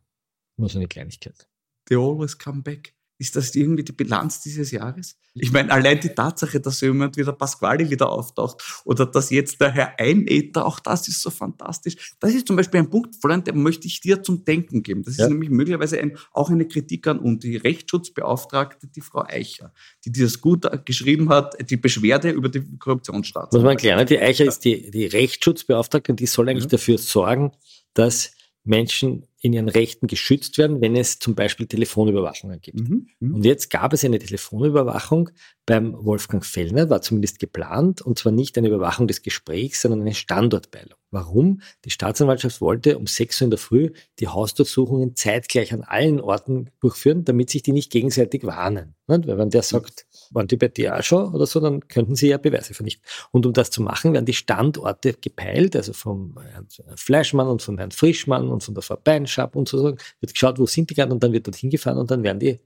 Nur 0.58 0.70
so 0.70 0.78
eine 0.78 0.88
Kleinigkeit. 0.88 1.48
They 1.86 1.98
always 1.98 2.38
come 2.38 2.62
back. 2.62 2.94
Ist 3.18 3.36
das 3.36 3.56
irgendwie 3.56 3.84
die 3.84 3.94
Bilanz 3.94 4.42
dieses 4.42 4.72
Jahres? 4.72 5.16
Ich 5.36 5.52
meine, 5.52 5.72
allein 5.72 6.00
die 6.00 6.10
Tatsache, 6.10 6.60
dass 6.60 6.82
jemand 6.82 7.16
wie 7.16 7.24
der 7.24 7.32
Pasquale 7.32 7.90
wieder 7.90 8.10
auftaucht 8.10 8.82
oder 8.86 9.06
dass 9.06 9.30
jetzt 9.30 9.60
der 9.62 9.72
Herr 9.72 10.00
Einäther, 10.00 10.66
auch 10.66 10.80
das 10.80 11.08
ist 11.08 11.22
so 11.22 11.30
fantastisch. 11.30 12.14
Das 12.20 12.34
ist 12.34 12.48
zum 12.48 12.56
Beispiel 12.58 12.82
ein 12.82 12.90
Punkt, 12.90 13.16
Freund, 13.22 13.48
den 13.48 13.62
möchte 13.64 13.88
ich 13.88 14.02
dir 14.02 14.22
zum 14.22 14.44
Denken 14.44 14.84
geben. 14.84 15.04
Das 15.04 15.18
Ja. 15.18 15.26
ist 15.26 15.30
nämlich 15.30 15.50
möglicherweise 15.50 16.00
ein, 16.00 16.18
auch 16.34 16.50
eine 16.50 16.68
Kritik 16.68 17.08
an 17.08 17.20
und 17.20 17.44
die 17.44 17.56
Rechtsschutzbeauftragte, 17.58 18.88
die 18.88 19.02
Frau 19.02 19.24
Eicher, 19.26 19.74
die 20.04 20.12
dieses 20.12 20.42
gut 20.42 20.66
geschrieben 20.86 21.30
hat, 21.30 21.56
die 21.70 21.78
Beschwerde 21.78 22.32
über 22.32 22.50
die 22.50 22.62
Muss 22.62 23.08
man 23.54 23.66
erklären, 23.66 24.06
die 24.08 24.20
Eicher 24.20 24.46
ist 24.46 24.60
die, 24.60 24.92
die 24.92 25.06
Rechtsschutzbeauftragte 25.06 26.12
und 26.12 26.20
die 26.20 26.26
soll 26.28 26.50
eigentlich 26.50 26.64
Ja. 26.66 26.70
dafür 26.72 26.98
sorgen, 26.98 27.52
dass 27.94 28.32
Menschen 28.64 29.26
in 29.46 29.54
ihren 29.54 29.70
Rechten 29.70 30.08
geschützt 30.08 30.58
werden, 30.58 30.82
wenn 30.82 30.96
es 30.96 31.20
zum 31.20 31.36
Beispiel 31.36 31.68
Telefonüberwachungen 31.68 32.62
gibt. 32.62 32.80
Mhm. 32.80 33.10
Mhm. 33.20 33.36
Und 33.36 33.46
jetzt 33.46 33.70
gab 33.70 33.94
es 33.94 34.04
eine 34.04 34.18
Telefonüberwachung 34.18 35.30
beim 35.68 35.94
Wolfgang 36.04 36.44
Fellner, 36.44 36.90
war 36.90 37.04
zumindest 37.04 37.38
geplant, 37.38 38.02
und 38.02 38.18
zwar 38.18 38.32
nicht 38.32 38.58
eine 38.58 38.70
Überwachung 38.70 39.08
des 39.08 39.22
Gesprächs, 39.22 39.84
sondern 39.84 40.02
eine 40.02 40.16
Standortbeilung. 40.16 40.98
Warum? 41.12 41.62
Die 41.86 41.92
Staatsanwaltschaft 41.92 42.60
wollte 42.60 42.98
um 42.98 43.06
6 43.06 43.40
Uhr 43.40 43.46
in 43.46 43.50
der 43.52 43.60
Früh 43.60 43.92
die 44.20 44.30
Hausdurchsuchungen 44.30 45.16
zeitgleich 45.16 45.74
an 45.74 45.84
allen 45.84 46.22
Orten 46.22 46.72
durchführen, 46.80 47.24
damit 47.24 47.52
sich 47.52 47.62
die 47.62 47.72
nicht 47.72 47.92
gegenseitig 47.92 48.46
warnen. 48.46 48.96
Weil 49.06 49.38
wenn 49.38 49.52
der 49.52 49.62
sagt, 49.62 50.08
waren 50.32 50.48
die 50.48 50.58
bei 50.58 50.68
dir 50.68 50.98
auch 50.98 51.04
schon 51.04 51.34
oder 51.34 51.46
so, 51.46 51.60
dann 51.60 51.88
könnten 51.88 52.16
sie 52.16 52.30
ja 52.30 52.38
Beweise 52.38 52.74
vernichten. 52.74 53.04
Und 53.32 53.46
um 53.46 53.54
das 53.54 53.70
zu 53.72 53.82
machen, 53.82 54.14
werden 54.14 54.26
die 54.26 54.34
Standorte 54.34 55.14
gepeilt, 55.14 55.76
also 55.76 55.94
vom 55.94 56.38
Herrn 56.42 56.68
Fleischmann 56.96 57.48
und 57.48 57.62
von 57.62 57.78
Herrn 57.78 57.92
Frischmann 57.92 58.50
und 58.50 58.64
von 58.64 58.74
der 58.74 58.84
Frau 58.84 58.98
Beinschab 58.98 59.56
und 59.56 59.70
so, 59.70 59.84
wird 59.84 60.34
geschaut, 60.34 60.60
wo 60.60 60.66
sind 60.66 60.90
die 60.90 60.96
gerade 60.96 61.14
und 61.14 61.24
dann 61.24 61.34
wird 61.34 61.48
dort 61.48 61.56
hingefahren 61.56 62.00
und 62.00 62.12
dann 62.12 62.24
werden 62.24 62.40
die 62.40 62.60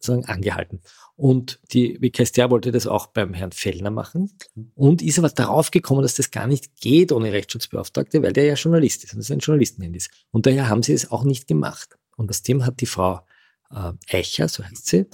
sozusagen 0.00 0.24
angehalten. 0.26 0.80
Und 1.16 1.60
die 1.72 2.00
WKStA 2.00 2.50
wollte 2.50 2.72
das 2.72 2.86
auch 2.86 3.08
beim 3.08 3.34
Herrn 3.34 3.52
Fellner 3.52 3.90
machen 3.90 4.32
und 4.74 5.02
ist 5.02 5.18
aber 5.18 5.28
darauf 5.28 5.70
gekommen, 5.70 6.02
dass 6.02 6.14
das 6.14 6.30
gar 6.30 6.46
nicht 6.46 6.80
geht 6.80 7.12
ohne 7.12 7.32
Rechtsschutzbeauftragte, 7.32 8.22
weil 8.22 8.32
der 8.32 8.44
ja 8.44 8.54
Journalist 8.54 9.04
ist 9.04 9.12
und 9.12 9.18
das 9.18 9.30
ein 9.30 9.40
Journalistenhandy 9.40 9.98
ist. 9.98 10.10
Und 10.30 10.46
daher 10.46 10.68
haben 10.68 10.82
sie 10.82 10.94
es 10.94 11.10
auch 11.10 11.24
nicht 11.24 11.46
gemacht. 11.46 11.98
Und 12.16 12.30
aus 12.30 12.42
dem 12.42 12.64
hat 12.64 12.80
die 12.80 12.86
Frau 12.86 13.20
äh, 13.70 13.92
Eicher, 14.10 14.48
so 14.48 14.64
heißt 14.64 14.86
sie, 14.86 15.06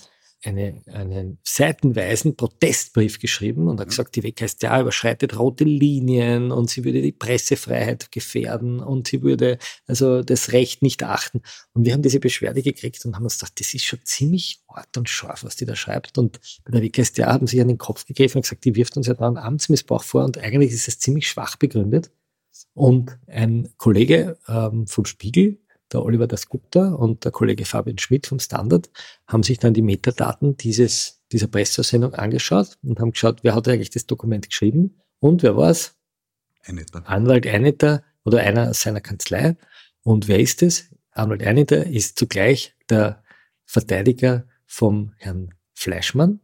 eine, 0.46 0.82
einen 0.86 1.38
seitenweisen 1.42 2.36
Protestbrief 2.36 3.18
geschrieben 3.18 3.68
und 3.68 3.80
hat 3.80 3.88
gesagt, 3.88 4.16
die 4.16 4.22
WKStA 4.22 4.80
überschreitet 4.80 5.38
rote 5.38 5.64
Linien 5.64 6.52
und 6.52 6.70
sie 6.70 6.84
würde 6.84 7.02
die 7.02 7.12
Pressefreiheit 7.12 8.12
gefährden 8.12 8.80
und 8.80 9.08
sie 9.08 9.22
würde 9.22 9.58
also 9.86 10.22
das 10.22 10.52
Recht 10.52 10.82
nicht 10.82 11.02
achten. 11.02 11.42
Und 11.72 11.84
wir 11.84 11.92
haben 11.92 12.02
diese 12.02 12.20
Beschwerde 12.20 12.62
gekriegt 12.62 13.04
und 13.04 13.16
haben 13.16 13.24
uns 13.24 13.38
gedacht, 13.38 13.58
das 13.58 13.74
ist 13.74 13.84
schon 13.84 14.00
ziemlich 14.04 14.60
hart 14.68 14.96
und 14.96 15.08
scharf, 15.08 15.44
was 15.44 15.56
die 15.56 15.66
da 15.66 15.74
schreibt. 15.74 16.18
Und 16.18 16.40
bei 16.64 16.72
der 16.72 16.82
WKStA 16.82 17.32
haben 17.32 17.46
sie 17.46 17.60
an 17.60 17.68
den 17.68 17.78
Kopf 17.78 18.06
gegriffen 18.06 18.38
und 18.38 18.42
gesagt, 18.42 18.64
die 18.64 18.76
wirft 18.76 18.96
uns 18.96 19.06
ja 19.06 19.14
da 19.14 19.26
einen 19.26 19.38
Amtsmissbrauch 19.38 20.04
vor 20.04 20.24
und 20.24 20.38
eigentlich 20.38 20.72
ist 20.72 20.88
es 20.88 20.98
ziemlich 20.98 21.28
schwach 21.28 21.56
begründet. 21.56 22.10
Und 22.72 23.18
ein 23.26 23.70
Kollege 23.76 24.38
ähm, 24.48 24.86
vom 24.86 25.04
Spiegel, 25.04 25.58
der 25.92 26.02
Oliver 26.02 26.26
Dasgupta 26.26 26.94
und 26.94 27.24
der 27.24 27.32
Kollege 27.32 27.64
Fabian 27.64 27.98
Schmidt 27.98 28.26
vom 28.26 28.38
Standard, 28.38 28.90
haben 29.26 29.42
sich 29.42 29.58
dann 29.58 29.74
die 29.74 29.82
Metadaten 29.82 30.56
dieses, 30.56 31.22
dieser 31.32 31.46
Pressesendung 31.46 32.14
angeschaut 32.14 32.78
und 32.82 33.00
haben 33.00 33.12
geschaut, 33.12 33.38
wer 33.42 33.54
hat 33.54 33.68
eigentlich 33.68 33.90
das 33.90 34.06
Dokument 34.06 34.48
geschrieben 34.48 35.00
und 35.20 35.42
wer 35.42 35.56
war 35.56 35.70
es? 35.70 35.96
Einäther. 36.64 37.08
Anwalt 37.08 37.46
Einetter 37.46 38.02
oder 38.24 38.40
einer 38.40 38.70
aus 38.70 38.82
seiner 38.82 39.00
Kanzlei. 39.00 39.56
Und 40.02 40.28
wer 40.28 40.40
ist 40.40 40.62
es? 40.62 40.90
Anwalt 41.12 41.44
Einetter 41.44 41.86
ist 41.86 42.18
zugleich 42.18 42.74
der 42.90 43.22
Verteidiger 43.64 44.46
vom 44.66 45.12
Herrn 45.18 45.54
Fleischmann. 45.74 46.40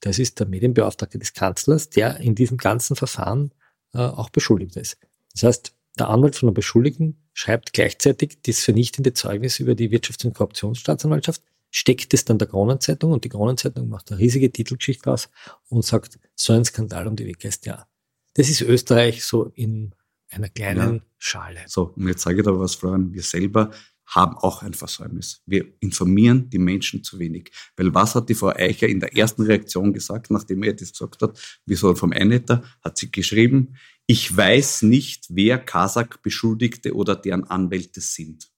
Das 0.00 0.18
ist 0.18 0.40
der 0.40 0.46
Medienbeauftragte 0.46 1.18
des 1.18 1.34
Kanzlers, 1.34 1.90
der 1.90 2.18
in 2.18 2.34
diesem 2.34 2.56
ganzen 2.56 2.96
Verfahren 2.96 3.52
äh, 3.92 3.98
auch 3.98 4.30
beschuldigt 4.30 4.76
ist. 4.76 4.98
Das 5.32 5.44
heißt, 5.44 5.74
der 5.98 6.08
Anwalt 6.08 6.36
von 6.36 6.48
der 6.48 6.54
Beschuldigten 6.54 7.29
schreibt 7.40 7.72
gleichzeitig 7.72 8.38
das 8.42 8.60
vernichtende 8.60 9.14
Zeugnis 9.14 9.60
über 9.60 9.74
die 9.74 9.90
Wirtschafts- 9.90 10.26
und 10.26 10.34
Korruptionsstaatsanwaltschaft, 10.34 11.42
steckt 11.70 12.12
es 12.12 12.26
dann 12.26 12.38
der 12.38 12.48
Kronenzeitung 12.48 13.12
und 13.12 13.24
die 13.24 13.30
Kronenzeitung 13.30 13.88
macht 13.88 14.10
eine 14.10 14.20
riesige 14.20 14.52
Titelgeschichte 14.52 15.10
aus 15.10 15.30
und 15.70 15.82
sagt, 15.82 16.18
so 16.34 16.52
ein 16.52 16.66
Skandal 16.66 17.06
um 17.06 17.16
die 17.16 17.26
WKStA. 17.26 17.88
Das 18.34 18.50
ist 18.50 18.60
Österreich 18.60 19.24
so 19.24 19.52
in 19.54 19.94
einer 20.28 20.50
kleinen 20.50 20.96
Ja. 20.96 21.02
Schale. 21.16 21.60
So, 21.66 21.94
und 21.96 22.08
jetzt 22.08 22.22
sage 22.22 22.40
ich 22.40 22.44
dir 22.44 22.58
was, 22.60 22.74
Florian, 22.74 23.12
wir 23.14 23.22
selber 23.22 23.70
haben 24.06 24.36
auch 24.36 24.62
ein 24.62 24.74
Versäumnis. 24.74 25.40
Wir 25.46 25.64
informieren 25.80 26.50
die 26.50 26.58
Menschen 26.58 27.02
zu 27.04 27.18
wenig. 27.18 27.52
Weil 27.76 27.94
was 27.94 28.16
hat 28.16 28.28
die 28.28 28.34
Frau 28.34 28.48
Eicher 28.48 28.88
in 28.88 29.00
der 29.00 29.16
ersten 29.16 29.42
Reaktion 29.42 29.92
gesagt, 29.92 30.30
nachdem 30.30 30.62
er 30.64 30.74
das 30.74 30.92
gesagt 30.92 31.22
hat, 31.22 31.60
wir 31.64 31.76
sollen 31.76 31.96
vom 31.96 32.12
Einnetter, 32.12 32.62
hat 32.82 32.98
sie 32.98 33.10
geschrieben, 33.10 33.76
ich 34.10 34.36
weiß 34.36 34.82
nicht, 34.82 35.26
wer 35.28 35.56
Kasach 35.56 36.16
Beschuldigte 36.20 36.94
oder 36.96 37.14
deren 37.14 37.44
Anwälte 37.44 38.00
sind. 38.00 38.50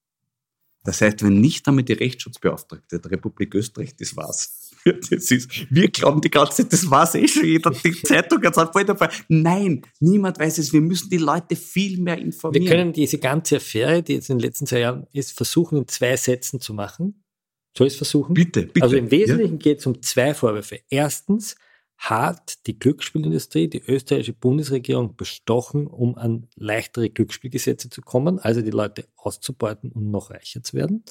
Das 0.82 1.02
heißt, 1.02 1.22
wenn 1.22 1.42
nicht 1.42 1.68
einmal 1.68 1.84
die 1.84 1.92
Rechtsschutzbeauftragte 1.92 2.98
der 2.98 3.10
Republik 3.10 3.54
Österreich, 3.54 3.94
das 3.96 4.16
war's. 4.16 4.70
Das 4.84 5.30
ist, 5.30 5.48
wir 5.70 5.88
glauben 5.90 6.20
die 6.22 6.30
ganze 6.30 6.62
Zeit, 6.62 6.72
das 6.72 6.90
war's 6.90 7.14
eh 7.14 7.28
schon 7.28 7.44
jeder. 7.44 7.70
Die 7.70 8.02
Zeitung 8.02 8.42
hat 8.42 8.72
voll 8.72 8.84
dabei. 8.84 9.10
Nein, 9.28 9.82
niemand 10.00 10.40
weiß 10.40 10.58
es. 10.58 10.72
Wir 10.72 10.80
müssen 10.80 11.08
die 11.08 11.18
Leute 11.18 11.54
viel 11.54 12.00
mehr 12.00 12.18
informieren. 12.18 12.64
Wir 12.64 12.68
können 12.68 12.92
diese 12.92 13.18
ganze 13.18 13.56
Affäre, 13.56 14.02
die 14.02 14.14
jetzt 14.14 14.28
in 14.28 14.38
den 14.38 14.44
letzten 14.44 14.66
zwei 14.66 14.80
Jahren 14.80 15.06
ist, 15.12 15.36
versuchen 15.36 15.78
in 15.78 15.86
zwei 15.86 16.16
Sätzen 16.16 16.60
zu 16.60 16.74
machen. 16.74 17.22
Soll 17.78 17.86
ich 17.86 17.92
es 17.92 17.98
versuchen? 17.98 18.34
Bitte, 18.34 18.62
bitte. 18.62 18.82
Also 18.82 18.96
im 18.96 19.10
Wesentlichen 19.12 19.60
geht 19.60 19.78
es 19.78 19.86
um 19.86 20.02
zwei 20.02 20.34
Vorwürfe. 20.34 20.80
Erstens 20.88 21.54
hat 22.02 22.66
die 22.66 22.80
Glücksspielindustrie 22.80 23.68
die 23.68 23.80
österreichische 23.80 24.32
Bundesregierung 24.32 25.14
bestochen, 25.14 25.86
um 25.86 26.16
an 26.16 26.48
leichtere 26.56 27.10
Glücksspielgesetze 27.10 27.90
zu 27.90 28.02
kommen, 28.02 28.40
also 28.40 28.60
die 28.60 28.72
Leute 28.72 29.06
auszubeuten 29.14 29.92
und 29.92 30.10
noch 30.10 30.30
reicher 30.30 30.64
zu 30.64 30.76
werden. 30.76 31.04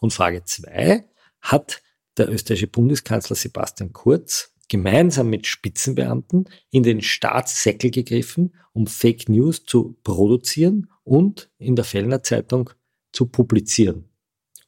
Und 0.00 0.14
Frage 0.14 0.44
zwei, 0.44 1.04
hat 1.42 1.82
der 2.16 2.30
österreichische 2.30 2.66
Bundeskanzler 2.66 3.36
Sebastian 3.36 3.92
Kurz 3.92 4.54
gemeinsam 4.68 5.28
mit 5.28 5.46
Spitzenbeamten 5.46 6.48
in 6.70 6.82
den 6.82 7.02
Staatssäckel 7.02 7.90
gegriffen, 7.90 8.54
um 8.72 8.86
Fake 8.86 9.28
News 9.28 9.66
zu 9.66 9.98
produzieren 10.02 10.90
und 11.04 11.50
in 11.58 11.76
der 11.76 11.84
Fellner 11.84 12.22
Zeitung 12.22 12.70
zu 13.12 13.26
publizieren, 13.26 14.08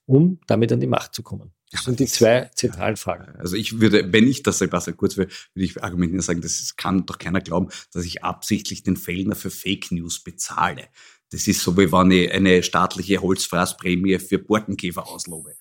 um 0.04 0.40
damit 0.46 0.72
an 0.72 0.80
die 0.80 0.86
Macht 0.86 1.14
zu 1.14 1.22
kommen. 1.22 1.54
Das 1.72 1.84
sind 1.84 2.00
die 2.00 2.06
zwei 2.06 2.50
zentralen 2.54 2.96
Fragen. 2.96 3.36
Also 3.38 3.54
ich 3.54 3.80
würde, 3.80 4.12
wenn 4.12 4.26
ich 4.26 4.42
das 4.42 4.58
Sebastian 4.58 4.96
Kurz 4.96 5.16
wäre, 5.16 5.28
würde 5.54 5.64
ich 5.64 5.82
argumentieren 5.82 6.20
sagen, 6.20 6.40
das 6.40 6.74
kann 6.76 7.06
doch 7.06 7.18
keiner 7.18 7.40
glauben, 7.40 7.68
dass 7.92 8.04
ich 8.04 8.24
absichtlich 8.24 8.82
den 8.82 8.96
Fellner 8.96 9.36
für 9.36 9.50
Fake 9.50 9.92
News 9.92 10.20
bezahle. 10.20 10.88
Das 11.30 11.46
ist 11.46 11.60
so, 11.60 11.76
wie 11.76 11.92
wenn 11.92 12.10
ich 12.10 12.32
eine 12.32 12.62
staatliche 12.64 13.22
Holzfrassprämie 13.22 14.18
für 14.18 14.38
Borkenkäfer 14.38 15.06
auslobe. 15.06 15.54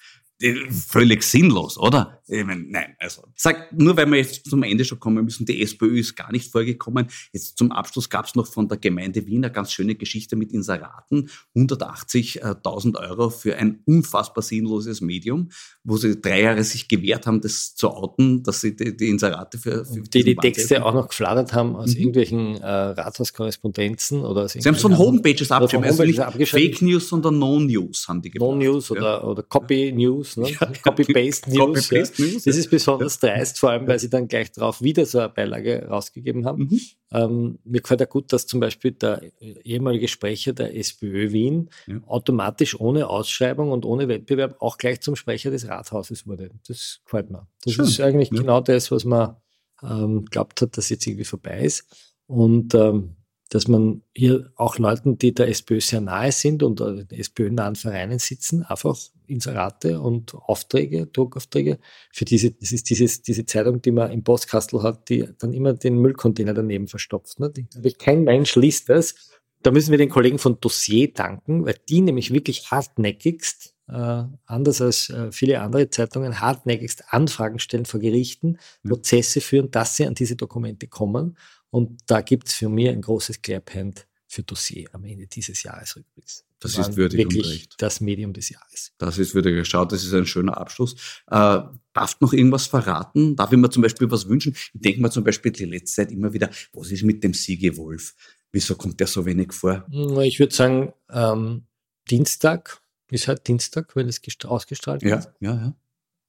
Völlig 0.71 1.23
sinnlos, 1.23 1.77
oder? 1.77 2.21
Ich 2.27 2.45
meine, 2.45 2.63
nein, 2.67 2.95
also 2.99 3.23
sag, 3.35 3.73
nur 3.73 3.97
weil 3.97 4.09
wir 4.11 4.19
jetzt 4.19 4.47
zum 4.47 4.61
Ende 4.63 4.85
schon 4.85 4.99
kommen 4.99 5.25
müssen, 5.25 5.45
die 5.45 5.61
SPÖ 5.61 5.99
ist 5.99 6.15
gar 6.15 6.31
nicht 6.31 6.51
vorgekommen. 6.51 7.07
Jetzt 7.33 7.57
zum 7.57 7.71
Abschluss 7.71 8.09
gab 8.09 8.25
es 8.25 8.35
noch 8.35 8.45
von 8.45 8.67
der 8.67 8.77
Gemeinde 8.77 9.25
Wien 9.25 9.43
eine 9.43 9.51
ganz 9.51 9.73
schöne 9.73 9.95
Geschichte 9.95 10.35
mit 10.35 10.53
Inseraten. 10.53 11.29
180.000 11.55 12.97
Euro 12.99 13.29
für 13.31 13.57
ein 13.57 13.81
unfassbar 13.85 14.43
sinnloses 14.43 15.01
Medium, 15.01 15.49
wo 15.83 15.97
sie 15.97 16.21
drei 16.21 16.41
Jahre 16.41 16.63
sich 16.63 16.87
gewehrt 16.87 17.25
haben, 17.25 17.41
das 17.41 17.75
zu 17.75 17.89
outen, 17.89 18.43
dass 18.43 18.61
sie 18.61 18.75
die, 18.75 18.95
die 18.95 19.09
Inserate 19.09 19.57
für, 19.57 19.83
für 19.83 20.01
die 20.01 20.23
die 20.23 20.35
Texte 20.35 20.85
auch 20.85 20.93
noch 20.93 21.09
geflattert 21.09 21.53
haben 21.53 21.75
aus 21.75 21.95
mhm. 21.95 21.97
irgendwelchen 21.97 22.55
äh, 22.57 22.67
Rathauskorrespondenzen 22.67 24.23
oder 24.23 24.43
aus 24.43 24.53
Sie 24.53 24.61
haben 24.61 24.75
von 24.75 24.97
Homepages 24.97 25.51
abgeschrieben, 25.51 25.85
also 25.85 26.03
nicht 26.03 26.49
Fake 26.49 26.81
News, 26.81 27.09
sondern 27.09 27.39
No 27.39 27.59
News 27.59 28.07
haben 28.07 28.21
die 28.21 28.29
gemacht. 28.29 28.51
No 28.51 28.55
News 28.55 28.91
oder, 28.91 29.01
ja. 29.01 29.23
oder 29.23 29.43
Copy 29.43 29.91
News, 30.38 30.49
ne? 30.49 30.57
ja. 30.59 30.71
Copy-Paste 30.84 31.49
News. 31.49 31.89
Copy 31.89 31.95
ja. 31.95 32.39
Das 32.45 32.55
ist 32.55 32.69
besonders 32.69 33.19
dreist, 33.19 33.59
vor 33.59 33.71
allem, 33.71 33.88
weil 33.88 33.99
sie 33.99 34.09
dann 34.09 34.27
gleich 34.27 34.51
darauf 34.51 34.82
wieder 34.82 35.05
so 35.05 35.19
eine 35.19 35.30
Beilage 35.30 35.88
rausgegeben 35.88 36.45
haben. 36.45 36.63
Mhm. 36.63 36.82
Ähm, 37.11 37.59
mir 37.63 37.82
gefällt 37.82 37.99
ja 38.01 38.05
gut, 38.05 38.32
dass 38.34 38.47
zum 38.47 38.59
Beispiel 38.59 38.91
der 38.91 39.21
ehemalige 39.63 40.07
Sprecher 40.07 40.53
der 40.53 40.75
SPÖ 40.75 41.32
Wien 41.32 41.69
ja. 41.88 41.99
automatisch 42.05 42.80
ohne 42.80 43.07
Ausschreibung 43.07 43.71
und 43.71 43.86
ohne 43.86 44.07
Wettbewerb 44.07 44.55
auch 44.59 44.77
gleich 44.77 45.01
zum 45.01 45.15
Sprecher 45.15 45.51
des 45.51 45.67
Rathauses 45.67 46.27
wurde. 46.27 46.51
Das 46.67 47.01
gefällt 47.03 47.32
mir. 47.32 47.47
Das 47.63 47.73
Schön. 47.73 47.86
ist 47.86 47.99
eigentlich 47.99 48.30
genau 48.30 48.61
das, 48.61 48.91
was 48.91 49.05
man 49.05 49.36
ähm, 49.84 50.25
glaubt 50.25 50.61
hat, 50.61 50.77
dass 50.77 50.89
jetzt 50.89 51.05
irgendwie 51.07 51.25
vorbei 51.25 51.61
ist. 51.61 51.86
Und 52.27 52.75
ähm, 52.75 53.15
dass 53.49 53.67
man 53.67 54.03
hier 54.15 54.51
auch 54.55 54.77
Leuten, 54.77 55.17
die 55.17 55.33
der 55.33 55.49
SPÖ 55.49 55.81
sehr 55.81 56.01
nahe 56.01 56.31
sind 56.31 56.61
und 56.61 56.79
in 56.81 57.07
SPÖ-nahen 57.09 57.75
Vereinen 57.75 58.19
sitzen, 58.19 58.63
einfach 58.63 58.95
Inserate 59.25 59.99
und 59.99 60.35
Aufträge, 60.35 61.07
Druckaufträge 61.07 61.79
für 62.11 62.25
diese, 62.25 62.51
das 62.51 62.71
ist 62.71 62.89
dieses, 62.89 63.21
diese 63.21 63.45
Zeitung, 63.45 63.81
die 63.81 63.91
man 63.91 64.11
im 64.11 64.23
Postkastel 64.23 64.83
hat, 64.83 65.09
die 65.09 65.27
dann 65.39 65.53
immer 65.53 65.73
den 65.73 65.97
Müllcontainer 65.97 66.53
daneben 66.53 66.87
verstopft. 66.87 67.39
Ne? 67.39 67.51
Die, 67.51 67.93
kein 67.93 68.23
Mensch 68.23 68.55
liest 68.55 68.89
das. 68.89 69.15
Da 69.61 69.71
müssen 69.71 69.91
wir 69.91 69.97
den 69.97 70.09
Kollegen 70.09 70.39
von 70.39 70.59
Dossier 70.59 71.11
danken, 71.11 71.65
weil 71.65 71.75
die 71.89 72.01
nämlich 72.01 72.31
wirklich 72.31 72.71
hartnäckigst, 72.71 73.75
äh, 73.89 74.23
anders 74.45 74.81
als 74.81 75.09
äh, 75.09 75.31
viele 75.31 75.59
andere 75.59 75.89
Zeitungen, 75.89 76.39
hartnäckigst 76.39 77.05
Anfragen 77.09 77.59
stellen 77.59 77.85
vor 77.85 77.99
Gerichten, 77.99 78.57
Prozesse 78.87 79.41
führen, 79.41 79.71
dass 79.71 79.95
sie 79.95 80.05
an 80.05 80.13
diese 80.13 80.35
Dokumente 80.35 80.87
kommen 80.87 81.35
und 81.70 81.99
da 82.07 82.22
gibt 82.22 82.47
es 82.47 82.55
für 82.55 82.70
mich 82.70 82.89
ein 82.89 83.01
großes 83.01 83.41
Claphand 83.41 84.07
für 84.28 84.43
Dossier 84.43 84.88
am 84.93 85.05
Ende 85.05 85.28
dieses 85.28 85.63
Jahresrückblicks. 85.63 86.45
Das 86.59 86.78
ist 86.78 86.97
würdig 86.97 87.20
wirklich 87.20 87.45
und 87.45 87.51
recht. 87.51 87.76
das 87.78 88.01
Medium 88.01 88.34
des 88.34 88.49
Jahres. 88.49 88.91
Das 88.97 89.17
ist 89.17 89.34
würdig. 89.34 89.55
Geschaut, 89.55 89.91
das 89.91 90.03
ist 90.03 90.13
ein 90.13 90.26
schöner 90.26 90.57
Abschluss. 90.57 90.93
Äh, 91.28 91.61
darf 91.93 92.20
noch 92.20 92.34
irgendwas 92.34 92.67
verraten? 92.67 93.36
Darf 93.36 93.51
ich 93.51 93.57
mir 93.57 93.70
zum 93.70 93.82
Beispiel 93.82 94.11
was 94.11 94.28
wünschen? 94.28 94.53
Ich 94.74 94.82
denke 94.82 95.01
mir 95.01 95.09
zum 95.09 95.24
Beispiel 95.24 95.51
die 95.51 95.65
letzte 95.65 96.01
Zeit 96.01 96.11
immer 96.11 96.34
wieder, 96.34 96.49
was 96.74 96.91
ist 96.91 97.03
mit 97.03 97.24
dem 97.24 97.34
Siege 97.34 97.78
Wolf? 97.78 98.15
Wieso 98.51 98.76
kommt 98.76 98.99
der 98.99 99.07
so 99.07 99.26
wenig 99.26 99.53
vor? 99.53 99.86
Ich 100.22 100.39
würde 100.39 100.53
sagen, 100.53 100.93
ähm, 101.09 101.65
Dienstag 102.09 102.82
ist 103.09 103.28
halt 103.28 103.47
Dienstag, 103.47 103.95
wenn 103.95 104.07
es 104.07 104.22
ausgestrahlt 104.43 105.01
wird. 105.01 105.26
Ja, 105.39 105.53
ja, 105.53 105.55
ja. 105.55 105.76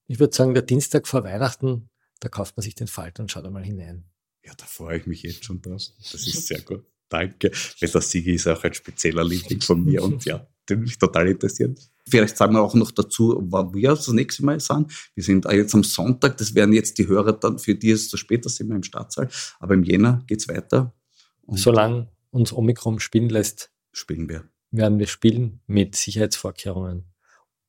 Ich 0.07 0.19
würde 0.19 0.35
sagen, 0.35 0.53
der 0.53 0.63
Dienstag 0.63 1.07
vor 1.07 1.23
Weihnachten, 1.23 1.89
da 2.19 2.29
kauft 2.29 2.57
man 2.57 2.63
sich 2.63 2.75
den 2.75 2.87
Falter 2.87 3.21
und 3.23 3.31
schaut 3.31 3.45
einmal 3.45 3.63
hinein. 3.63 4.05
Ja, 4.43 4.53
da 4.57 4.65
freue 4.65 4.99
ich 4.99 5.05
mich 5.05 5.23
jetzt 5.23 5.45
schon 5.45 5.61
draus. 5.61 5.95
Das 6.11 6.25
ist 6.25 6.47
sehr 6.47 6.61
gut. 6.61 6.83
Danke. 7.09 7.51
Weil 7.79 7.89
der 7.89 8.01
Sigi 8.01 8.33
ist 8.33 8.47
auch 8.47 8.63
ein 8.63 8.73
spezieller 8.73 9.23
Liebling 9.23 9.61
von 9.61 9.83
mir 9.83 10.01
und 10.01 10.23
ja, 10.25 10.47
den 10.69 10.81
mich 10.81 10.97
total 10.97 11.27
interessiert. 11.27 11.77
Vielleicht 12.07 12.37
sagen 12.37 12.53
wir 12.53 12.61
auch 12.61 12.73
noch 12.73 12.91
dazu, 12.91 13.37
wann 13.49 13.73
wir 13.73 13.89
das 13.89 14.07
nächste 14.07 14.45
Mal 14.45 14.59
sind. 14.59 14.91
Wir 15.13 15.23
sind 15.23 15.45
jetzt 15.45 15.75
am 15.75 15.83
Sonntag, 15.83 16.37
das 16.37 16.55
werden 16.55 16.73
jetzt 16.73 16.97
die 16.97 17.07
Hörer 17.07 17.33
dann, 17.33 17.59
für 17.59 17.75
die 17.75 17.91
es 17.91 18.09
so 18.09 18.17
später 18.17 18.49
sind 18.49 18.69
wir 18.69 18.75
im 18.75 18.83
Stadtsaal, 18.83 19.29
aber 19.59 19.73
im 19.73 19.83
Jänner 19.83 20.23
geht 20.25 20.39
es 20.39 20.47
weiter. 20.47 20.93
Und 21.41 21.59
Solange 21.59 22.07
uns 22.31 22.53
Omikron 22.53 22.99
spielen 22.99 23.29
lässt, 23.29 23.71
spielen 23.91 24.29
wir. 24.29 24.45
Werden 24.71 24.99
wir 24.99 25.07
spielen 25.07 25.59
mit 25.67 25.95
Sicherheitsvorkehrungen. 25.95 27.10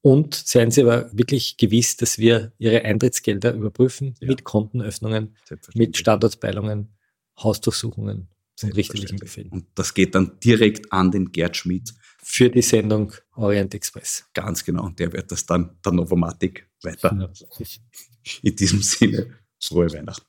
Und 0.03 0.35
seien 0.35 0.73
Sie 0.73 0.83
aber 0.83 1.09
wirklich 1.17 1.57
gewiss, 1.57 1.97
dass 1.97 2.19
wir 2.19 2.53
Ihre 2.59 2.85
Eintrittsgelder 2.85 3.55
überprüfen 3.55 4.15
ja. 4.21 4.29
mit 4.29 4.43
Kontenöffnungen, 4.43 5.37
mit 5.75 5.97
Standortbeilungen, 5.97 6.89
Hausdurchsuchungen 7.39 8.29
und 8.63 8.77
richterlichen 8.77 9.19
Befehlen. 9.19 9.51
Und 9.51 9.67
das 9.77 9.95
geht 9.95 10.17
dann 10.17 10.41
direkt 10.41 10.93
an 10.93 11.13
den 11.13 11.31
Gerd 11.31 11.57
Schmidt. 11.57 11.95
Für 12.25 12.51
die 12.51 12.63
Sendung 12.63 13.13
Orient 13.35 13.75
Express. 13.75 14.25
Ganz 14.35 14.65
genau. 14.65 14.89
Der 14.91 15.13
wird 15.13 15.31
das 15.31 15.47
dann 15.47 15.79
der 15.85 15.93
Novomatic 15.93 16.69
weiter. 16.83 17.33
In 18.43 18.57
diesem 18.57 18.83
Sinne, 18.83 19.39
frohe 19.61 19.93
Weihnachten. 19.93 20.27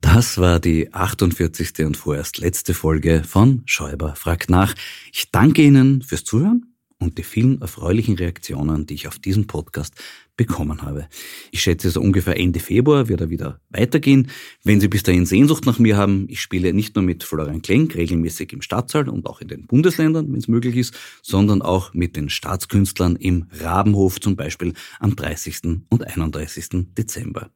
Das 0.00 0.36
war 0.36 0.58
die 0.58 0.92
48. 0.92 1.86
und 1.86 1.96
vorerst 1.96 2.38
letzte 2.38 2.74
Folge 2.74 3.22
von 3.24 3.62
Schäuber 3.66 4.16
fragt 4.16 4.50
nach. 4.50 4.74
Ich 5.12 5.30
danke 5.30 5.62
Ihnen 5.62 6.02
fürs 6.02 6.24
Zuhören 6.24 6.71
und 7.02 7.18
die 7.18 7.22
vielen 7.22 7.60
erfreulichen 7.60 8.16
Reaktionen, 8.16 8.86
die 8.86 8.94
ich 8.94 9.08
auf 9.08 9.18
diesen 9.18 9.46
Podcast 9.46 9.94
bekommen 10.36 10.82
habe. 10.82 11.08
Ich 11.50 11.62
schätze, 11.62 11.90
so 11.90 12.00
ungefähr 12.00 12.38
Ende 12.38 12.60
Februar 12.60 13.08
wird 13.08 13.20
er 13.20 13.30
wieder 13.30 13.60
weitergehen. 13.70 14.30
Wenn 14.64 14.80
Sie 14.80 14.88
bis 14.88 15.02
dahin 15.02 15.26
Sehnsucht 15.26 15.66
nach 15.66 15.78
mir 15.78 15.96
haben, 15.96 16.26
ich 16.28 16.40
spiele 16.40 16.72
nicht 16.72 16.94
nur 16.96 17.04
mit 17.04 17.24
Florian 17.24 17.62
Klenk 17.62 17.94
regelmäßig 17.94 18.52
im 18.52 18.62
Stadtsaal 18.62 19.08
und 19.08 19.26
auch 19.26 19.40
in 19.40 19.48
den 19.48 19.66
Bundesländern, 19.66 20.32
wenn 20.32 20.38
es 20.38 20.48
möglich 20.48 20.76
ist, 20.76 20.94
sondern 21.22 21.60
auch 21.60 21.92
mit 21.92 22.16
den 22.16 22.30
Staatskünstlern 22.30 23.16
im 23.16 23.46
Rabenhof 23.60 24.20
zum 24.20 24.36
Beispiel 24.36 24.72
am 25.00 25.14
30. 25.16 25.84
und 25.90 26.06
31. 26.06 26.94
Dezember. 26.96 27.50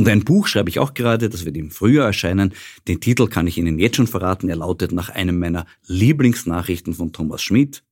Und 0.00 0.08
ein 0.08 0.24
Buch 0.24 0.46
schreibe 0.46 0.70
ich 0.70 0.78
auch 0.78 0.94
gerade, 0.94 1.28
das 1.28 1.44
wird 1.44 1.56
im 1.56 1.72
Frühjahr 1.72 2.06
erscheinen. 2.06 2.54
Den 2.86 3.00
Titel 3.00 3.26
kann 3.26 3.48
ich 3.48 3.58
Ihnen 3.58 3.80
jetzt 3.80 3.96
schon 3.96 4.06
verraten. 4.06 4.48
Er 4.48 4.56
lautet 4.56 4.92
nach 4.92 5.08
einem 5.08 5.40
meiner 5.40 5.66
Lieblingsnachrichten 5.86 6.94
von 6.94 7.12
Thomas 7.12 7.42
Schmidt. 7.42 7.82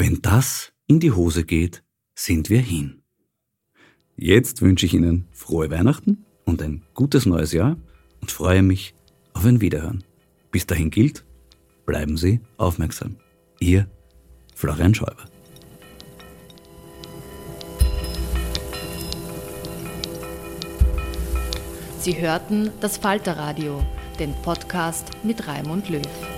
Wenn 0.00 0.22
das 0.22 0.72
in 0.86 1.00
die 1.00 1.10
Hose 1.10 1.44
geht, 1.44 1.82
sind 2.14 2.50
wir 2.50 2.60
hin. 2.60 3.02
Jetzt 4.16 4.62
wünsche 4.62 4.86
ich 4.86 4.94
Ihnen 4.94 5.26
frohe 5.32 5.72
Weihnachten 5.72 6.24
und 6.44 6.62
ein 6.62 6.84
gutes 6.94 7.26
neues 7.26 7.52
Jahr 7.52 7.76
und 8.20 8.30
freue 8.30 8.62
mich 8.62 8.94
auf 9.32 9.44
ein 9.44 9.60
Wiederhören. 9.60 10.04
Bis 10.52 10.66
dahin 10.66 10.90
gilt, 10.90 11.24
bleiben 11.84 12.16
Sie 12.16 12.40
aufmerksam. 12.58 13.16
Ihr 13.58 13.90
Florian 14.54 14.94
Schäuber. 14.94 15.24
Sie 21.98 22.20
hörten 22.20 22.70
das 22.80 22.98
Falterradio, 22.98 23.84
den 24.20 24.32
Podcast 24.42 25.10
mit 25.24 25.48
Raimund 25.48 25.88
Löw. 25.88 26.37